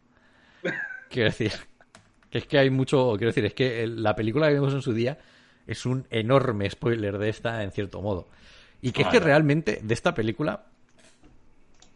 [1.09, 1.51] Quiero decir,
[2.29, 3.13] que es que hay mucho.
[3.17, 5.17] Quiero decir, es que la película que vimos en su día
[5.65, 8.29] es un enorme spoiler de esta, en cierto modo.
[8.81, 10.67] Y que es que realmente de esta película,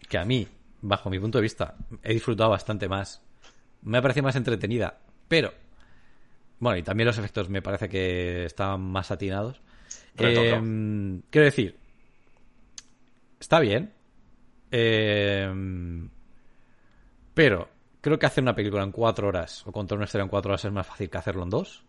[0.09, 0.47] que a mí,
[0.81, 3.21] bajo mi punto de vista, he disfrutado bastante más.
[3.83, 4.97] Me ha parecido más entretenida,
[5.27, 5.53] pero.
[6.59, 9.61] Bueno, y también los efectos me parece que estaban más atinados.
[10.29, 10.49] Eh,
[11.31, 11.75] quiero decir,
[13.39, 13.91] está bien.
[14.69, 15.51] Eh,
[17.33, 17.69] pero
[18.01, 20.65] creo que hacer una película en cuatro horas o contar una historia en cuatro horas
[20.65, 21.83] es más fácil que hacerlo en dos.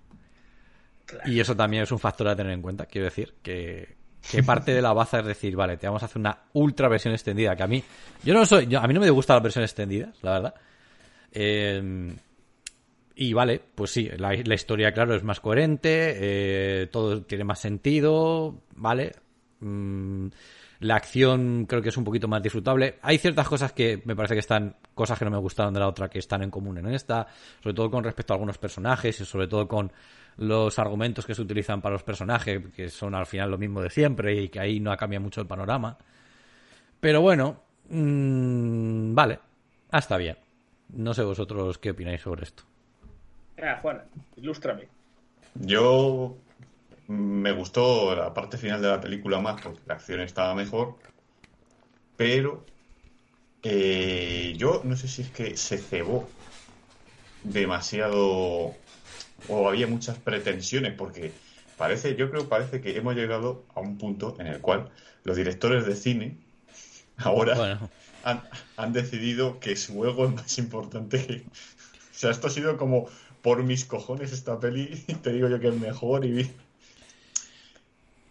[1.26, 2.86] Y eso también es un factor a tener en cuenta.
[2.86, 3.96] Quiero decir que,
[4.30, 7.12] que parte de la baza es decir, vale, te vamos a hacer una ultra versión
[7.12, 7.54] extendida.
[7.56, 7.82] Que a mí,
[8.24, 10.54] yo no soy, yo- a mí no me gustan las versiones extendidas, la verdad.
[11.32, 12.14] Eh,
[13.14, 18.62] y vale, pues sí, la, historia, claro, es más coherente, eh, todo tiene más sentido,
[18.74, 19.12] ¿vale?
[19.60, 20.28] Mm,
[20.80, 22.98] la acción creo que es un poquito más disfrutable.
[23.02, 25.88] Hay ciertas cosas que me parece que están, cosas que no me gustaron de la
[25.88, 27.26] otra que están en común en esta,
[27.62, 29.92] sobre todo con respecto a algunos personajes y sobre todo con
[30.38, 33.90] los argumentos que se utilizan para los personajes, que son al final lo mismo de
[33.90, 35.98] siempre y que ahí no cambia mucho el panorama.
[36.98, 37.60] Pero bueno,
[37.90, 39.38] mm, vale,
[39.90, 40.41] hasta bien.
[40.92, 42.64] No sé vosotros qué opináis sobre esto.
[43.56, 44.02] Venga, Juan,
[44.36, 44.88] ilústrame.
[45.54, 46.36] Yo
[47.08, 50.96] me gustó la parte final de la película más porque la acción estaba mejor,
[52.16, 52.64] pero
[53.62, 56.28] eh, yo no sé si es que se cebó
[57.44, 58.74] demasiado
[59.48, 61.32] o había muchas pretensiones porque
[61.76, 64.90] parece, yo creo parece que hemos llegado a un punto en el cual
[65.24, 66.36] los directores de cine
[67.16, 67.90] ahora Bueno,
[68.24, 68.42] han,
[68.76, 71.34] han decidido que su ego es más importante que...
[71.44, 73.08] O sea, esto ha sido como
[73.42, 76.50] por mis cojones esta peli, y te digo yo que es mejor y...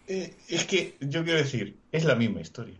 [0.08, 2.74] Eh, es que yo quiero decir, es la misma historia.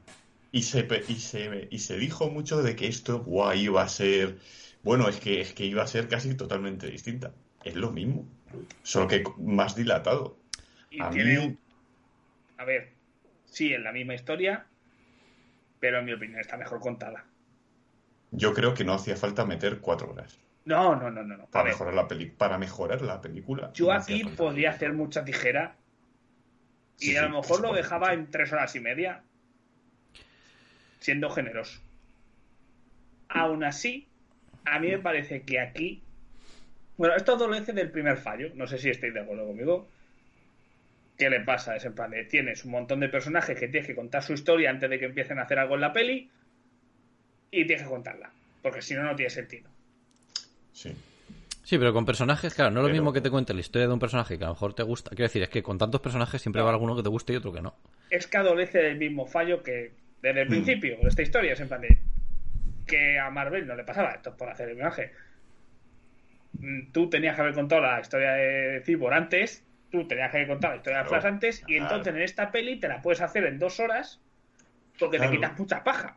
[0.50, 4.38] Y se, y se, y se dijo mucho de que esto, guay, iba a ser...
[4.82, 7.32] Bueno, es que, es que iba a ser casi totalmente distinta.
[7.64, 8.26] Es lo mismo,
[8.82, 10.36] solo que más dilatado.
[10.90, 11.56] Y A tiene mí-
[12.58, 12.92] A ver,
[13.46, 14.66] sí, es la misma historia,
[15.82, 17.24] pero en mi opinión está mejor contada.
[18.30, 21.36] Yo creo que no hacía falta meter cuatro horas No, no, no, no.
[21.36, 21.46] no.
[21.46, 23.72] Para mejorar la peli para mejorar la película.
[23.74, 25.74] yo no aquí podría hacer mucha tijera
[27.00, 29.24] y Sí, a lo mejor sí, lo dejaba en tres horas y media,
[31.00, 31.80] siendo generoso.
[33.28, 34.06] Aún así,
[34.64, 36.04] a mí me parece que aquí.
[36.96, 38.52] Bueno, esto adolece del primer fallo.
[38.54, 39.88] No sé si estáis de acuerdo conmigo.
[41.18, 41.76] ¿Qué le pasa?
[41.76, 44.70] Es en plan de tienes un montón de personajes que tienes que contar su historia
[44.70, 46.30] antes de que empiecen a hacer algo en la peli
[47.50, 48.30] y tienes que contarla.
[48.62, 49.68] Porque si no, no tiene sentido.
[50.72, 50.94] Sí.
[51.64, 53.92] Sí, pero con personajes, claro, no es lo mismo que te cuente la historia de
[53.94, 55.10] un personaje que a lo mejor te gusta.
[55.10, 57.32] Quiero decir, es que con tantos personajes siempre va a haber alguno que te guste
[57.32, 57.74] y otro que no.
[58.10, 60.50] es que adolece del mismo fallo que desde el Mm.
[60.50, 61.52] principio de esta historia.
[61.52, 61.98] Es en plan de
[62.86, 65.12] que a Marvel no le pasaba esto es por hacer el homenaje.
[66.58, 70.72] Mm, Tú tenías que haber contado la historia de Cyborg antes, tú tenías que contado
[70.72, 71.82] la historia de Claro, Flash antes, y claro.
[71.82, 74.20] entonces en esta peli te la puedes hacer en dos horas
[74.98, 75.30] porque Claro.
[75.30, 76.16] te quitas mucha paja.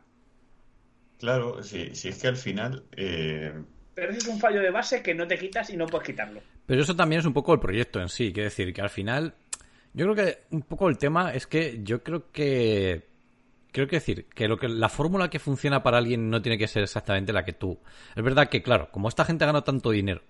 [1.18, 3.52] Claro, sí, sí es que al final eh,
[3.94, 6.40] Pero ese es un fallo de base que no te quitas y no puedes quitarlo.
[6.66, 8.32] Pero eso también es un poco el proyecto en sí.
[8.32, 9.34] Quiero decir, que al final.
[9.94, 13.06] Yo creo que un poco el tema es que yo creo que.
[13.72, 16.66] Creo que decir que lo que la fórmula que funciona para alguien no tiene que
[16.68, 17.78] ser exactamente la que tú.
[18.14, 20.22] Es verdad que, claro, como esta gente gana tanto dinero,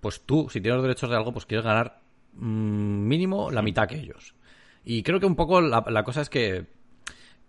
[0.00, 2.00] pues tú, si tienes los derechos de algo, pues quieres ganar
[2.36, 4.34] mm, mínimo la mitad que ellos.
[4.84, 6.66] Y creo que un poco la, la cosa es que,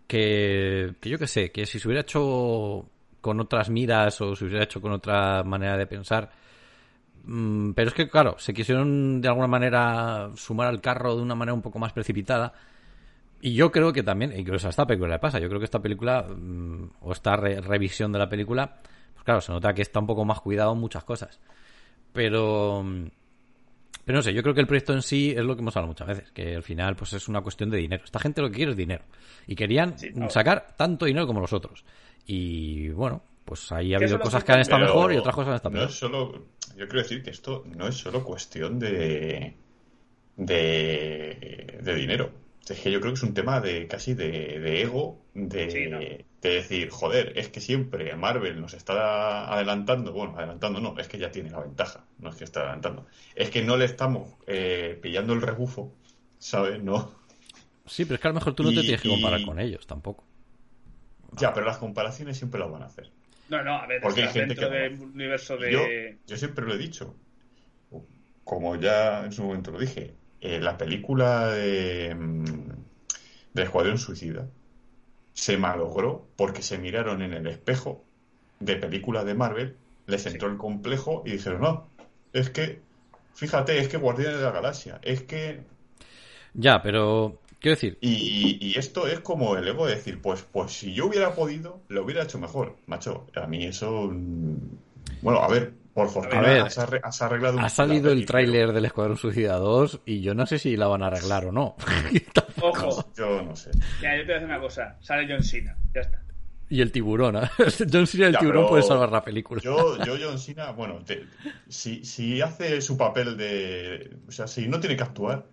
[0.08, 2.90] que, que yo qué sé, que si se hubiera hecho
[3.22, 6.32] con otras miras o se hubiera hecho con otra manera de pensar,
[7.26, 11.36] Mm, pero es que, claro, se quisieron de alguna manera sumar al carro de una
[11.36, 12.54] manera un poco más precipitada.
[13.42, 15.82] Y yo creo que también, incluso a esta película le pasa, yo creo que esta
[15.82, 18.80] película, mm, o esta re- revisión de la película,
[19.14, 21.40] pues claro, se nota que está un poco más cuidado en muchas cosas.
[22.14, 22.84] Pero,
[24.08, 25.90] pero no sé, yo creo que el proyecto en sí es lo que hemos hablado
[25.90, 28.06] muchas veces, que al final pues es una cuestión de dinero.
[28.06, 29.04] Esta gente lo que quiere es dinero.
[29.48, 31.84] Y querían Sí, sacar tanto dinero como los otros.
[32.26, 35.56] Y bueno, pues ahí ha habido cosas que han estado mejor y otras cosas han
[35.56, 35.90] estado no peor.
[35.90, 36.32] es solo,
[36.78, 39.56] yo quiero decir que esto no es solo cuestión de,
[40.38, 42.32] de, de dinero.
[42.70, 45.88] Es que yo creo que es un tema de casi de, de ego, de, Sí,
[45.88, 46.00] ¿no?
[46.00, 51.18] de decir, joder, es que siempre Marvel nos está adelantando, bueno, adelantando no, es que
[51.18, 54.98] ya tiene la ventaja, no es que está adelantando, es que no le estamos eh,
[55.02, 55.94] pillando el rebufo,
[56.40, 56.82] ¿sabes?
[56.84, 57.12] No.
[57.86, 59.60] Sí, pero es que a lo mejor tú no te tienes que comparar y- con
[59.60, 60.24] ellos tampoco.
[61.40, 63.10] Ya, pero las comparaciones siempre las van a hacer.
[63.50, 65.72] No, no, a ver, Porque hay gente dentro que del universo de.
[65.72, 65.80] Yo,
[66.28, 67.16] yo siempre lo he dicho,
[68.44, 72.46] como ya en su momento lo dije, eh, la película de, mm,
[73.54, 74.48] de Escuadrón Suicida
[75.34, 78.06] se malogró porque se miraron en el espejo
[78.60, 79.78] de películas de Marvel,
[80.08, 81.90] les entró el complejo y dijeron, no,
[82.34, 82.82] es que,
[83.34, 85.62] fíjate, es que Guardianes de la Galaxia, es que...
[86.54, 90.72] Ya, pero quiero decir, Y, y- esto es como el ego de decir, pues, pues
[90.72, 93.26] si yo hubiera podido, lo hubiera hecho mejor, macho.
[93.36, 94.10] A mí eso...
[94.12, 94.56] mm,
[95.22, 98.72] Bueno, a ver, por fortuna ver, has, arre- has arreglado un ha salido el tráiler
[98.72, 101.76] del Escuadrón Suicida 2 y yo no sé si la van a arreglar o no.
[102.62, 103.72] Ojo, Yo no sé.
[104.00, 104.96] mira, yo te voy a decir una cosa.
[105.02, 106.22] Sale John Cena, ya está.
[106.70, 107.50] y el tiburón, ¿eh?
[107.92, 109.60] John Cena y el Ya, tiburón puede salvar la película.
[109.64, 111.26] Yo, yo John Cena, bueno, te-
[111.68, 114.18] si, si hace su papel de...
[114.28, 115.46] O sea, si no tiene que actuar,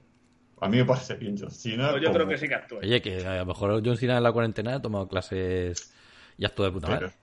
[0.61, 1.89] a mí me parece bien John Cena.
[1.91, 2.79] Pues yo como- creo que sí que actúa.
[2.81, 5.91] Oye, que a lo mejor John Cena en la cuarentena ha tomado clases
[6.37, 7.15] y actúa de puta pero- madre.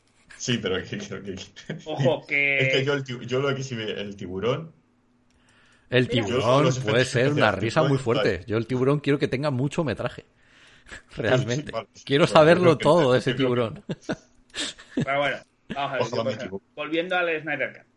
[0.42, 1.36] Sí, pero que, que...
[1.86, 2.60] Ojo, que.
[2.60, 4.74] Es que yo, el yo lo que sí ve el tiburón
[5.90, 8.44] El tiburón puede ser una risa muy fuerte.
[8.48, 10.26] Yo el tiburón quiero que tenga mucho metraje.
[11.16, 11.72] Realmente.
[11.72, 11.88] vale.
[12.04, 13.84] Quiero Bueno, saberlo todo de ese tiburón.
[14.96, 15.38] Pero bueno,
[15.76, 16.50] vamos a ver.
[16.76, 17.88] Volviendo al Snyder Cut.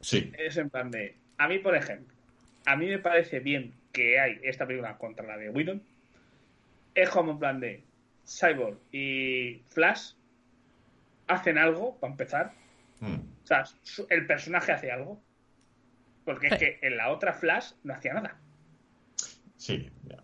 [0.00, 1.16] Sí, Es en plan de.
[1.38, 2.14] A mí, por ejemplo,
[2.66, 5.82] a mí me parece bien que hay esta película contra la de Whedon.
[6.94, 7.84] Es como en plan de.
[8.24, 10.12] Cyborg y Flash
[11.26, 12.52] hacen algo, para empezar.
[13.00, 13.14] Mm.
[13.42, 15.20] O sea, su- el personaje hace algo.
[16.24, 18.36] Porque es que en la otra Flash no hacía nada.
[19.56, 20.16] sí, ya.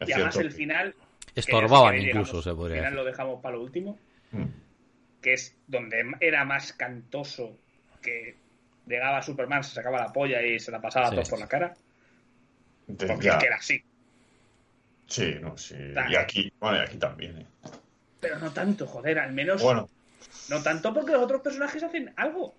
[0.00, 0.94] Es Y además cierto el final.
[1.34, 3.98] Estorbaban incluso, llegamos- se podría al final lo dejamos para lo último.
[4.32, 4.44] Mm.
[5.20, 7.56] que es donde era más cantoso
[8.02, 8.36] que
[8.88, 11.46] llegaba Superman, se sacaba la polla y se la pasaba Sí, todo sí, por la
[11.46, 11.74] cara.
[12.86, 13.32] Porque ya.
[13.34, 13.84] es que era así.
[15.06, 15.76] Sí, no, sí.
[15.92, 16.12] Dale.
[16.12, 17.46] Y aquí, bueno, y aquí también, ¿eh?
[18.22, 19.60] Pero no tanto, joder, al menos.
[19.62, 19.88] Bueno,
[20.48, 22.54] No tanto porque los otros personajes hacen algo.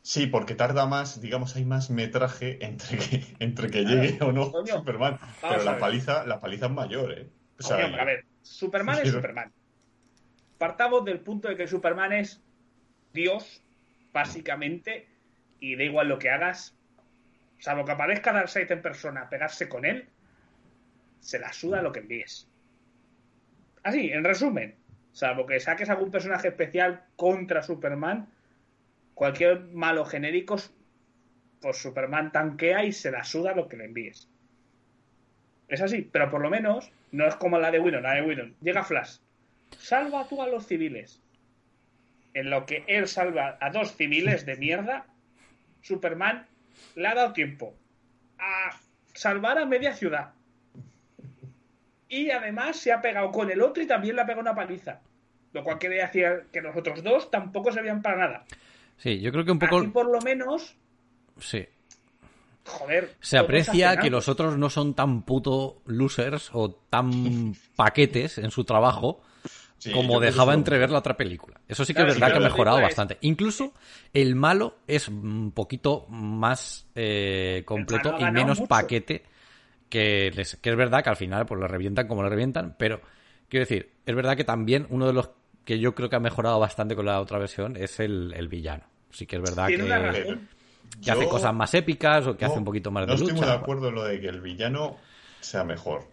[0.00, 4.50] sí, porque tarda más, digamos, hay más metraje entre que, entre que llegue o no
[4.50, 4.78] coño.
[4.78, 5.18] Superman.
[5.42, 7.28] Pero la paliza, la paliza es mayor, ¿eh?
[7.58, 9.52] O sea, Coño, a ver, Superman es Superman.
[10.58, 12.40] Partamos del punto de que Superman es
[13.12, 13.62] Dios,
[14.12, 15.06] básicamente,
[15.60, 16.74] y da igual lo que hagas,
[17.58, 20.08] salvo que aparezca Darkseid en persona a pegarse con él,
[21.20, 22.48] se la suda lo que envíes.
[23.82, 24.74] Así, en resumen.
[25.12, 28.28] Salvo que saques algún personaje especial contra Superman,
[29.14, 30.56] cualquier malo genérico,
[31.60, 34.28] pues Superman tanquea y se la suda lo que le envíes.
[35.68, 38.02] Es así, pero por lo menos no es como la de Whedon.
[38.02, 39.18] La de Whedon llega Flash,
[39.78, 41.22] salva tú a los civiles.
[42.34, 45.06] En lo que él salva a dos civiles de mierda,
[45.82, 46.46] Superman
[46.94, 47.74] le ha dado tiempo
[48.38, 48.70] a
[49.12, 50.32] salvar a media ciudad.
[52.14, 55.00] Y además se ha pegado con el otro y también le ha pegado una paliza.
[55.54, 58.44] Lo cual quiere decir que los otros dos tampoco servían para nada.
[58.98, 59.78] Sí, yo creo que un poco.
[59.78, 60.76] Aquí por lo menos,
[61.40, 61.64] Sí.
[62.66, 63.14] joder.
[63.20, 68.64] Se aprecia que los otros no son tan puto losers o tan paquetes en su
[68.64, 69.22] trabajo
[69.78, 71.60] Sí, como dejaba eso- entrever la otra película.
[71.66, 73.18] Eso sí que Claro, es sí, verdad que ha mejorado es- bastante.
[73.22, 73.72] Incluso
[74.12, 78.68] el malo es un poquito más eh, completo y menos mucho.
[78.68, 79.24] paquete
[79.92, 83.00] que, les- que es verdad que al final pues le revientan como le revientan, pero
[83.48, 85.30] quiero decir, es verdad que también uno de los
[85.64, 88.84] que yo creo que ha mejorado bastante con la otra versión es el, el villano.
[89.10, 90.48] Sí que es verdad que, razón.
[91.08, 93.46] hace cosas más épicas o que hace No, un poquito más no de estoy lucha.
[93.46, 94.96] muy de acuerdo en lo de que el villano
[95.40, 96.04] sea mejor.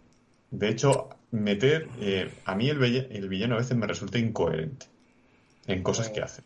[0.51, 1.87] De hecho, meter.
[2.01, 4.87] eh, a mí el, el villano a veces me resulta incoherente
[5.67, 6.41] en cosas que hace.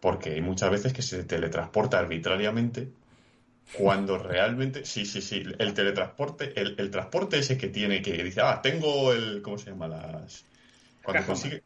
[0.00, 2.88] Porque hay muchas veces que se teletransporta arbitrariamente
[3.76, 4.84] cuando realmente.
[4.84, 5.42] Sí, sí, sí.
[5.58, 9.42] El teletransporte, el, el transporte ese que tiene, que dice, ah, tengo el.
[9.42, 9.88] ¿Cómo se llama?
[9.88, 10.44] Las.
[11.02, 11.62] Cuando consigue.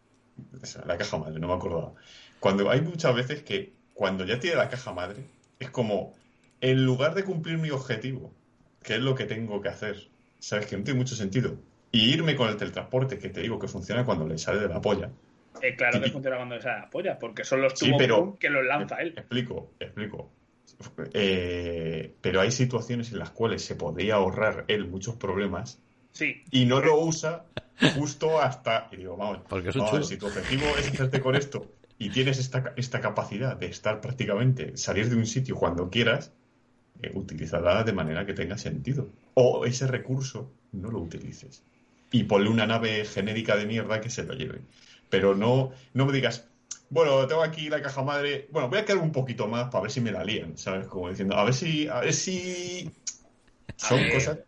[0.63, 1.93] Esa, La caja madre, no me acordaba.
[2.41, 5.25] Cuando hay muchas veces que cuando ya tiene la caja madre,
[5.59, 6.15] es como,
[6.61, 8.33] en lugar de cumplir mi objetivo,
[8.83, 9.97] que es lo que tengo que hacer,
[10.39, 11.57] sabes que no tiene mucho sentido,
[11.91, 14.81] y irme con el teletransporte, que te digo que funciona cuando le sale de la
[14.83, 15.11] polla.
[15.63, 18.97] Eh, claro que funciona cuando esa apoya, porque son los Sí, pero- que los lanza
[18.97, 19.15] él.
[19.17, 20.31] Explico, explico.
[21.15, 25.79] Eh, pero hay situaciones en las cuales se podría ahorrar él muchos problemas
[26.13, 26.43] Sí.
[26.51, 27.45] y no lo usa
[27.97, 28.89] justo hasta.
[28.93, 30.09] Y digo, vamos, Porque es un vamos a ver, chulo.
[30.15, 34.77] si tu objetivo es hacerte con esto y tienes esta, esta capacidad de estar prácticamente,
[34.77, 36.33] salir de un sitio cuando quieras,
[37.03, 39.09] eh, utilízala de manera que tenga sentido.
[39.35, 41.63] O ese recurso no lo utilices.
[42.11, 44.61] Y ponle una nave genérica de mierda que se lo lleve.
[45.11, 46.47] Pero no, no me digas,
[46.89, 49.91] bueno, tengo aquí la caja madre, bueno, voy a quedar un poquito más para ver
[49.91, 50.87] si me la lían, ¿sabes?
[50.87, 52.93] Como diciendo, a ver si, a ver si...
[53.77, 54.39] Son ver, cosas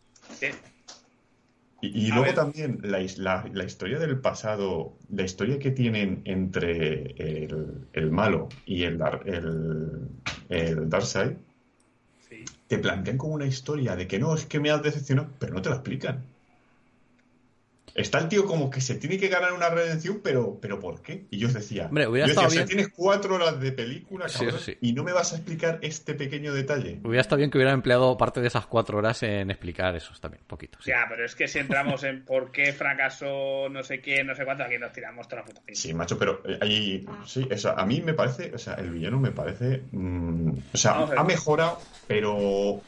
[1.81, 2.35] y, luego ver.
[2.35, 7.13] también la, la- la historia del pasado, la historia que tienen entre
[7.45, 10.09] el, el malo y el, el,
[10.49, 11.37] el Darkseid,
[12.29, 12.45] sí.
[12.69, 15.63] te plantean como una historia de que no, es que me has decepcionado, pero no
[15.63, 16.25] te la explican.
[17.99, 21.27] Está el tío como que se tiene que ganar una redención, pero, pero ¿por qué?
[21.31, 23.73] Y yo os decía, Hombre, hubiera yo decía, estado o sea, tienes cuatro horas de
[23.73, 24.77] película, Sí, cabrón, sí.
[24.81, 27.01] y no me vas a explicar este pequeño detalle.
[27.03, 30.43] Hubiera estado bien que hubieran empleado parte de esas cuatro horas en explicar eso también,
[30.47, 30.79] poquito.
[30.81, 30.91] sí.
[30.91, 34.45] Ya, pero es que si entramos en por qué fracasó no sé quién, no sé
[34.45, 35.61] cuánto, aquí nos tiramos toda la puta.
[35.73, 39.19] Sí, macho, pero eh, ahí, sí, eso, a mí me parece, o sea, el villano
[39.19, 42.81] me parece, mm, o sea, ha mejorado, pero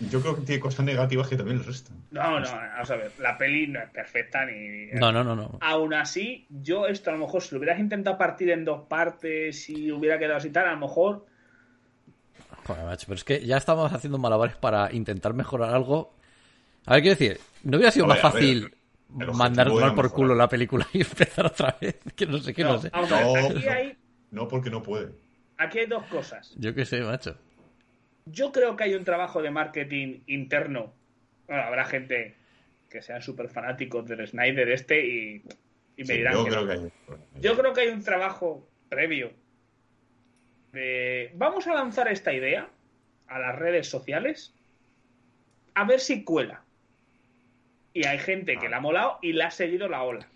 [0.00, 1.96] yo creo que tiene cosas negativas que también le restan.
[2.10, 4.86] No, no, vamos a ver, la peli no es perfecta ni...
[4.92, 5.58] No, no, no, no.
[5.60, 9.68] Aún así, yo esto a lo mejor si lo hubieras intentado partir en dos partes
[9.70, 11.26] y hubiera quedado así tal, a lo mejor...
[12.66, 16.14] Joder, macho, pero es que ya estamos haciendo malabares para intentar mejorar algo.
[16.86, 18.74] A ver, quiero decir, ¿no hubiera sido más fácil
[19.08, 21.98] mandar tomar por culo la película y empezar otra vez?
[22.14, 22.90] Que no sé, que no, No, sé.
[22.92, 23.72] ver, No, aquí, no.
[23.72, 23.96] hay,
[24.30, 25.12] No porque no puede.
[25.56, 26.54] aquí hay dos cosas.
[26.56, 27.36] Yo qué sé, macho.
[28.30, 30.92] Yo creo que hay un trabajo de marketing interno.
[31.46, 32.34] Bueno, habrá gente
[32.90, 35.42] que sean súper fanáticos del Snyder este y,
[35.96, 36.66] y me Sí, dirán yo que creo no.
[36.66, 36.90] que hay.
[37.40, 39.32] Yo creo que hay un trabajo previo
[40.72, 42.68] de vamos a lanzar esta idea
[43.26, 44.54] a las redes sociales
[45.74, 46.62] a ver si cuela.
[47.92, 50.28] Y hay gente que la ha molado y le ha seguido la ola.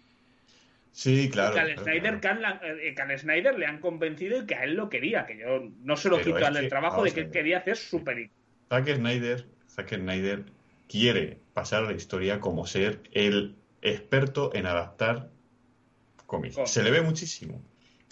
[0.92, 1.54] Sí, claro.
[1.54, 2.60] que al claro, Snyder, claro.
[2.64, 6.10] eh, Snyder le han convencido y que a él lo quería, que yo no se
[6.10, 8.30] lo Pero quito al del trabajo de que él quería hacer super
[8.68, 10.44] Zack Snyder, Zack Snyder
[10.88, 15.30] quiere pasar a la historia como ser el experto en adaptar
[16.26, 16.58] cómics.
[16.66, 17.62] Se le ve muchísimo.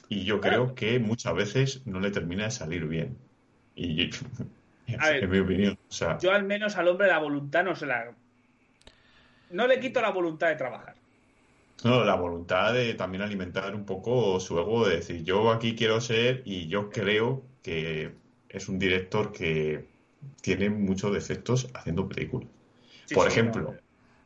[0.09, 0.75] Y yo Claro.
[0.75, 3.17] creo que muchas veces no le termina de salir bien.
[3.75, 4.11] Y
[4.99, 5.79] A ver, en mi opinión.
[5.89, 8.13] O sea, Yo al menos al hombre la voluntad no se la...
[9.51, 10.95] No le quito la voluntad de trabajar.
[11.85, 16.01] No, la voluntad de también alimentar un poco su ego, de decir, yo aquí quiero
[16.01, 18.15] ser y yo creo que
[18.49, 19.89] es un director que
[20.43, 22.49] tiene muchos defectos haciendo películas.
[23.05, 23.81] Sí, Por sí, ejemplo, no.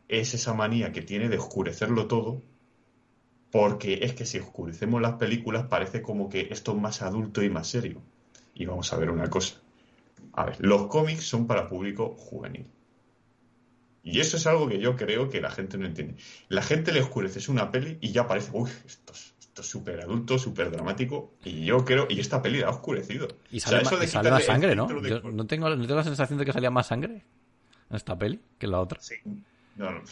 [0.08, 2.42] es esa manía que tiene de oscurecerlo todo,
[3.50, 7.48] porque es que si oscurecemos las películas parece como que esto es más adulto y
[7.50, 8.02] más serio.
[8.54, 9.56] Y vamos a ver una cosa.
[10.32, 12.66] A ver, los cómics son para público juvenil.
[14.04, 16.14] Y eso es algo que yo creo que la gente no entiende.
[16.48, 20.00] La gente le oscurece una peli y ya parece, uy, esto es esto es súper
[20.00, 21.34] adulto, súper dramático.
[21.44, 23.28] Y yo creo, y esta peli la ha oscurecido.
[23.52, 24.86] Y sale, O sea, eso de y sale más sangre, ¿no?
[24.88, 27.22] de Yo no tengo, no tengo la sensación de que salía más sangre
[27.88, 29.00] en esta peli que en la otra.
[29.00, 29.14] Sí.
[29.76, 30.02] No, no.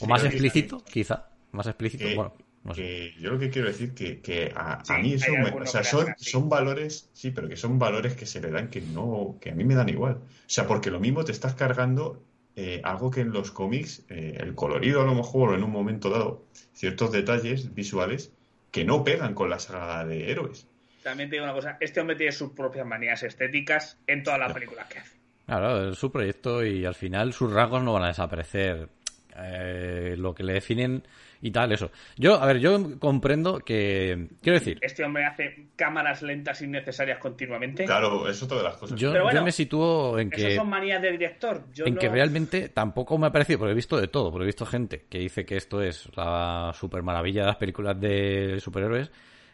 [0.00, 1.26] O más que- explícito, quizá.
[1.52, 2.82] Más explícito, que- bueno, no sé.
[2.82, 5.66] que yo lo que quiero decir que, que a, Sí, a mí eso me- o
[5.66, 6.30] sea, son, así.
[6.30, 9.54] son valores, sí, pero que son valores que se le dan que no, que a
[9.54, 10.16] mí me dan igual.
[10.16, 12.22] O sea, porque lo mismo te estás cargando
[12.56, 15.70] eh, algo que en los cómics, eh, el colorido a lo mejor, o en un
[15.70, 18.32] momento dado, ciertos detalles visuales
[18.70, 20.66] que no pegan con la saga de héroes.
[21.02, 24.52] También te digo una cosa, este hombre tiene sus propias manías estéticas en todas las
[24.52, 25.16] películas que hace.
[25.46, 28.88] Claro, es su proyecto y al final sus rasgos no van a desaparecer.
[29.36, 31.02] Eh, lo que le definen
[31.44, 31.90] y tal, eso.
[32.16, 34.28] Yo, a ver, yo comprendo que.
[34.40, 37.84] Quiero decir, Este hombre hace cámaras lentas innecesarias continuamente.
[37.84, 38.98] Claro, es otra de las cosas.
[38.98, 40.56] yo, Pero bueno, yo me sitúo en Esas que.
[40.56, 41.64] son manías del director.
[41.74, 44.44] Yo en no- que realmente tampoco me ha parecido, porque he visto de todo, porque
[44.44, 48.58] he visto gente que dice que esto es la super maravilla de las películas de
[48.60, 49.10] superhéroes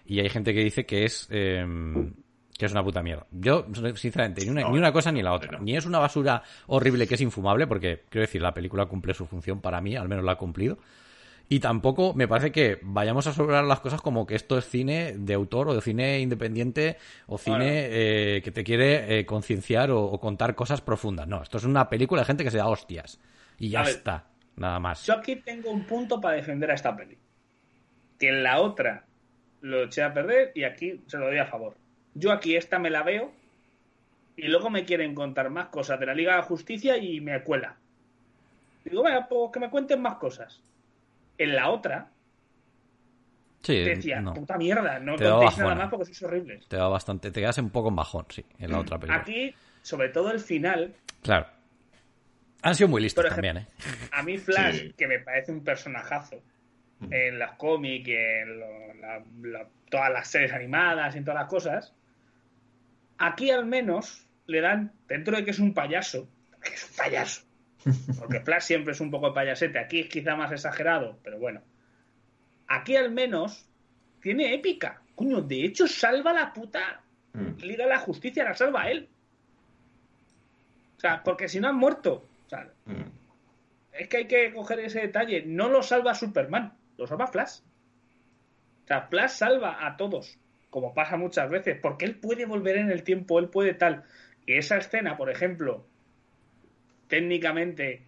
[0.07, 1.65] y hay gente que dice que es eh,
[2.59, 3.25] que es una puta mierda.
[3.31, 5.53] Yo, sinceramente, ni una, No, ni una cosa ni la otra.
[5.53, 5.61] no.
[5.65, 9.27] Ni es una basura horrible que es infumable, porque quiero decir, la película cumple su
[9.27, 10.77] función para mí, al menos la ha cumplido.
[11.49, 15.15] Y tampoco me parece que vayamos a sobrar las cosas como que esto es cine
[15.17, 20.05] de autor o de cine independiente o cine eh, que te quiere eh, concienciar o,
[20.05, 21.27] o contar cosas profundas.
[21.27, 23.19] No, esto es una película de gente que se da hostias.
[23.59, 24.27] Y ya está.
[24.57, 25.07] Nada más.
[25.07, 27.17] Yo aquí tengo un punto para defender a esta peli.
[28.19, 29.05] Que en la otra
[29.61, 31.77] lo eché a perder y aquí se lo doy a favor.
[32.15, 33.33] Yo aquí esta me la veo
[34.37, 37.43] y luego me quieren contar más cosas de la Liga de la Justicia y me
[37.43, 37.77] cuela.
[38.85, 40.61] Digo, venga, pues que me cuenten más cosas.
[41.39, 42.11] En la otra
[43.63, 44.35] Sí, decía, no.
[44.35, 46.67] puta mierda, no Te da contéis nada más porque sois horribles.
[46.69, 47.31] Te da bastante.
[47.31, 49.21] Te quedas un poco en bajón, sí, en la otra película.
[49.23, 51.47] Aquí, sobre todo el final, Claro.
[52.63, 54.09] Han sido muy listos ejemplo, también, ¿eh?
[54.13, 54.95] a mí Flash, Sí.
[54.97, 56.43] que me parece un personajazo
[57.01, 57.13] Mm.
[57.13, 61.95] en las cómics, en lo- la- la- todas las series animadas, en todas las cosas,
[63.19, 66.29] aquí al menos le dan, dentro de que es un payaso,
[66.63, 67.43] que es un payaso,
[68.19, 71.63] porque Flash siempre es un poco payasete, aquí es quizá más exagerado, pero bueno,
[72.67, 73.67] aquí al menos
[74.21, 75.03] tiene épica.
[75.15, 77.03] Coño, de hecho salva la puta
[77.33, 77.61] Mm.
[77.61, 79.09] Liga de la Justicia, la salva a él.
[80.97, 82.25] O sea, porque si no han muerto.
[82.47, 83.03] O sea, Mm.
[83.93, 85.45] es que hay que coger ese detalle.
[85.47, 87.61] No lo salva Superman, lo salva Flash.
[88.85, 90.39] O sea, Flash salva a todos,
[90.71, 94.05] como pasa muchas veces, porque él puede volver en el tiempo, él puede tal.
[94.47, 95.87] Y esa escena, por ejemplo,
[97.09, 98.03] técnicamente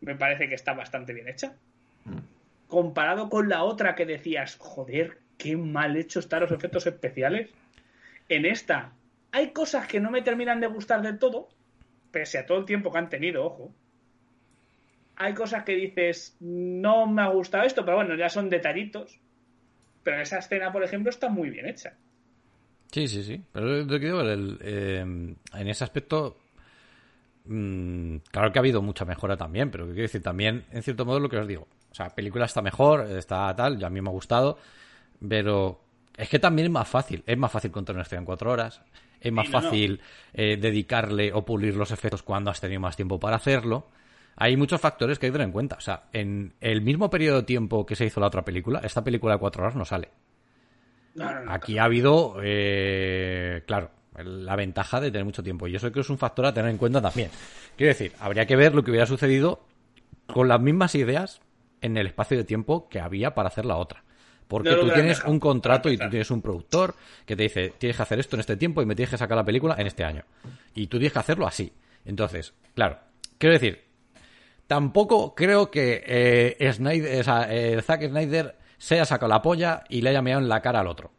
[0.00, 1.54] me parece que está bastante bien hecha.
[2.04, 2.16] Mm.
[2.68, 7.50] Comparado con la otra que decías, joder, qué mal hecho están los efectos especiales.
[8.28, 8.92] En esta
[9.32, 11.48] hay cosas que no me terminan de gustar del todo,
[12.10, 13.72] pese a todo el tiempo que han tenido, ojo
[15.18, 19.18] hay cosas que dices, no me ha gustado esto, pero bueno, ya son detallitos.
[20.02, 21.94] Pero esa escena, por ejemplo, está muy bien hecha.
[22.92, 23.42] Sí, sí, sí.
[23.50, 26.36] Pero el- eh, en ese aspecto,
[27.46, 31.20] mm, claro que ha habido mucha mejora también, pero quiero decir, también, en cierto modo,
[31.20, 31.66] lo que os digo.
[31.90, 34.58] O sea, la película está mejor, está tal, ya a mí me ha gustado,
[35.26, 35.80] pero
[36.16, 37.22] es que también es más fácil.
[37.26, 38.82] Es más fácil contar una historia en cuatro horas,
[39.20, 39.62] es más Sí, no, no.
[39.62, 40.00] fácil
[40.34, 43.88] eh, dedicarle o pulir los efectos cuando has tenido más tiempo para hacerlo.
[44.36, 45.76] Hay muchos factores que hay que tener en cuenta.
[45.76, 49.02] O sea, en el mismo periodo de tiempo que se hizo la otra película, esta
[49.02, 50.10] película de cuatro horas no sale.
[51.14, 51.26] No.
[51.48, 53.90] Aquí ha habido, eh, claro,
[54.24, 55.66] la ventaja de tener mucho tiempo.
[55.66, 57.30] Y eso creo que es un factor a tener en cuenta también.
[57.76, 59.64] Quiero decir, habría que ver lo que hubiera sucedido
[60.26, 61.40] con las mismas ideas
[61.80, 64.04] en el espacio de tiempo que había para hacer la otra.
[64.48, 66.94] Porque No tú tienes dejado, un contrato y tú tienes un productor
[67.24, 69.36] que te dice, tienes que hacer esto en este tiempo y me tienes que sacar
[69.36, 70.24] la película en este año.
[70.74, 71.72] Y tú tienes que hacerlo así.
[72.04, 72.98] Entonces, claro,
[73.38, 73.84] quiero decir,
[74.68, 79.82] tampoco creo que eh, Snyder, o sea, eh, Zack Snyder se haya sacado la polla
[79.88, 81.10] y le haya meado en la cara al otro.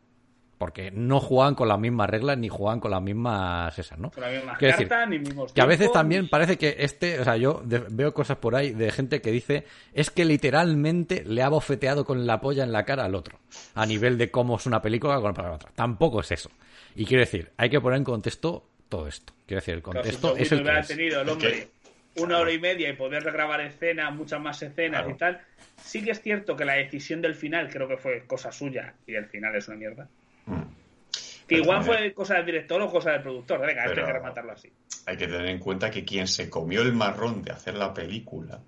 [0.57, 4.09] Porque no juegan con las mismas reglas ni juegan con las mismas esas, ¿no?
[4.09, 7.23] Con la misma Quiero decir, ni mismos que a veces también parece que este, o
[7.23, 11.43] sea, yo de- veo cosas por ahí de gente que dice es que literalmente le
[11.43, 13.37] ha bofeteado con la polla en la cara al otro,
[13.75, 15.69] a nivel de cómo es una película con la otra.
[15.75, 16.49] Tampoco es eso.
[16.95, 19.33] Y quiero decir, hay que poner en contexto todo esto.
[19.45, 20.87] Quiero decir, el Claro, si contexto es el que hubiera es.
[20.87, 21.67] tenido el hombre
[22.15, 25.13] una hora y media y poder regrabar escenas, muchas más escenas Claro.
[25.15, 25.41] y tal.
[25.83, 29.13] Sí que es cierto que la decisión del final creo que fue cosa suya y
[29.13, 30.09] el final es una mierda.
[30.47, 33.61] Que Pero igual también- fue cosa del director o cosa del productor.
[33.61, 34.71] Venga, esto hay que rematarlo así.
[35.05, 38.59] Hay que tener en cuenta que quien se comió el marrón de hacer la película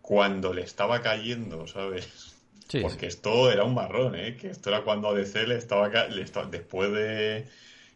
[0.00, 2.36] cuando le estaba cayendo, ¿sabes?
[2.68, 4.36] Sí, Porque esto era un marrón, ¿eh?
[4.36, 7.46] Que esto era cuando a DC le estaba, ca- le después de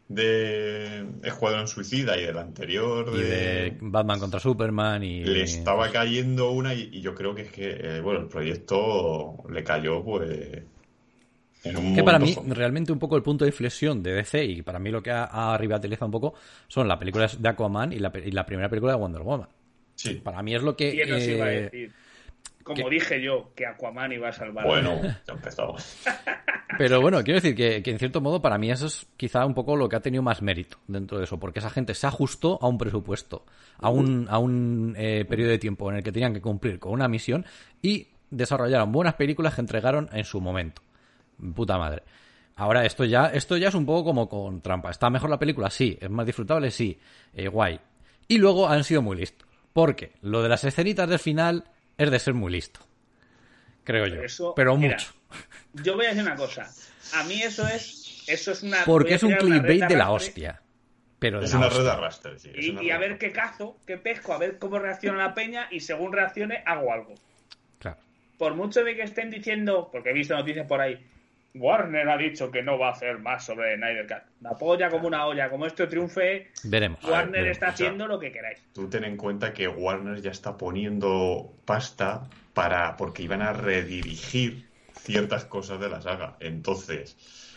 [0.09, 5.25] de Escuadrón Suicida y del anterior Y de, Batman contra Superman y...
[5.25, 9.35] le estaba cayendo una y, y yo creo que es que eh, bueno el proyecto
[9.51, 10.63] le cayó pues
[11.95, 14.91] Que para mí, realmente un poco el punto de inflexión de DC y para mí
[14.91, 15.59] lo que ha, ha
[16.03, 16.35] un poco
[16.69, 19.49] son las películas de Aquaman y la, pe- y la primera película de Wonder Woman.
[19.95, 20.93] sí Para mí es lo que...
[20.93, 21.93] ¿Quién nos iba a eh, decir?
[22.63, 24.67] Como que- dije yo, que Aquaman iba a salvar.
[24.67, 25.97] bueno ya empezamos
[26.79, 29.55] Pero bueno, quiero decir que, que en cierto modo para mí eso es quizá un
[29.55, 32.59] poco lo que ha tenido más mérito dentro de eso, porque esa gente se ajustó
[32.61, 33.47] a un presupuesto,
[33.79, 36.93] a un, a un eh, periodo de tiempo en el que tenían que cumplir con
[36.93, 37.47] una misión
[37.81, 40.83] y desarrollaron buenas películas que entregaron en su momento.
[41.55, 42.03] Puta madre.
[42.57, 44.91] Ahora esto ya, esto ya es un poco como con trampa.
[44.91, 45.69] ¿Está mejor la película?
[45.71, 45.99] Sí.
[46.01, 46.71] ¿Es más disfrutable?
[46.71, 46.99] Sí.
[47.35, 47.79] Eh, guay.
[48.29, 49.47] Y luego han sido muy listos.
[49.73, 51.65] Porque lo de las escenitas del final
[51.99, 52.81] es de ser muy listo.
[53.85, 54.23] Creo yo.
[54.23, 55.13] Eso, Pero mira, mucho.
[55.85, 56.67] Yo voy a decir una cosa.
[57.15, 58.25] A mí eso es.
[58.27, 58.79] Eso es una.
[58.85, 60.63] Porque a es un clickbait de la hostia.
[61.19, 61.83] Pero de es una hostia.
[61.83, 64.79] red arrastre sí, es Y, y a ver qué cazo, qué pesco, a ver cómo
[64.79, 67.15] reacciona la peña y según reaccione hago algo.
[67.79, 67.99] Claro.
[68.39, 71.07] Por mucho de que estén diciendo, porque he visto noticias por ahí,
[71.59, 74.23] Warner ha dicho que no va a hacer más sobre Snyder Cut.
[74.41, 77.01] La polla como una olla, como esto triunfe, Veremos.
[77.03, 77.57] ver, Warner veremos.
[77.57, 78.63] está haciendo lo que queráis.
[78.73, 84.67] Tú ten en cuenta que Warner ya está poniendo pasta para porque iban a redirigir
[84.95, 86.37] ciertas cosas de la saga.
[86.41, 87.17] Entonces,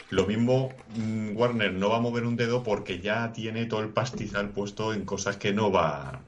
[0.10, 3.90] lo mismo mm, Warner no va a mover un dedo porque ya tiene todo el
[3.90, 6.22] pastizal puesto en cosas que no va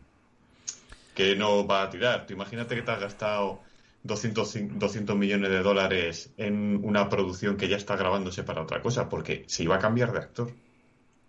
[1.15, 2.25] que no va a tirar.
[2.25, 3.59] Tú imagínate que te has gastado
[4.03, 8.81] 200, cin- 200 millones de dólares en una producción que ya está grabándose para otra
[8.81, 10.51] cosa, porque se iba a cambiar de actor.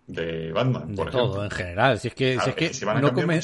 [0.05, 1.43] De Batman, De por todo, ejemplo.
[1.45, 1.99] en general.
[1.99, 2.85] Si es que, si es que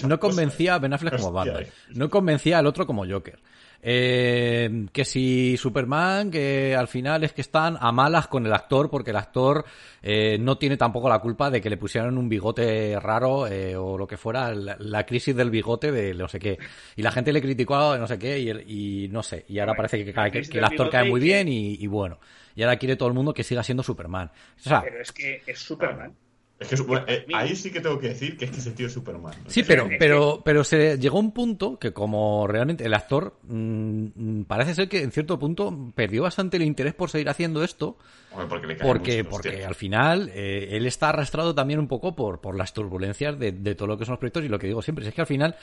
[0.07, 1.63] no, convencía a Ben Affleck como Hostia, Batman.
[1.63, 1.93] eh.
[1.95, 3.39] No convencía al otro como Joker.
[3.81, 8.89] Eh, que si Superman, que al final es que están a malas con el actor,
[8.89, 9.65] porque el actor
[10.01, 13.97] eh, no tiene tampoco la culpa de que le pusieran un bigote raro eh, o
[13.97, 16.57] lo que fuera, la, la crisis del bigote de no sé qué.
[16.95, 19.45] Y la gente le criticó no sé qué y, y no sé.
[19.47, 22.19] Y ahora parece que, que, el actor cae muy bien y, y bueno.
[22.55, 24.29] Y ahora quiere todo el mundo que siga siendo Superman.
[24.57, 26.13] O sea, Pero es que es Superman.
[26.59, 28.87] Es que bueno, eh, ahí sí que tengo que decir que es que ese tío
[28.87, 29.33] es Superman.
[29.47, 34.41] Sí, pero, pero, pero se llegó a un punto que como realmente el actor mm,
[34.41, 37.97] parece ser que en cierto punto perdió bastante el interés por seguir haciendo esto,
[38.31, 41.87] Hombre, porque le cae porque, mucho, porque al final eh, él está arrastrado también un
[41.87, 44.59] poco por, por las turbulencias de, de todo lo que son los proyectos y lo
[44.59, 45.55] que digo siempre, es que al final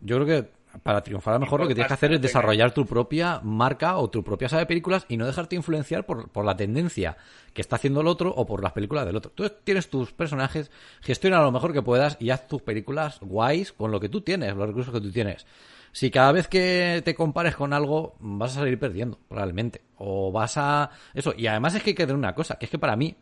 [0.00, 2.72] yo creo que para triunfar a lo mejor lo que tienes que hacer es desarrollar
[2.72, 6.44] tu propia marca o tu propia saga de películas y no dejarte influenciar por, por
[6.44, 7.16] la tendencia
[7.52, 9.32] que está haciendo el otro o por las películas del otro.
[9.32, 10.70] Tú tienes tus personajes,
[11.00, 14.54] gestiona lo mejor que puedas y haz tus películas guays con lo que tú tienes,
[14.54, 15.46] los recursos que tú tienes.
[15.92, 19.82] Si cada vez que te compares con algo vas a salir perdiendo, probablemente.
[19.96, 20.90] O vas a...
[21.14, 21.34] Eso.
[21.36, 23.16] Y además es que hay que tener una cosa, que es que para mí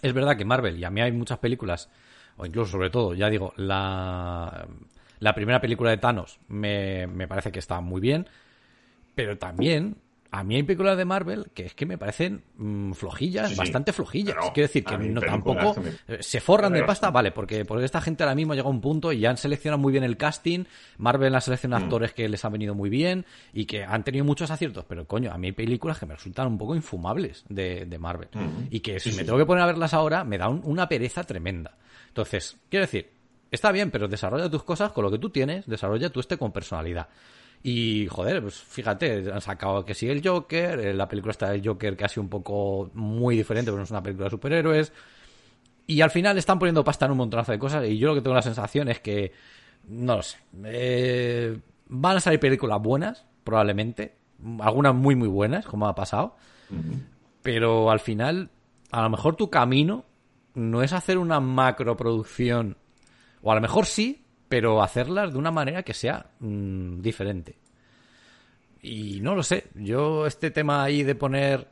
[0.00, 1.90] es verdad que Marvel, y a mí hay muchas películas,
[2.36, 4.66] o incluso sobre todo, ya digo, la,
[5.20, 8.28] la primera película de Thanos me, me parece que está muy bien,
[9.14, 9.96] pero también
[10.30, 13.92] a mí hay películas de Marvel que es que me parecen mm, flojillas, Sí, bastante
[13.92, 14.34] flojillas.
[14.52, 18.00] Quiero decir que no tampoco me- eh, se forran de pasta, vale, porque, porque esta
[18.00, 20.64] gente ahora mismo llega a un punto y ya han seleccionado muy bien el casting,
[20.98, 21.84] Marvel ha seleccionado Mm.
[21.84, 25.30] actores que les han venido muy bien y que han tenido muchos aciertos, pero coño,
[25.32, 28.66] a mí hay películas que me resultan un poco infumables de, de Marvel Mm.
[28.70, 29.26] y que si Sí, me sí.
[29.26, 31.76] tengo que poner a verlas ahora me da un- una pereza tremenda.
[32.08, 33.08] Entonces, quiero decir,
[33.54, 36.52] está bien, pero desarrolla tus cosas con lo que tú tienes, desarrolla tú este con
[36.52, 37.08] personalidad.
[37.62, 41.66] Y, joder, pues fíjate, han sacado que sí el Joker, eh, la película está del
[41.66, 44.92] Joker que ha sido un poco muy diferente, pero no es una película de superhéroes.
[45.86, 48.20] Y al final están poniendo pasta en un montonazo de cosas y yo lo que
[48.20, 49.32] tengo la sensación es que,
[49.88, 51.58] no lo sé, eh,
[51.88, 54.14] van a salir películas buenas, probablemente,
[54.60, 56.36] algunas muy muy buenas, como ha pasado,
[57.42, 58.50] pero al final,
[58.90, 60.04] a lo mejor tu camino
[60.54, 62.76] no es hacer una macroproducción,
[63.44, 67.54] o a lo mejor sí, pero hacerlas de una manera que sea mm, diferente.
[68.82, 71.68] Y no lo sé, yo este tema ahí de poner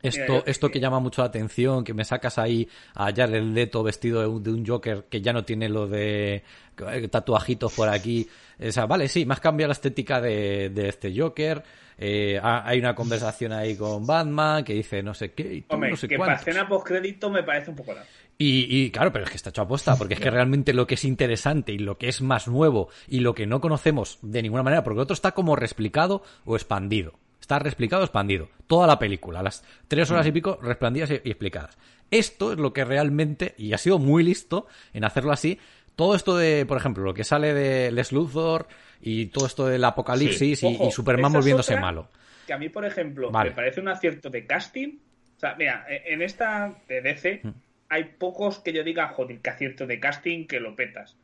[0.00, 4.20] esto, esto que llama mucho la atención, que me sacas ahí a Jared Leto vestido
[4.20, 6.44] de un, de un Joker que ya no tiene lo de
[6.92, 8.26] eh, tatuajitos por aquí.
[8.64, 11.62] O sea, vale, sí, me has cambiado la estética de, de este Joker.
[11.98, 15.74] Eh, ha- hay una conversación ahí con Batman que dice no sé qué y tú
[15.74, 18.08] Hombre, no sé que para escena postcrédito me parece un poco largo.
[18.40, 20.94] Y, y, claro, pero es que está hecho aposta, porque es que realmente lo que
[20.94, 24.62] es interesante y lo que es más nuevo y lo que no conocemos de ninguna
[24.62, 27.14] manera, porque el otro está como reexplicado o expandido.
[27.40, 28.48] Está reexplicado o expandido.
[28.68, 31.76] Toda la película, las tres horas y pico resplandidas y, y explicadas.
[32.12, 35.58] Esto es lo que realmente, y ha sido muy listo en hacerlo así,
[35.96, 38.68] todo esto de, por ejemplo, lo que sale de Les Luthor
[39.00, 42.08] y todo esto del apocalipsis y, Ojo, y Superman volviéndose malo.
[42.46, 43.50] Que a mí, por ejemplo, Vale.
[43.50, 44.98] me parece un acierto de casting.
[45.36, 47.42] O sea, mira, e- en esta de DC,
[47.88, 51.16] hay pocos que yo diga, joder, que acierto de casting que lo petas.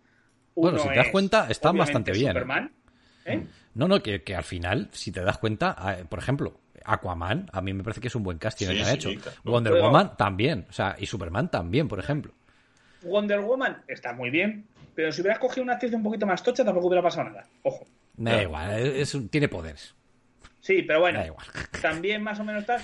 [0.54, 2.32] Bueno, si te das es, cuenta, están bastante bien, ¿eh?
[2.32, 2.72] Superman,
[3.26, 3.42] ¿eh?
[3.74, 7.72] No, no, que, que al final, si te das cuenta, por ejemplo, Aquaman, a mí
[7.72, 9.20] me parece que es un buen casting el Sí, que han sí, hecho.
[9.22, 9.38] claro.
[9.44, 12.32] Wonder Pero- Woman también, o sea, y Superman también, por ejemplo.
[13.02, 16.64] Wonder Woman está muy bien, pero si hubieras cogido una actriz un poquito más tocha
[16.64, 17.46] tampoco hubiera pasado nada.
[17.62, 17.84] Ojo.
[18.16, 19.94] Me da igual, es tiene poderes.
[20.60, 21.46] Sí, pero bueno, Da igual.
[21.82, 22.80] también más o menos tal.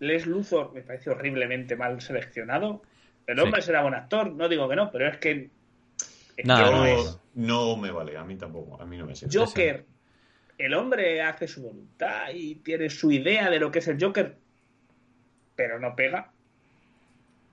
[0.00, 2.82] Les Luthor me parece horriblemente mal seleccionado.
[3.26, 3.42] El Sí.
[3.42, 5.50] hombre será buen actor, no digo que no, pero es que.
[6.36, 7.18] es No, que no, es.
[7.78, 9.32] me vale, a mí tampoco, a mí no me sirve.
[9.38, 9.86] Joker,
[10.58, 14.36] el hombre hace su voluntad y tiene su idea de lo que es el Joker,
[15.56, 16.30] pero no pega.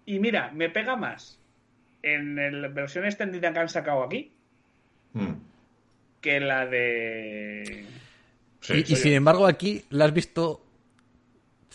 [0.05, 1.39] Y mira, me pega más
[2.01, 4.33] en la versión extendida que han sacado aquí
[5.13, 5.33] Mm.
[6.21, 7.85] que la de.
[8.61, 8.95] Sí, y, y sí.
[8.95, 10.61] sin embargo, aquí la has visto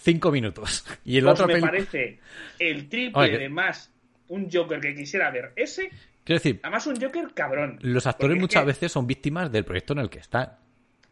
[0.05, 0.85] cinco minutos.
[1.05, 2.19] Y en la Pues otra me peli- parece
[2.59, 3.91] el triple Oye, que- de más
[4.29, 5.91] un Joker que quisiera ver ese,
[6.25, 7.79] Quiero decir, además un Joker cabrón.
[7.83, 10.53] los actores muchas que- veces son víctimas del proyecto en el que están.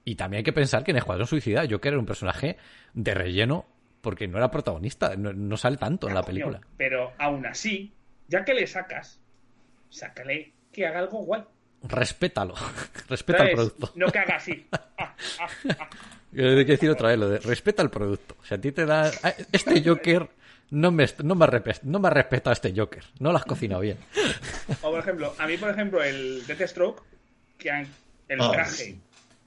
[0.04, 2.56] Y también hay que pensar que en Escuadrón Suicida Joker era un personaje
[2.94, 3.66] de relleno
[4.00, 6.60] porque no era protagonista, no, no sale tanto en la Coño, película.
[6.76, 7.92] Pero aún así,
[8.28, 9.20] ya que le sacas,
[9.90, 11.42] sácale que haga algo guay.
[11.84, 12.54] Respétalo.
[13.08, 13.92] Respeta el producto.
[13.94, 14.66] No que haga así.
[14.72, 15.46] Ah, ah,
[15.78, 15.88] ah.
[16.32, 18.36] Yo Hay que decir otra vez lo de respeta el producto.
[18.40, 19.10] O sea, a ti te da.
[19.52, 20.28] Este Joker
[20.70, 21.46] no me, no me,
[21.82, 23.04] no me ha respetado este Joker.
[23.18, 23.98] No lo has cocinado bien.
[24.82, 27.02] O por ejemplo, a mí, por ejemplo, el Deathstroke,
[27.58, 27.86] que han,
[28.28, 29.00] el Ah, traje sí.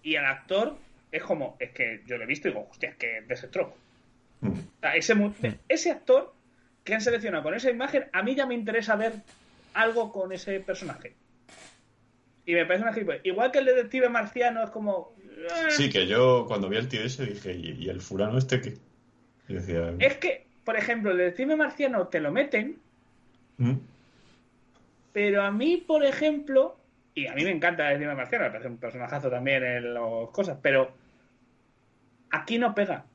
[0.04, 0.78] y el actor,
[1.12, 3.74] es como, es que yo lo he visto y digo, hostia, es que Deathstroke.
[4.42, 4.50] Mm.
[4.52, 5.16] O sea, ese,
[5.68, 6.34] ese actor
[6.84, 9.14] que han seleccionado con esa imagen, a mí ya me interesa ver
[9.74, 11.16] algo con ese personaje.
[12.46, 13.22] Y me parece una gilipollez.
[13.26, 15.16] Igual que el detective marciano es como.
[15.70, 18.74] Sí, que yo cuando vi el tío ese dije, ¿y, y el fulano este qué?
[19.48, 22.80] Y decía, Es que, por ejemplo, el detective marciano te lo meten,
[23.58, 23.74] ¿Mm?
[25.14, 26.78] pero a mí, por ejemplo,
[27.14, 30.30] y a mí me encanta el detective marciano, me parece un personajazo también en las
[30.32, 30.92] cosas, pero
[32.32, 33.06] aquí no pega.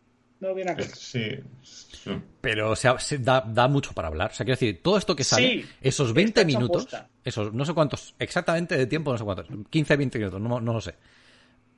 [0.41, 2.11] No viene a Es- sí, sí.
[2.41, 4.31] Pero o sea, se da, da mucho para hablar.
[4.31, 7.09] O sea, quiero decir, todo esto que sale, Sí, esos 20 está hecho minutos, aposta.
[7.23, 10.73] esos no sé cuántos, exactamente de tiempo, no sé cuántos, 15, 20 minutos, no, no
[10.73, 10.95] lo sé.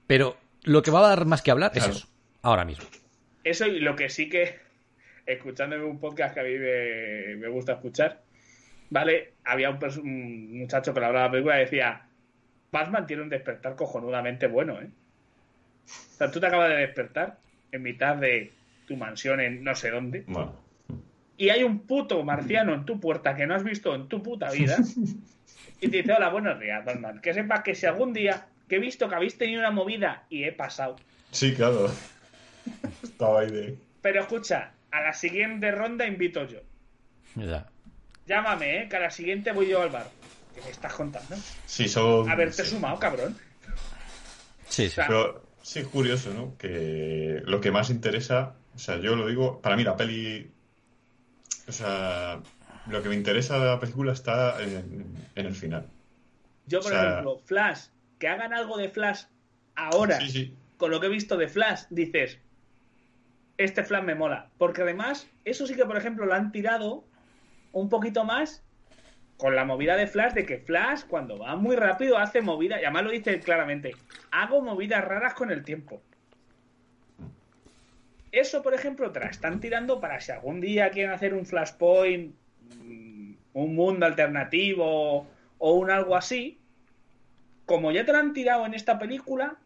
[0.07, 1.91] Pero lo que va a dar más que hablar Claro.
[1.91, 2.09] es eso,
[2.43, 2.85] ahora mismo.
[3.45, 4.57] Eso y lo que sí que,
[5.27, 8.23] escuchándome un podcast que a mí me, me gusta escuchar,
[8.91, 9.35] ¿vale?
[9.45, 12.03] Había un muchacho que le hablaba de la película y decía,
[12.71, 14.89] Batman tiene un despertar cojonudamente bueno, ¿eh?
[15.87, 17.39] O sea, tú te acabas de despertar
[17.73, 18.53] en mitad de
[18.87, 20.55] tu mansión en no sé dónde Bueno,
[21.37, 24.51] y hay un puto marciano en tu puerta que no has visto en tu puta
[24.51, 24.77] vida
[25.81, 27.21] y te dice, hola, buenos días, Batman.
[27.21, 30.45] Que sepas que si algún día que he visto que habéis tenido una movida y
[30.45, 30.97] he pasado
[31.31, 31.91] sí, claro.
[33.03, 33.79] Estaba ahí de...
[34.01, 36.61] Pero escucha, a la siguiente ronda invito yo.
[37.35, 37.67] Ya.
[38.27, 38.89] Llámame, ¿eh?
[38.89, 40.09] Que a la siguiente voy yo al bar.
[40.55, 41.37] ¿Qué me estás contando?
[41.67, 42.29] Sí, son...
[42.31, 42.71] Haberte sí.
[42.71, 43.37] sumado, cabrón.
[44.69, 44.87] Sí, sí.
[44.87, 46.57] O sea, Pero sí es curioso, ¿no?
[46.59, 50.51] Que lo que más interesa, o sea, yo lo digo, para mí la peli,
[51.69, 52.41] o sea,
[52.87, 55.87] lo que me interesa de la película está en, en el final.
[56.67, 57.87] Yo, por o sea- ejemplo, Flash,
[58.23, 59.25] que hagan algo de Flash
[59.75, 60.55] ahora, Sí, sí.
[60.77, 62.39] con lo que he visto de Flash, dices,
[63.59, 64.49] este Flash me mola.
[64.59, 67.03] Porque además, eso sí que, por ejemplo, lo han tirado
[67.73, 68.63] un poquito más
[69.39, 72.85] con la movida de Flash, de que Flash, cuando va muy rápido, hace movida, y
[72.85, 73.97] además lo dice claramente,
[74.31, 76.01] hago movidas raras con el tiempo.
[78.31, 82.37] Eso, por ejemplo, te la están tirando para si algún día quieren hacer un Flashpoint,
[82.85, 85.27] mm, un mundo alternativo
[85.59, 86.62] o un algo así,
[87.73, 89.57] como ya te lo han tirado en esta película,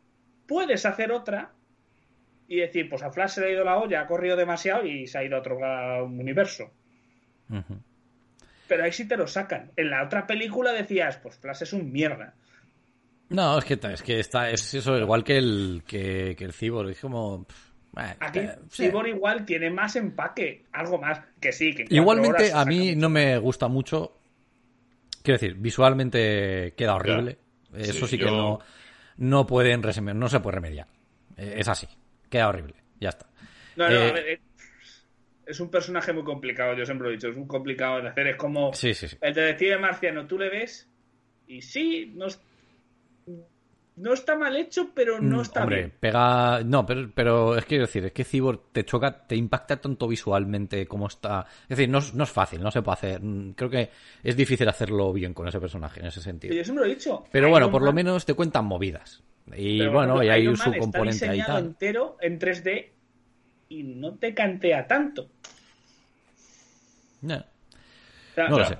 [0.46, 1.50] puedes hacer otra
[2.46, 5.08] y decir, pues a Flash se le ha ido la olla, ha corrido demasiado y
[5.08, 6.70] se ha ido a otro a un universo.
[8.68, 9.72] Pero ahí sí te lo sacan.
[9.74, 12.34] En la otra película decías, pues Flash es un mierda.
[13.30, 16.90] No, es que, es que está, es eso, igual que el, que, que el Cyborg.
[16.90, 17.44] Es como.
[17.90, 18.84] bueno, Aquí eh, sí.
[18.84, 21.74] Cyborg igual tiene más empaque, algo más, que sí.
[21.74, 24.16] Que Igualmente, a mí no me gusta mucho.
[25.24, 27.38] Quiero decir, visualmente queda horrible.
[27.74, 28.58] Eso Sí, sí, que yo- no,
[29.18, 29.80] no pueden
[30.14, 30.86] no se puede remediar.
[31.36, 31.86] Eh, Es así.
[32.30, 32.74] Queda horrible.
[33.00, 33.26] Ya está.
[33.76, 34.40] No, no, Eh, a ver,
[35.46, 38.26] es un personaje muy complicado, yo siempre lo he dicho, es muy complicado de hacer.
[38.28, 39.16] Es como Sí, sí, sí.
[39.20, 40.88] el detective marciano, tú le ves
[41.46, 42.26] y sí, no,
[43.96, 45.92] no está mal hecho, pero no Mm, está Hombre, bien.
[45.98, 46.62] pega.
[46.64, 50.06] No, pero, pero es que quiero decir, es que Cyborg te choca, te impacta tanto
[50.06, 51.46] visualmente como está.
[51.62, 53.22] Es decir, no, es- no es fácil, no se puede hacer.
[53.22, 53.90] Mm, Creo que
[54.22, 56.54] es difícil hacerlo bien con ese personaje en ese sentido.
[56.54, 57.24] Yo siempre lo he dicho.
[57.32, 59.22] Pero bueno, por lo menos te cuentan movidas.
[59.56, 61.64] Y pero, bueno, y hay Iron su Man está componente ahí tal.
[61.66, 62.92] entero en 3D
[63.68, 65.28] y no te cantea tanto.
[68.34, 68.78] Sea, No lo sé.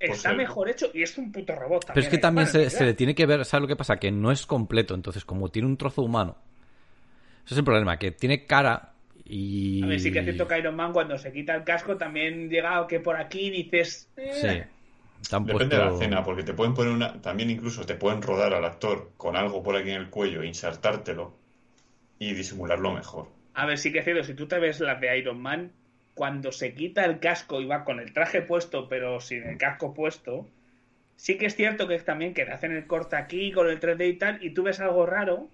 [0.00, 1.86] Está eh, mejor hecho y es un puto robot.
[1.88, 3.98] Pero es que hay también se, le tiene que ver, ¿sabes lo que pasa?
[3.98, 6.36] Que no es completo, entonces como tiene un trozo humano.
[7.44, 8.94] Ese es el problema, que tiene cara
[9.24, 9.82] y...
[9.84, 12.48] A ver, sí que es cierto que Iron Man cuando se quita el casco también
[12.48, 14.10] llega que por aquí dices...
[14.16, 14.76] eh, Sí.
[15.22, 17.20] Depende de la escena, porque te pueden poner una.
[17.20, 21.36] También incluso te pueden rodar al actor con algo por aquí en el cuello, insertártelo
[22.18, 23.28] y disimularlo mejor.
[23.54, 25.72] A ver, sí que es cierto, si tú te ves las de Iron Man,
[26.20, 29.94] cuando se quita el casco y va con el traje puesto, pero sin el casco
[29.94, 30.46] puesto,
[31.16, 33.80] sí que es cierto que es también que te hacen el corte aquí con el
[33.80, 35.48] 3D y tal, y tú ves algo raro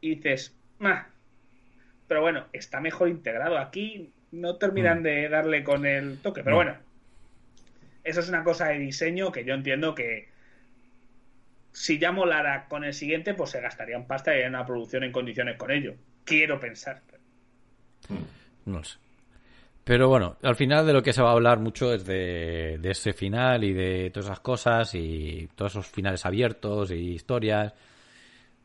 [0.00, 1.10] y dices, "Mah".
[2.08, 3.58] Pero bueno, está mejor integrado.
[3.58, 6.62] Aquí no terminan de darle con el toque, pero No.
[6.64, 6.78] bueno.
[8.04, 10.28] Eso es una cosa de diseño que yo entiendo que
[11.72, 15.12] si ya molara con el siguiente, pues se gastarían pasta y haría una producción en
[15.12, 15.94] condiciones con ello.
[16.24, 17.02] Quiero pensar.
[18.64, 19.03] No lo sé.
[19.84, 22.90] Pero bueno, al final de lo que se va a hablar mucho es de, de
[22.90, 27.74] ese final y de todas esas cosas y todos esos finales abiertos y historias.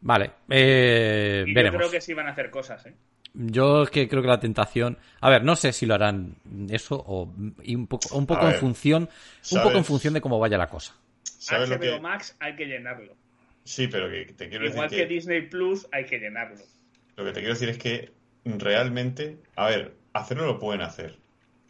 [0.01, 1.73] Vale, eh, Y veremos.
[1.73, 2.95] yo creo que sí van a hacer cosas, ¿eh?
[3.33, 4.97] Yo es que creo que la tentación.
[5.21, 6.37] A ver, no sé si lo harán
[6.69, 7.31] eso o
[7.61, 9.09] y un poco, un poco A en ver, función,
[9.51, 10.95] un poco en función de cómo vaya la cosa.
[11.23, 11.99] ¿Sabes HBO lo que.?
[11.99, 13.15] Max hay que llenarlo.
[13.63, 16.63] Sí, pero que te quiero Igual decir que Disney Plus hay que llenarlo.
[17.17, 18.11] Lo que te quiero decir es que
[18.45, 21.17] realmente, a ver, hacerlo lo pueden hacer,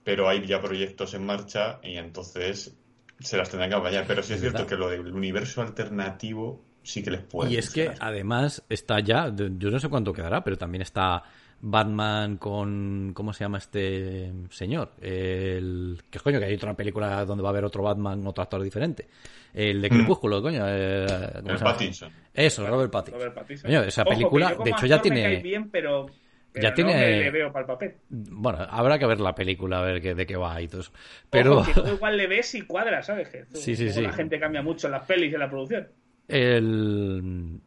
[0.03, 2.75] pero hay ya proyectos en marcha y entonces
[3.19, 4.05] se las tendrán que apañar.
[4.07, 4.69] Pero sí es Es cierto verdad.
[4.69, 7.51] que lo del universo alternativo sí que les puede.
[7.51, 11.21] Y es que además está ya, de- yo no sé cuánto quedará, pero también está
[11.61, 14.93] Batman con, ¿cómo se llama este señor?
[15.01, 18.63] El, que coño, que hay otra película donde va a haber otro Batman, otro actor
[18.63, 19.09] diferente.
[19.53, 19.93] El de Mm.
[19.93, 20.63] Crepúsculo, coño.
[20.65, 21.05] eh,
[21.41, 21.71] ¿cómo El se llama?
[21.73, 22.13] Pattinson.
[22.33, 23.19] Eso, Robert Pattinson.
[23.19, 23.69] Robert Pattinson.
[23.69, 25.41] Coño, esa película, de hecho, ya tiene...
[25.41, 26.05] bien, pero,
[26.51, 27.95] pero ya no tiene- me le veo para el papel.
[28.09, 30.91] Bueno, habrá que ver la película, a ver qué, de qué va y todo eso.
[31.29, 33.29] Pero Ojo, que igual le ves y cuadra, ¿sabes?
[33.29, 34.01] Que Sí, sí, sí.
[34.01, 35.87] La gente cambia mucho en las pelis y en la producción.
[36.27, 37.59] el...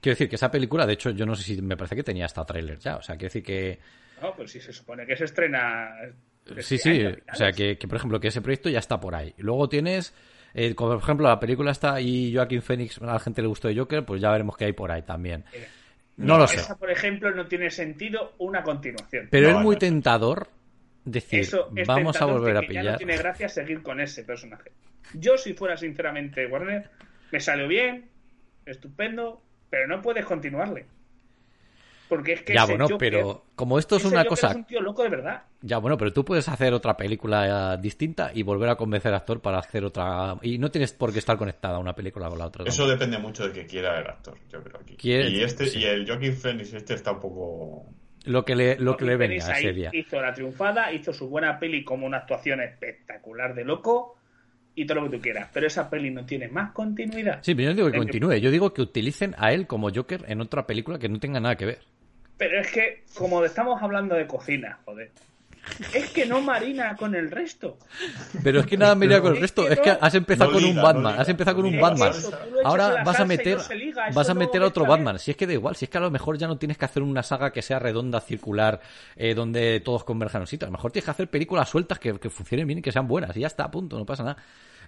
[0.00, 2.24] Quiero decir que esa película, de hecho, yo no sé si me parece que tenía
[2.24, 2.96] hasta tráiler ya.
[2.96, 3.78] O sea, quiero decir que...
[4.22, 5.90] No, pues si se supone que se estrena.
[6.60, 7.04] Sí, este sí.
[7.04, 9.34] a O sea, que, que, por ejemplo, que ese proyecto ya está por ahí.
[9.38, 10.14] Luego tienes...
[10.54, 13.66] eh, como por ejemplo, la película está y Joaquín Phoenix, a la gente le gustó
[13.66, 15.44] de Joker, pues ya veremos qué hay por ahí también.
[15.52, 15.66] Mira.
[16.26, 16.56] No lo sé.
[16.56, 19.28] Esa, por ejemplo, no tiene sentido una continuación.
[19.30, 19.78] Pero No, es muy no.
[19.80, 20.48] tentador
[21.04, 22.92] decir, Eso es vamos a tentador volver a que Ya pillar.
[22.92, 24.70] no tiene gracia seguir con ese personaje.
[25.14, 26.90] Yo, si fuera sinceramente Warner,
[27.32, 28.08] me salió bien,
[28.66, 30.86] estupendo, pero no puedes continuarle.
[32.10, 34.56] Porque es que Ya, ese bueno, Joker- pero como esto es una Joker cosa Es
[34.56, 35.44] un tío loco de verdad.
[35.62, 39.18] Ya, bueno, pero tú puedes hacer otra película eh, distinta y volver a convencer al
[39.18, 40.36] actor para hacer otra.
[40.42, 42.64] Y no tienes por qué estar conectada una película con la otra.
[42.64, 44.96] Eso depende mucho de que quiera el actor, yo creo aquí.
[44.96, 45.78] Quiere- y este sí.
[45.78, 47.86] y el Joaquin Phoenix este está un poco
[48.24, 49.90] Lo que le, lo que le ahí ese día.
[49.92, 54.16] Hizo la triunfada, hizo su buena peli como una actuación espectacular de loco
[54.74, 55.48] y todo lo que tú quieras.
[55.52, 57.40] Pero esa peli no tiene más continuidad.
[57.42, 58.34] Sí, pero yo no digo que continúe.
[58.36, 61.56] Yo digo que utilicen a él como Joker en otra película que no tenga nada
[61.56, 61.80] que ver.
[62.40, 65.12] Pero es que, como estamos hablando de cocina, joder.
[65.92, 67.76] Es que no marina con el resto.
[68.42, 69.66] Pero es que nada iría con el Es resto.
[69.66, 71.14] que Es que no- has empezado no con un Batman.
[71.16, 71.20] no.
[71.20, 72.10] Has empezado con un Batman.
[72.10, 72.32] eso,
[72.64, 74.86] Ahora vas a meter, liga, vas a meter a otro.
[74.86, 75.18] Batman.
[75.18, 76.86] Si es que da igual, si es que a lo mejor ya no tienes que
[76.86, 78.80] hacer una saga que sea redonda, circular,
[79.16, 80.64] eh, donde todos converjan un sitio.
[80.66, 83.06] A lo mejor tienes que hacer películas sueltas que, que funcionen bien y que sean
[83.06, 83.36] buenas.
[83.36, 84.38] Y ya está, punto, no pasa nada.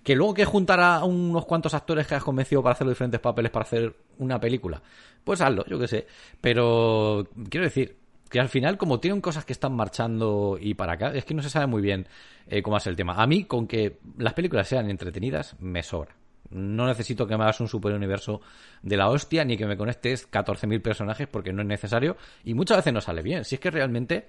[0.02, 3.20] Que luego que juntar a unos cuantos actores que has convencido para hacer los diferentes
[3.20, 4.82] papeles para hacer una película,
[5.24, 6.06] pues hazlo, yo qué sé.
[6.40, 7.96] Pero quiero decir
[8.32, 11.42] que al final, como tienen cosas que están marchando y para acá, es que no
[11.42, 12.06] se sabe muy bien
[12.46, 13.14] eh, cómo es el tema.
[13.22, 16.16] A mí, con que las películas sean entretenidas, me sobra.
[16.50, 18.40] No necesito que me hagas un super universo
[18.82, 22.78] de la hostia ni que me conectes 14.000 personajes porque no es necesario y muchas
[22.78, 23.44] veces no sale bien.
[23.44, 24.28] Si es que realmente,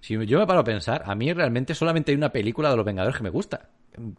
[0.00, 2.84] si yo me paro a pensar, a mí realmente solamente hay una película de los
[2.84, 3.68] Vengadores que me gusta.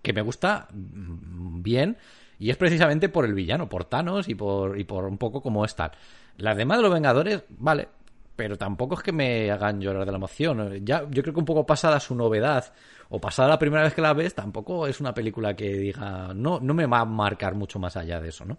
[0.02, 1.98] Que me gusta mm, bien
[2.40, 5.66] y es precisamente por el villano, por Thanos y por, y por un poco como
[5.66, 5.92] es tal.
[6.38, 7.88] Las demás de los Vengadores, vale,
[8.36, 10.86] pero tampoco es que me hagan llorar de la emoción.
[10.86, 12.74] Ya, yo creo que un poco pasada su novedad,
[13.10, 16.60] o pasada la primera vez que la ves, tampoco es una película que diga, no,
[16.60, 18.58] no me va a marcar mucho más allá de eso, ¿no?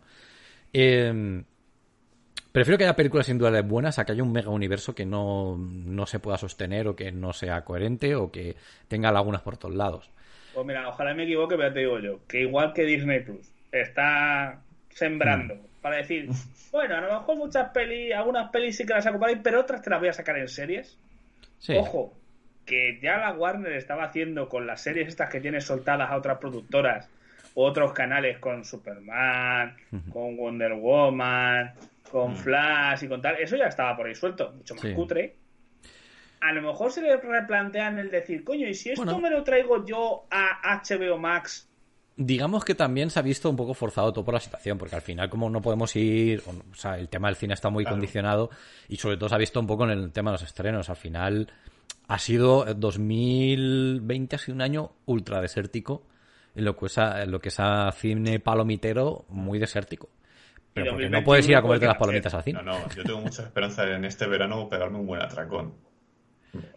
[0.73, 1.43] Eh,
[2.53, 6.07] prefiero que haya películas individuales buenas a que haya un mega universo que no, no
[6.07, 8.57] se pueda sostener o que no sea coherente o que
[8.89, 10.11] tenga lagunas por todos lados.
[10.55, 14.61] Pues mira, ojalá me equivoque, pero te digo yo, que igual que Disney Plus está
[14.91, 15.81] sembrando Mm.
[15.83, 16.29] para decir,
[16.73, 19.91] bueno, a lo mejor muchas pelis, algunas pelis sí que las ahí, pero otras te
[19.91, 20.99] las voy a sacar en series.
[21.59, 21.75] Sí.
[21.77, 22.13] Ojo,
[22.65, 26.39] que ya la Warner estaba haciendo con las series estas que tiene soltadas a otras
[26.39, 27.09] productoras
[27.59, 29.75] otros canales con Superman,
[30.13, 31.73] con Wonder Woman,
[32.11, 34.93] con Flash y con tal, eso ya estaba por ahí suelto, mucho más Sí.
[34.93, 35.35] cutre.
[36.39, 39.19] a lo mejor se le replantean el decir, coño, ¿y si esto Bueno.
[39.21, 41.67] me lo traigo yo a HBO Max?
[42.19, 45.03] Digamos que también se ha visto un poco forzado todo por la situación, porque al
[45.03, 47.97] final como no podemos ir, o sea, el tema del cine está muy Claro.
[47.97, 48.51] condicionado
[48.89, 50.89] y sobre todo se ha visto un poco en el tema de los estrenos.
[50.89, 51.53] Al final
[52.09, 56.05] ha sido 2020 ha sido un año ultra desértico
[56.55, 60.09] en lo que es a, en lo que es a cine palomitero muy desértico.
[60.73, 62.63] Pero Y porque 2021 no puedes ir a comerte las palomitas al cine.
[62.63, 65.75] No, no, yo tengo mucha esperanza en este verano pegarme un buen atracón.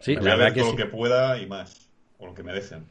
[0.00, 0.76] Sí, Voy a ver que sí.
[0.76, 1.88] que pueda y más.
[2.18, 2.84] O lo que me dejen.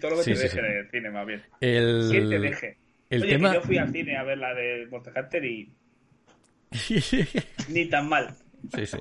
[0.00, 0.58] Todo lo que Sí, te sí, deje sí.
[0.58, 1.42] en el cine, más bien.
[1.60, 2.78] El, ¿Quién te deje?
[3.10, 3.54] el Oye, que tema...
[3.54, 5.72] yo fui al cine a ver la de Monster Hunter y
[7.68, 8.34] ni tan mal.
[8.74, 8.98] Sí, sí.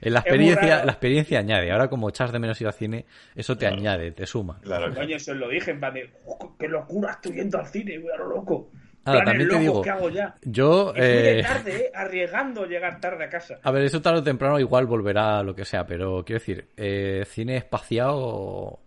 [0.00, 1.70] Eh, La experiencia, la experiencia añade.
[1.72, 3.76] Ahora, como echas de menos ir al cine, eso te Claro.
[3.76, 4.60] añade, te suma.
[4.60, 5.00] Claro, claro.
[5.00, 8.10] Coño, os lo dije, en plan de, "Oh, qué locura, estoy yendo al cine, voy
[8.12, 8.70] a lo loco.
[9.06, 10.34] Ahora, Planes también te digo, ¿qué hago ya?
[10.42, 13.58] Yo, eh, tarde, eh, arriesgando llegar tarde a casa.
[13.62, 16.68] a ver, eso tarde o temprano igual volverá a lo que sea, pero quiero decir,
[16.76, 18.80] eh, cine espaciado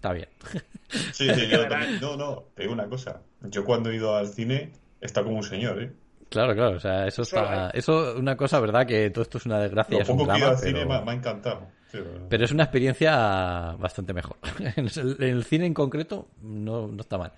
[0.00, 0.28] está bien.
[1.12, 2.00] Sí, sí, yo también.
[2.00, 3.20] No, no, te digo una cosa.
[3.42, 5.92] Yo cuando he ido al cine, está como un señor, ¿eh?
[6.28, 9.60] Claro, claro, o sea, eso está, eso una cosa, verdad, que todo esto es una
[9.60, 11.60] desgracia, Lo es un poco que drama, al cine pero, me, ha- me ha encantado.
[11.92, 14.36] Sí, pero- pero es una experiencia bastante mejor.
[14.76, 14.88] en
[15.20, 17.32] el, cine en concreto no, no está mal.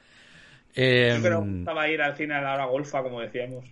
[0.75, 3.67] Eh, Yo creo que estaba a ir al cine a la hora golfa, como decíamos.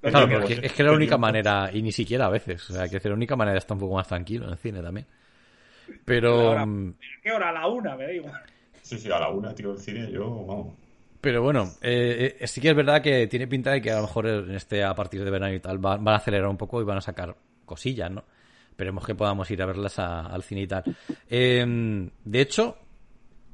[0.00, 2.88] Claro, porque es que era la única manera, y ni siquiera a veces, o sea,
[2.88, 5.06] que es la única manera de estar un poco más tranquilo en el cine también.
[6.04, 7.50] Pero, mm, ¿Qué hora?
[7.50, 8.42] A la una, me da igual.
[8.82, 10.74] sí, sí, a la una, tío, el cine, yo, vamos.
[11.20, 14.02] pero bueno, eh, eh, sí que es verdad que tiene pinta de que a lo
[14.02, 16.80] mejor en este, a partir de verano y tal, va- van a acelerar un poco
[16.80, 18.24] y van a sacar cosillas, ¿no?
[18.70, 20.84] Esperemos que podamos ir a verlas a- al cine y tal.
[21.28, 22.76] Eh, de hecho,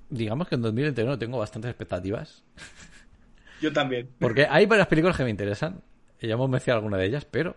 [0.08, 2.42] digamos que en 2021 tengo bastantes expectativas.
[3.60, 4.08] Yo también.
[4.18, 5.82] Porque hay varias películas que me interesan.
[6.20, 7.56] Ya hemos mencionado alguna de ellas, pero.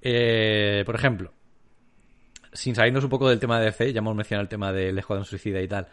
[0.00, 1.32] eh, por ejemplo,
[2.52, 5.24] sin salirnos un poco del tema de DC, ya hemos mencionado el tema del Escuadrón
[5.24, 5.88] Suicida y tal.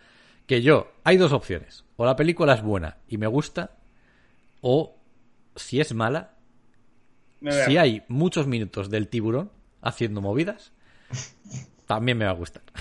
[0.45, 1.85] Que yo, hay dos opciones.
[1.95, 3.77] O la película es buena y me gusta,
[4.61, 4.97] o
[5.55, 6.35] si es mala,
[7.65, 10.73] si hay muchos minutos del tiburón haciendo movidas,
[11.85, 12.63] también me va a gustar.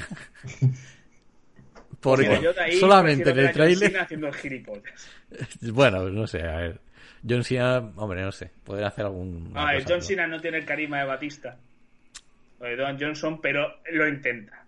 [2.01, 3.77] Porque yo de ahí solamente en el.
[3.77, 5.11] Cena haciendo gilipollas.
[5.61, 6.81] Bueno, no sé, a ver.
[7.29, 8.51] John Cena, hombre, no sé.
[8.65, 9.53] Podría hacer algún.
[9.55, 11.59] A ver, John Cena no tiene el carisma de Batista.
[12.61, 14.65] O de Don Johnson, pero lo intenta.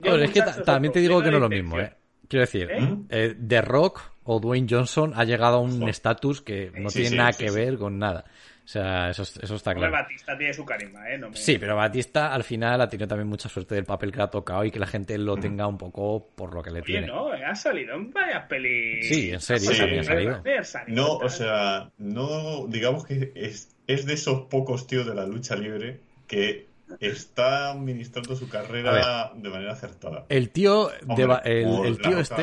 [0.00, 1.92] Yo, es que también te digo que no es lo mismo, ¿eh?
[2.28, 2.96] Quiero decir, ¿Eh?
[3.10, 7.10] eh, The Rock o Dwayne Johnson ha llegado a un estatus que no Sí, tiene
[7.10, 7.54] sí, nada sí, que sí.
[7.56, 8.24] ver con nada.
[8.64, 9.92] O sea, eso, eso está claro.
[9.92, 11.18] Batista tiene su carisma, ¿eh?
[11.18, 14.18] No me- Sí, pero Batista al final ha tenido también mucha suerte del papel que
[14.18, 16.78] le ha tocado y que la gente lo tenga un poco por lo que le
[16.80, 17.06] Oye, tiene.
[17.08, 19.08] no, ha salido en varias pelis.
[19.08, 20.42] Sí, en serio, Sí, también ha salido.
[20.86, 25.54] No, o sea, no, digamos que es, es de esos pocos tíos de la lucha
[25.56, 25.98] libre
[26.36, 26.66] que
[27.00, 30.26] está administrando su carrera de manera acertada.
[30.28, 32.42] El tío, Hombre, el, el este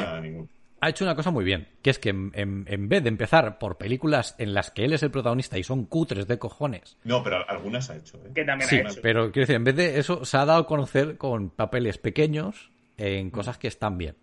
[0.82, 3.60] ha hecho una cosa muy bien, que es que en, en- en vez de empezar
[3.60, 7.22] por películas en las que él es el protagonista y son cutres de cojones, No,
[7.22, 8.32] pero algunas ha hecho, ¿eh?
[8.34, 9.00] Que también Sí, ha hecho.
[9.02, 12.72] pero quiero decir, en vez de eso, se ha dado a conocer con papeles pequeños
[12.98, 14.16] en cosas que están bien.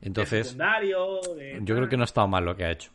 [0.00, 2.90] Entonces, de- yo creo que no ha estado mal lo que ha hecho.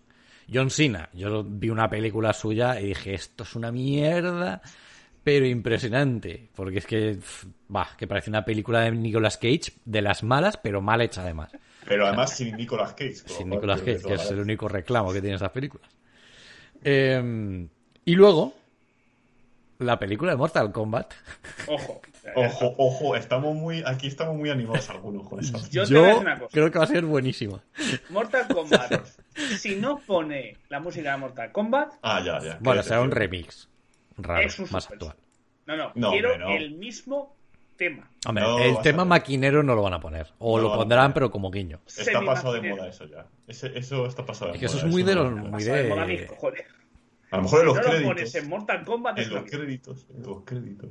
[0.51, 4.61] John Cena, yo vi una película suya y dije, esto es una mierda,
[5.23, 6.49] pero impresionante.
[6.55, 7.17] Porque es que,
[7.67, 11.51] bah, que parece una película de Nicolas Cage, de las malas, pero mal hecha además.
[11.87, 13.15] Pero además sin Nicolas Cage.
[13.25, 15.89] Sin Nicolas que Cage, que es el único reclamo que tienen esas películas.
[16.83, 17.67] Eh,
[18.05, 18.53] y luego,
[19.79, 21.13] la película de Mortal Kombat.
[21.67, 22.01] Ojo.
[22.35, 25.57] Ojo, ojo, estamos muy, aquí estamos muy animados algunos con eso.
[25.71, 26.49] Yo te voy a Yo decir una cosa.
[26.51, 27.63] creo que va a ser buenísima.
[28.11, 29.05] Mortal Kombat.
[29.57, 32.57] si no pone la música de Mortal Kombat, Ah, ya, ya.
[32.61, 33.67] Bueno, ¿qué será un remix
[34.23, 35.15] raro, Es un más actual.
[35.65, 36.55] no, no, No, quiero hombre, no.
[36.55, 37.35] el mismo
[37.77, 38.09] tema.
[38.27, 40.27] Hombre, No, el tema maquinero no lo van a poner.
[40.39, 41.79] O No lo pondrán, pero como guiño.
[41.87, 43.25] Está pasado de moda eso ya.
[43.47, 44.85] Ese- eso está pasado de Es que eso moda.
[44.87, 46.03] es muy de los- muy de moda.
[47.31, 48.13] A lo mejor en los no lo créditos.
[48.13, 50.89] pones en Mortal Kombat En lo los créditos, en los créditos.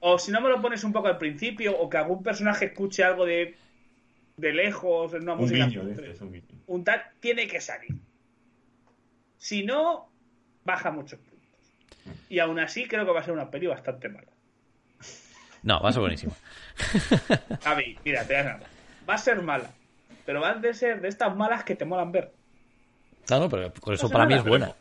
[0.00, 3.02] O si no me lo pones un poco al principio, o que algún personaje escuche
[3.02, 3.56] algo de,
[4.36, 5.66] de lejos, en una Un música.
[5.66, 6.44] guiño, un guiño.
[6.66, 7.96] un tal, tiene que salir.
[9.38, 10.08] Si no,
[10.64, 11.18] baja puntos.
[12.28, 14.28] Y aún así creo que va a ser una peli bastante mala.
[15.62, 16.34] No, va a ser buenísimo.
[17.62, 18.70] Javi, mira, te a cosa.
[19.08, 19.70] Va a ser mala,
[20.24, 22.32] pero van de ser de estas malas que te molan ver.
[23.30, 24.72] No, no, pero por eso No para mí nada, es buena.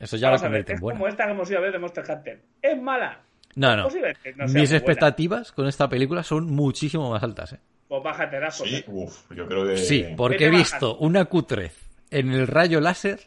[0.00, 0.98] Eso ya Vamos la a ver, convierte en es buena.
[0.98, 2.40] como esta que hemos ido a ver de Monster Hunter.
[2.62, 3.20] ¿Es mala?
[3.54, 3.88] No, no.
[3.88, 7.58] No Mis expectativas con esta película son muchísimo más altas, ¿eh?
[7.88, 9.76] Pues bájate las Sí, uff, yo creo que.
[9.78, 11.76] Sí, porque he visto una cutrez
[12.10, 13.20] en el rayo láser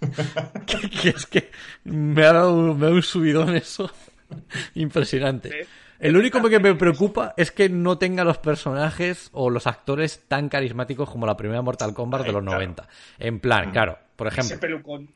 [0.66, 1.50] que, que es que
[1.84, 3.90] me ha dado un, me ha dado un subidón eso
[4.74, 5.50] impresionante.
[5.50, 5.56] Sí.
[6.00, 10.48] El único que me preocupa es que no tenga los personajes o los actores tan
[10.48, 12.56] carismáticos como la primera Mortal Kombat de los claro.
[12.58, 12.88] 90.
[13.20, 15.08] En plan, claro, por Ese ejemplo, pelucón.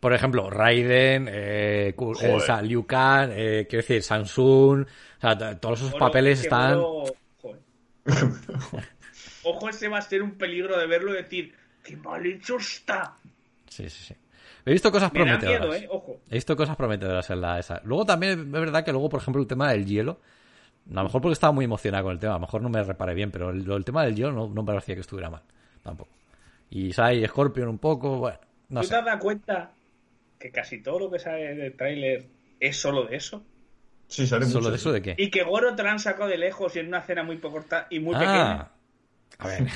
[0.00, 5.80] por ejemplo, Raiden, eh, eh, Liu Kang, eh, quiero decir, Samsung, o sea, t- todos
[5.82, 6.78] esos papeles están...
[9.44, 13.16] Ojo, ese va a ser un peligro de verlo y decir, ¡qué mal hecho está!
[13.72, 14.14] Sí, sí, sí.
[14.66, 15.60] He visto cosas Me prometedoras.
[15.60, 15.88] miedo, ¿eh?
[15.90, 16.20] Ojo.
[16.30, 17.80] He visto cosas prometedoras en la esa.
[17.84, 20.20] Luego también es verdad que luego, por ejemplo, el tema del hielo,
[20.90, 22.82] a lo mejor porque estaba muy emocionado con el tema, a lo mejor no me
[22.82, 25.42] reparé bien, pero el, el tema del hielo no, no me parecía que estuviera mal,
[25.82, 26.10] tampoco.
[26.70, 28.38] Y Sai Scorpion un poco, bueno,
[28.68, 28.92] no ¿Tú sé.
[28.94, 29.70] te has dado cuenta
[30.38, 32.26] que casi todo lo que sale del tráiler
[32.60, 33.42] es solo de eso?
[34.08, 34.70] Sí, sale ¿Solo mucho.
[34.70, 35.14] de eso de qué?
[35.18, 37.86] Y que Goro te lo han sacado de lejos y en una escena muy corta
[37.90, 38.52] y muy pequeña.
[38.52, 38.72] Ah,
[39.38, 39.66] a ver,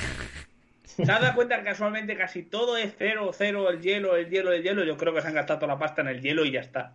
[0.97, 4.52] ¿Te has dado cuenta que casualmente casi todo es cero, cero, el hielo, el hielo,
[4.52, 4.85] el hielo?
[4.85, 6.93] Yo creo que se han gastado toda la pasta en el hielo y ya está.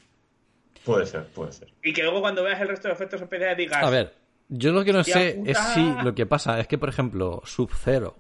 [0.84, 1.70] Puede ser, puede ser.
[1.84, 3.84] Y que luego cuando veas el resto de efectos especiales digas...
[3.84, 4.14] a ver,
[4.50, 5.52] yo lo que no sé puta.
[5.52, 8.18] es si lo que pasa es que, por ejemplo, Sub-Zero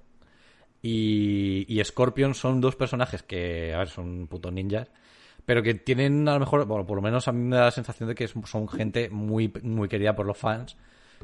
[0.82, 4.92] y, y Scorpion son dos personajes que, a ver, son putos ninjas,
[5.46, 7.72] pero que tienen a lo mejor, bueno, por lo menos a mí me da la
[7.72, 10.78] sensación de que son son gente muy, muy querida por los fans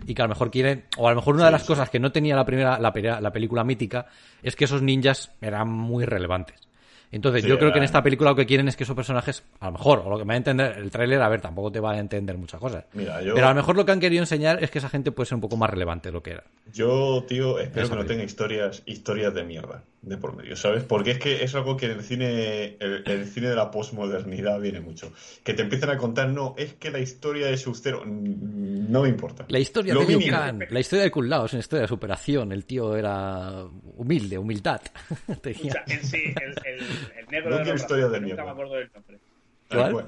[0.05, 1.99] y que a lo mejor quieren, o a lo mejor una de las cosas que
[1.99, 2.91] no tenía la primera, la,
[3.21, 4.07] la película mítica
[4.43, 6.67] es que esos ninjas eran muy relevantes.
[7.11, 9.43] Entonces, Sí, yo creo que en esta película lo que quieren es que esos personajes,
[9.59, 11.71] a lo mejor, o lo que me va a entender el tráiler, a ver, tampoco
[11.71, 12.85] te va a entender muchas cosas.
[12.93, 15.11] Mira, yo, Pero a lo mejor lo que han querido enseñar es que esa gente
[15.11, 16.43] puede ser un poco más relevante de lo que era.
[16.73, 20.83] yo tío, espero que no tenga historias, historias de mierda de por medio, ¿sabes?
[20.83, 24.59] Porque es que es algo que en el cine, el, el cine de la posmodernidad
[24.59, 25.11] viene mucho.
[25.43, 29.45] Que te empiezan a contar, no, es que la historia de Sub-Zero, no me importa.
[29.49, 30.29] La historia Lo de.
[30.29, 32.51] Kang, la historia de Kun Lao es una historia de superación.
[32.51, 33.63] El tío era
[33.95, 34.81] humilde, humildad.
[35.27, 36.79] O Tenía- sea, en sí, el, el,
[37.19, 38.43] el negro No de los brazos, de que nunca mierda.
[38.45, 39.19] me acuerdo del nombre.
[39.67, 39.91] Tal ¿Cuál?
[39.93, 40.05] cual.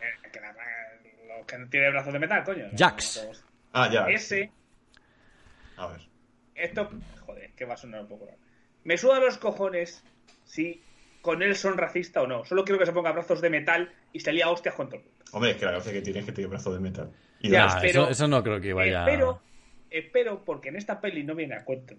[0.00, 0.52] Eh, que, la-
[1.38, 2.64] lo que no tiene brazos de metal, coño.
[2.76, 3.26] Jax.
[3.74, 4.06] Ah, ya.
[4.08, 4.50] Ese,
[5.76, 6.00] A ver.
[6.54, 6.90] esto,
[7.26, 8.38] joder, que va a sonar un poco raro.
[8.84, 10.02] Me suda los cojones
[10.44, 10.82] si
[11.20, 12.44] con él son racista o no.
[12.44, 14.96] Solo quiero que se ponga brazos de metal y se lía a hostias con todo
[14.96, 15.24] el mundo.
[15.32, 17.10] Hombre, es que la gracia que tiene es que tiene brazo de metal.
[17.40, 19.00] Y Ya, Nah, de- espero- eso, eso no creo que vaya.
[19.04, 19.40] Espero,
[19.90, 21.94] espero, porque en esta peli no viene a cuento.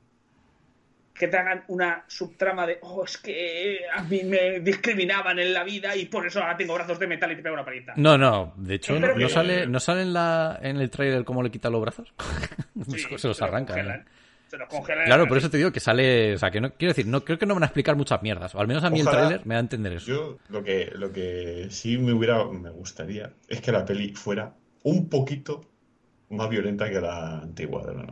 [1.13, 5.63] Que te hagan una subtrama de, oh, es que a mí me discriminaban en la
[5.63, 7.93] vida y por eso ahora tengo brazos de metal y te pego una paliza.
[7.97, 11.51] No, no, de hecho, no, sale, ¿no sale en, la, en el trailer cómo le
[11.51, 12.13] quita los brazos?
[12.89, 13.79] Sí, se los arranca.
[13.79, 14.03] ¿eh?
[14.53, 15.05] Se los congelan.
[15.05, 16.35] Claro, por eso te digo que sale.
[16.35, 18.53] O sea, que no quiero decir, no creo que no van a explicar muchas mierdas.
[18.53, 20.05] O al menos a mí el tráiler me da a entender eso.
[20.05, 24.53] Yo lo que, lo que sí me hubiera, me gustaría es que la peli fuera
[24.83, 25.65] un poquito
[26.29, 28.05] más violenta que la antigua de la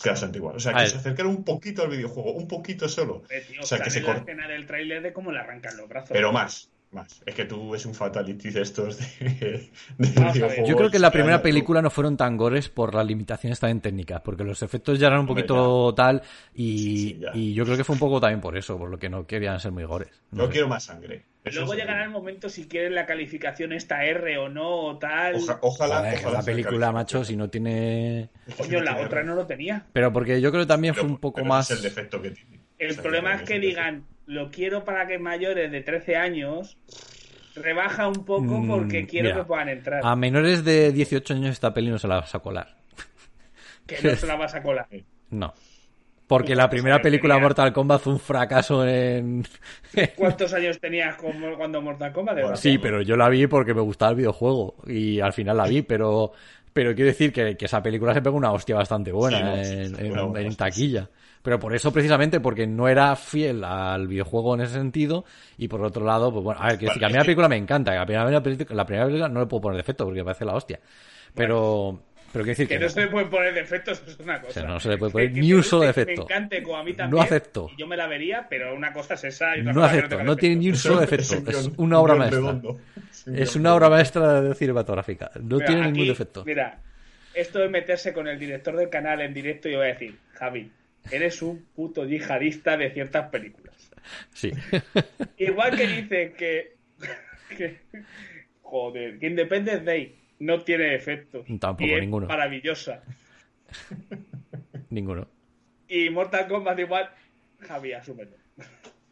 [0.00, 0.54] que las antiguas.
[0.54, 3.24] O sea, que se acercara un poquito al videojuego, un poquito solo.
[3.28, 5.76] Eh, tío, o sea, que se la cor- escena del tráiler de cómo le arrancan
[5.76, 6.10] los brazos.
[6.12, 7.22] Pero más, más.
[7.24, 10.64] Es que tú ves un fatality de estos de, de.
[10.66, 13.60] Yo creo que en la primera tú- película no fueron tan gores por las limitaciones
[13.60, 16.22] también técnicas, porque los efectos ya eran un Hombre, poquito tal
[16.54, 17.30] y, Sí, sí, ya.
[17.34, 19.60] y yo creo que fue un poco también por eso, por lo que no querían
[19.60, 20.08] ser muy gores.
[20.32, 21.24] No quiero más sangre.
[21.42, 25.36] Eso Luego llegará el momento si quieren la calificación esta R o no o tal.
[25.36, 28.28] Oja- ojalá, Joder, que ojalá la película, macho, si no tiene...
[28.46, 29.86] Es Coño, la otra no lo tenía.
[29.92, 31.70] Pero porque yo creo que también fue un poco pero más...
[31.70, 32.59] Es el defecto que tiene.
[32.80, 36.78] El problema es que digan, lo quiero para que mayores de 13 años
[37.54, 40.00] rebaja un poco Mm, porque quiero mira, que puedan entrar.
[40.02, 42.76] A menores de 18 años esta peli no se la vas a colar.
[43.86, 44.86] Que no se la vas a colar.
[45.30, 45.52] No.
[46.28, 47.42] Porque la ¿Cuántos primera película tenía?
[47.42, 49.44] Mortal Kombat fue un fracaso en...
[50.16, 52.40] ¿Cuántos años tenías cuando Mortal Kombat?
[52.40, 52.56] Bueno?
[52.56, 55.82] Sí, pero yo la vi porque me gustaba el videojuego y al final la vi,
[55.82, 56.32] pero
[56.72, 60.36] pero quiero decir que, que esa película se pegó una hostia bastante buena Sí, no,
[60.36, 61.08] en, taquilla.
[61.42, 65.24] Pero por eso precisamente porque no era fiel al videojuego en ese sentido
[65.56, 67.56] y por otro lado, pues bueno, a ver, decir que a mí la película me
[67.56, 70.24] encanta, que la primera película, la primera película no le puedo poner defecto porque me
[70.24, 70.78] parece la hostia.
[71.34, 72.02] Pero
[72.32, 72.90] pero quiero decir Que que, no no.
[72.90, 74.52] se le pueden poner defectos, eso es una cosa.
[74.52, 76.26] sea, no se le puede poner ni un solo defecto.
[76.28, 77.70] Me encante, como a mí No acepto.
[77.74, 80.08] y yo me la vería, pero una cosa es esa y otra No cosa acepto,
[80.10, 82.38] tenga no tiene ni un solo defecto, es una obra maestra.
[82.40, 82.78] redondo.
[83.26, 86.44] Es una obra maestra de cinematográfica, no Mira, tiene ningún aquí, defecto.
[86.44, 86.78] Mira,
[87.34, 90.70] esto de meterse con el director del canal en directo, yo voy a decir, Javi,
[91.10, 93.74] eres un puto yihadista de ciertas películas.
[94.32, 94.52] Sí.
[95.38, 96.76] Igual que dice que,
[97.56, 97.78] que-
[98.62, 101.44] joder, que Independence Day no tiene efectos.
[101.60, 102.26] Tampoco, y es ninguno.
[102.26, 103.02] maravillosa.
[104.90, 105.28] Ninguno.
[105.88, 107.10] Y Mortal Kombat igual,
[107.60, 108.32] Javi, asúmelo.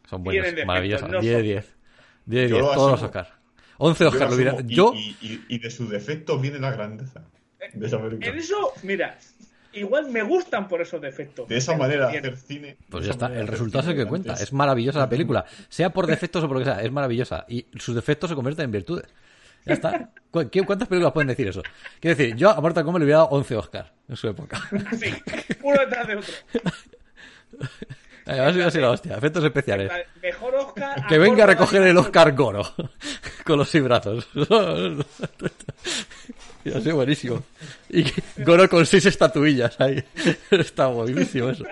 [0.09, 1.09] Son buenos, maravillosas.
[1.09, 1.75] no 10 de son- 10.
[2.25, 3.03] 10 de Yo 10, lo todos los.
[3.03, 3.38] Oscar.
[3.79, 4.61] 11 Yo Oscar lo hubiera.
[4.61, 7.21] Yo, Y, y- y de su defecto viene la grandeza
[7.73, 8.27] de esa película.
[8.27, 9.17] En eso, mira,
[9.73, 11.47] igual me gustan por esos defectos.
[11.47, 12.77] De esa manera hacer cine.
[12.89, 13.27] pues ya está.
[13.27, 14.33] El resultado es el que cuenta.
[14.33, 15.45] Es maravillosa la película.
[15.69, 17.45] Sea por defectos o por lo que sea, es maravillosa.
[17.47, 19.05] Y sus defectos se convierten en virtudes.
[19.65, 20.09] Ya está.
[20.31, 21.61] ¿Cu- qué- ¿Cuántas películas pueden decir eso?
[21.99, 24.61] Quiero decir, yo a Mortal Kombat le hubiera dado 11 Oscar en su época.
[24.99, 25.13] Sí,
[25.63, 26.33] uno detrás de otro.
[28.29, 29.17] Además hubiera sido la hostia.
[29.17, 29.91] Efectos especiales.
[30.21, 31.07] Mejor Oscar.
[31.07, 32.61] Que venga a recoger el Oscar Goro
[33.43, 34.27] con los brazos.
[36.65, 37.41] Y ha sido buenísimo.
[37.89, 38.03] Y
[38.43, 40.03] Goro con seis estatuillas ahí.
[40.51, 41.63] Está buenísimo eso.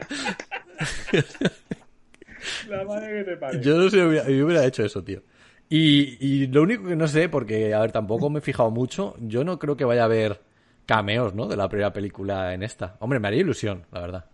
[2.70, 3.60] La madre que te parió.
[3.62, 5.22] Yo no sé, yo hubiera hecho eso, tío.
[5.70, 9.16] Y, y lo único que no sé, porque, a ver, tampoco me he fijado mucho,
[9.20, 10.40] yo no creo que vaya a haber
[10.86, 11.48] cameos, ¿no?
[11.48, 12.96] De la primera película en esta.
[13.00, 14.26] Hombre, me haría ilusión, la verdad.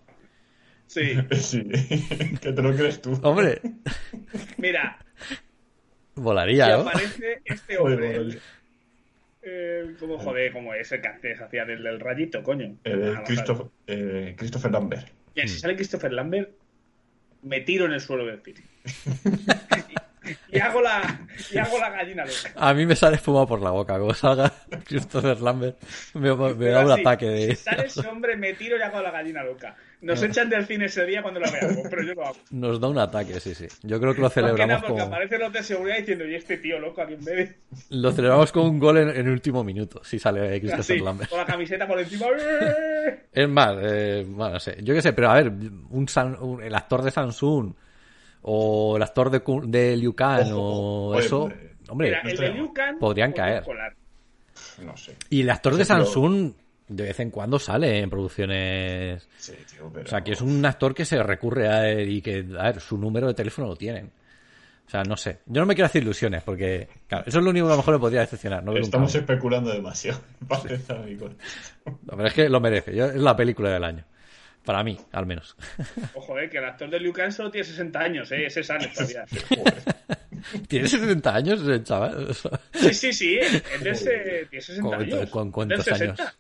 [0.94, 1.64] Sí, Sí,
[2.40, 3.20] que te lo crees tú.
[3.24, 3.60] Hombre,
[4.58, 5.00] mira,
[6.16, 6.82] volaría, ¿no?
[6.82, 8.38] aparece este hombre.
[9.42, 12.78] Eh, como joder, como ese que antes hacía del, del rayito, coño.
[12.84, 15.08] Eh, Christopher, eh, Christopher Lambert.
[15.36, 16.52] Mira, si sale Christopher Lambert,
[17.42, 18.62] me tiro en el suelo del cine.
[20.50, 22.54] y, hago la, y hago la gallina loca.
[22.56, 23.98] A mí me sale espuma por la boca.
[23.98, 24.54] Como salga
[24.86, 25.82] Christopher Lambert,
[26.14, 27.56] me, da un así, ataque de...
[27.56, 29.76] Si sale ese hombre, me tiro y hago la gallina loca.
[30.04, 32.36] Nos echan del cine ese día cuando lo veamos, pero yo lo hago.
[32.52, 33.68] Nos da un ataque, sí, sí.
[33.84, 35.04] Yo creo que lo celebramos porque como...
[35.16, 37.48] aparecen los de seguridad diciendo, y este tío loco aquí en medio.
[37.90, 41.30] Lo celebramos con un gol en, en el último minuto, si sale Christopher Así, Lambert.
[41.30, 42.26] con la camiseta por encima.
[43.32, 44.78] Es más, eh, bueno, no sé.
[44.84, 45.50] Yo qué sé, pero a ver,
[45.90, 47.74] un, San- un- el actor de Samsung
[48.42, 52.38] o el actor de, de Liu Kang Ojo, o oye, eso, hombre, hombre, Mira, el
[52.38, 53.64] de Liu Kang podrían podría caer.
[54.84, 55.16] No sé.
[55.30, 56.52] y el actor de Samsung
[56.96, 59.28] de vez en cuando sale en producciones.
[59.38, 60.06] Sí, tío, pero...
[60.06, 62.80] O sea, que es un actor que se recurre a él y que, a ver,
[62.82, 64.12] su número de teléfono lo tienen.
[64.86, 65.40] O sea, no sé.
[65.46, 67.82] Yo no me quiero hacer ilusiones porque, claro, eso es lo único que a lo
[67.82, 68.64] mejor me podría decepcionar.
[68.64, 70.20] No Estamos especulando demasiado.
[70.48, 70.64] para.
[71.86, 72.96] No, pero es que lo merece.
[72.96, 74.04] Yo- es la película del año.
[74.66, 75.56] Para mí, al menos.
[76.14, 78.86] Ojo, eh, que el actor de Liu Kang solo tiene 60 años, eh, ese sano
[78.94, 79.26] todavía.
[80.68, 82.28] Tiene 70 años el chaval.
[82.74, 85.30] Sí, sí, sí, es de ese, tiene 60 ¿Con- años.
[85.30, 86.24] con cuántos 60.
[86.24, 86.36] años?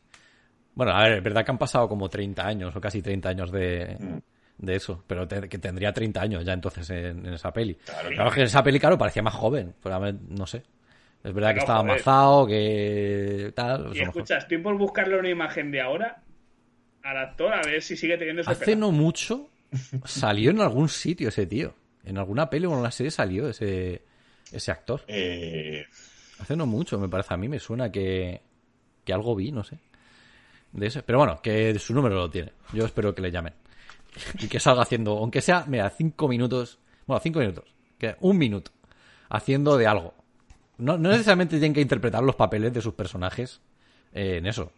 [0.75, 3.51] Bueno, a ver, es verdad que han pasado como 30 años o casi 30 años
[3.51, 4.17] de, Mm.
[4.65, 7.75] de eso, pero te- que tendría 30 años ya entonces en, en esa peli.
[7.75, 10.63] Claro, Claro que en esa peli, claro, parecía más joven, pero a ver, no sé.
[11.23, 11.91] Es verdad que estaba joder.
[11.93, 13.95] amazado, que tal.
[13.95, 16.21] Y escucha, estoy por buscarle una imagen de ahora
[17.03, 19.49] al actor a ver si sigue teniendo ese Hace no mucho
[20.05, 21.73] salió en algún sitio ese tío.
[22.03, 24.01] En alguna peli o en una serie salió ese,
[24.51, 25.01] ese actor.
[25.07, 25.85] Eh,
[26.39, 28.41] Hace no mucho, me parece a mí, me suena que,
[29.05, 29.77] que algo vi, no sé.
[30.73, 31.03] De ese.
[31.03, 32.51] Pero bueno, que su número lo tiene.
[32.73, 33.53] Yo espero que le llamen.
[34.39, 36.79] Y que salga haciendo, aunque sea, mira, cinco minutos.
[37.05, 37.65] Bueno, cinco minutos.
[37.97, 38.71] Que un minuto.
[39.29, 40.13] Haciendo de algo.
[40.77, 43.61] No, no necesariamente tienen que interpretar los papeles de sus personajes
[44.13, 44.71] eh, en eso.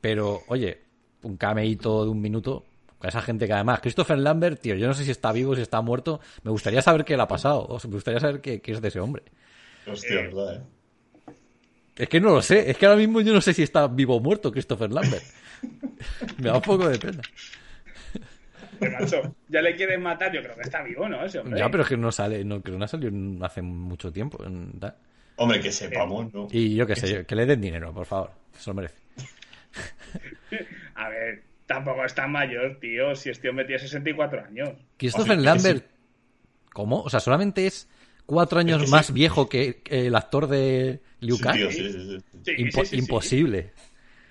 [0.00, 0.82] Pero, oye,
[1.22, 2.64] un cameíto de un minuto.
[2.98, 5.60] Con esa gente que además, Christopher Lambert, tío, yo no sé si está vivo, si
[5.60, 6.20] está muerto.
[6.42, 7.66] Me gustaría saber qué le ha pasado.
[7.68, 9.24] O sea, me gustaría saber qué, qué es de ese hombre.
[9.86, 10.75] hostia, verdad, eh.
[11.96, 14.16] Es que no lo sé, es que ahora mismo yo no sé si está vivo
[14.16, 15.24] o muerto Christopher Lambert.
[16.38, 17.22] Me da un poco de pena.
[18.78, 21.24] Que, macho, ya le quieren matar, yo creo que está vivo, ¿no?
[21.24, 21.58] Ese hombre.
[21.58, 24.38] Ya, pero es que no sale, no, creo que no ha salido hace mucho tiempo.
[25.36, 26.48] Hombre, que sepamos, ¿no?
[26.50, 28.32] Y yo qué sé, yo- que le den dinero, por favor.
[28.58, 28.94] Se lo merece.
[30.94, 34.70] A ver, tampoco es tan mayor, tío, si este hombre tiene 64 años.
[34.98, 35.86] Christopher O sea, que Lambert,
[36.72, 37.00] ¿cómo?
[37.02, 37.88] O sea, solamente es
[38.26, 38.90] cuatro años que sí.
[38.92, 41.56] más viejo que, que el actor de Liu Kang.
[41.56, 42.18] tío, sí, sí, sí.
[42.44, 42.96] Sí, Impo- sí, sí, sí.
[42.96, 43.70] imposible.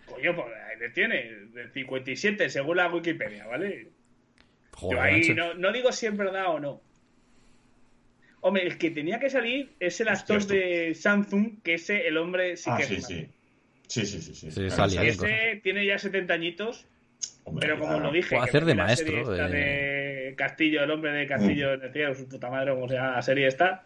[0.06, 1.24] Coño, pues ahí le tiene,
[1.54, 3.90] de 57 según la Wikipedia, ¿vale?
[4.74, 6.82] Joder, Yo ahí no, no digo si es verdad o no.
[8.42, 12.18] Hombre, el que tenía que salir es el actor Hostia, de Samsung, que ese, el
[12.18, 13.28] hombre sí Ah, que sí, es sí.
[13.88, 14.34] Sí, sí, sí.
[14.36, 14.52] sí.
[14.52, 14.66] Sí.
[14.66, 16.86] Ese tiene ya 70 añitos,
[17.44, 19.38] Hombre, pero como lo dije, Puede hacer de maestro, de-
[20.30, 21.74] de Castillo, el hombre de Castillo Mm.
[21.74, 23.84] en el cielo, su puta madre, como se llama la serie esta,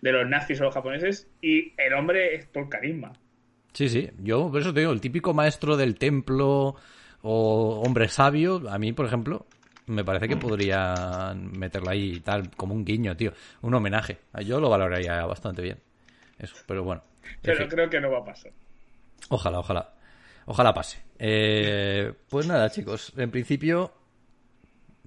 [0.00, 3.12] de los nazis o los japoneses, y el hombre es todo el carisma.
[3.72, 4.10] Sí, sí.
[4.18, 6.74] Yo, por eso te digo, el típico maestro del templo
[7.22, 9.46] o hombre sabio, a mí, por ejemplo,
[9.86, 10.28] me parece Mm.
[10.28, 13.32] que podría meterla ahí tal, como un guiño, tío.
[13.62, 14.18] Un homenaje.
[14.44, 15.78] Yo lo valoraría bastante bien.
[16.38, 17.02] Eso, pero bueno.
[17.24, 18.52] En Pero fin, creo que no va a pasar.
[19.28, 19.92] ojalá, ojalá.
[20.46, 20.98] Ojalá pase.
[21.18, 23.12] Eh, pues nada, chicos.
[23.16, 23.92] En principio,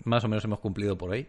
[0.04, 1.28] más o menos hemos cumplido por ahí.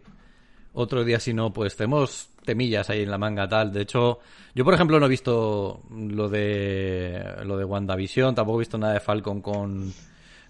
[0.73, 3.71] Otro día, si no, pues tenemos temillas ahí en la manga tal.
[3.71, 4.19] De hecho,
[4.53, 8.93] yo por ejemplo no he visto lo de lo de WandaVision, tampoco he visto nada
[8.93, 9.91] de Falcon con,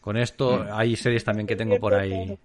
[0.02, 0.66] con esto.
[0.72, 2.38] Hay series también que tengo por ahí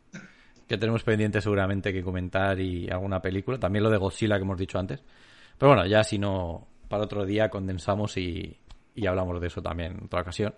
[0.66, 3.58] que tenemos pendientes seguramente que comentar y alguna película.
[3.58, 5.02] También lo de Godzilla que hemos dicho antes.
[5.58, 8.58] Pero bueno, ya si no, para otro día condensamos y,
[8.94, 10.54] y hablamos de eso también en otra ocasión.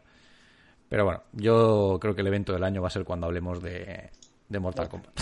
[0.89, 4.11] Pero bueno, yo creo que el evento del año va a ser cuando hablemos de,
[4.49, 5.21] de Mortal Kombat.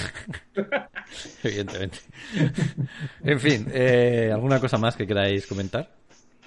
[1.43, 1.99] Evidentemente.
[3.25, 5.89] en fin, eh, ¿alguna cosa más que queráis comentar?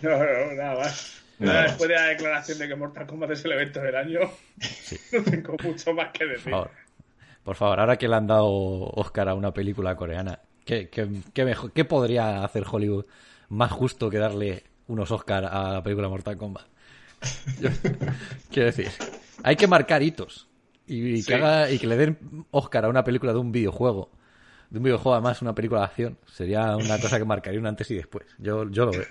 [0.02, 1.22] No, no, nada más.
[1.40, 1.68] Nada más.
[1.72, 4.20] Después de la declaración de que Mortal Kombat es el evento del año,
[5.12, 6.52] no tengo mucho más que Por decir.
[6.52, 6.72] favor.
[7.44, 11.46] Por favor, ahora que le han dado Oscar a una película coreana, ¿qué, qué, qué
[11.46, 13.06] mejor, ¿qué podría hacer Hollywood
[13.50, 16.66] más justo que darle unos Oscar a la película Mortal Kombat?
[17.62, 17.70] Yo-
[18.52, 18.90] quiero decir,
[19.44, 20.48] hay que marcar hitos.
[20.88, 21.28] Y, y Sí.
[21.28, 24.12] que haga- y que le den Oscar a una película de un videojuego.
[24.70, 26.18] De un videojuego, además, una película de acción.
[26.26, 28.26] Sería una cosa que marcaría un antes y después.
[28.40, 29.06] Yo, yo lo veo.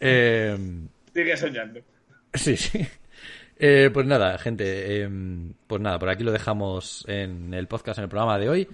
[0.00, 0.56] Eh,
[1.14, 1.80] Sigue soñando.
[2.34, 2.86] Sí, sí.
[3.60, 4.64] Eh, pues nada, gente,
[5.02, 5.08] eh,
[5.66, 8.68] pues nada, por aquí lo dejamos en el podcast, en el programa de hoy.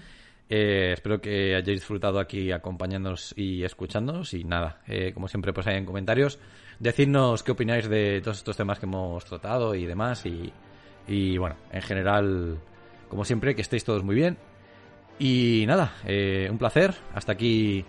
[0.50, 4.34] Eh, espero que hayáis disfrutado aquí acompañándonos y escuchándonos.
[4.34, 6.38] Y nada, eh, como siempre, pues ahí en comentarios,
[6.80, 10.26] decidnos qué opináis de todos estos temas que hemos tratado y demás.
[10.26, 10.52] Y,
[11.06, 12.58] y bueno, en general,
[13.08, 14.36] como siempre, que estéis todos muy bien.
[15.18, 16.94] Y nada, eh, un placer.
[17.14, 17.84] Hasta aquí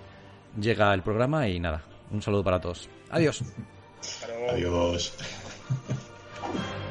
[0.60, 2.90] llega el programa y nada, un saludo para todos.
[3.10, 3.44] Adiós.
[4.52, 5.14] Adiós.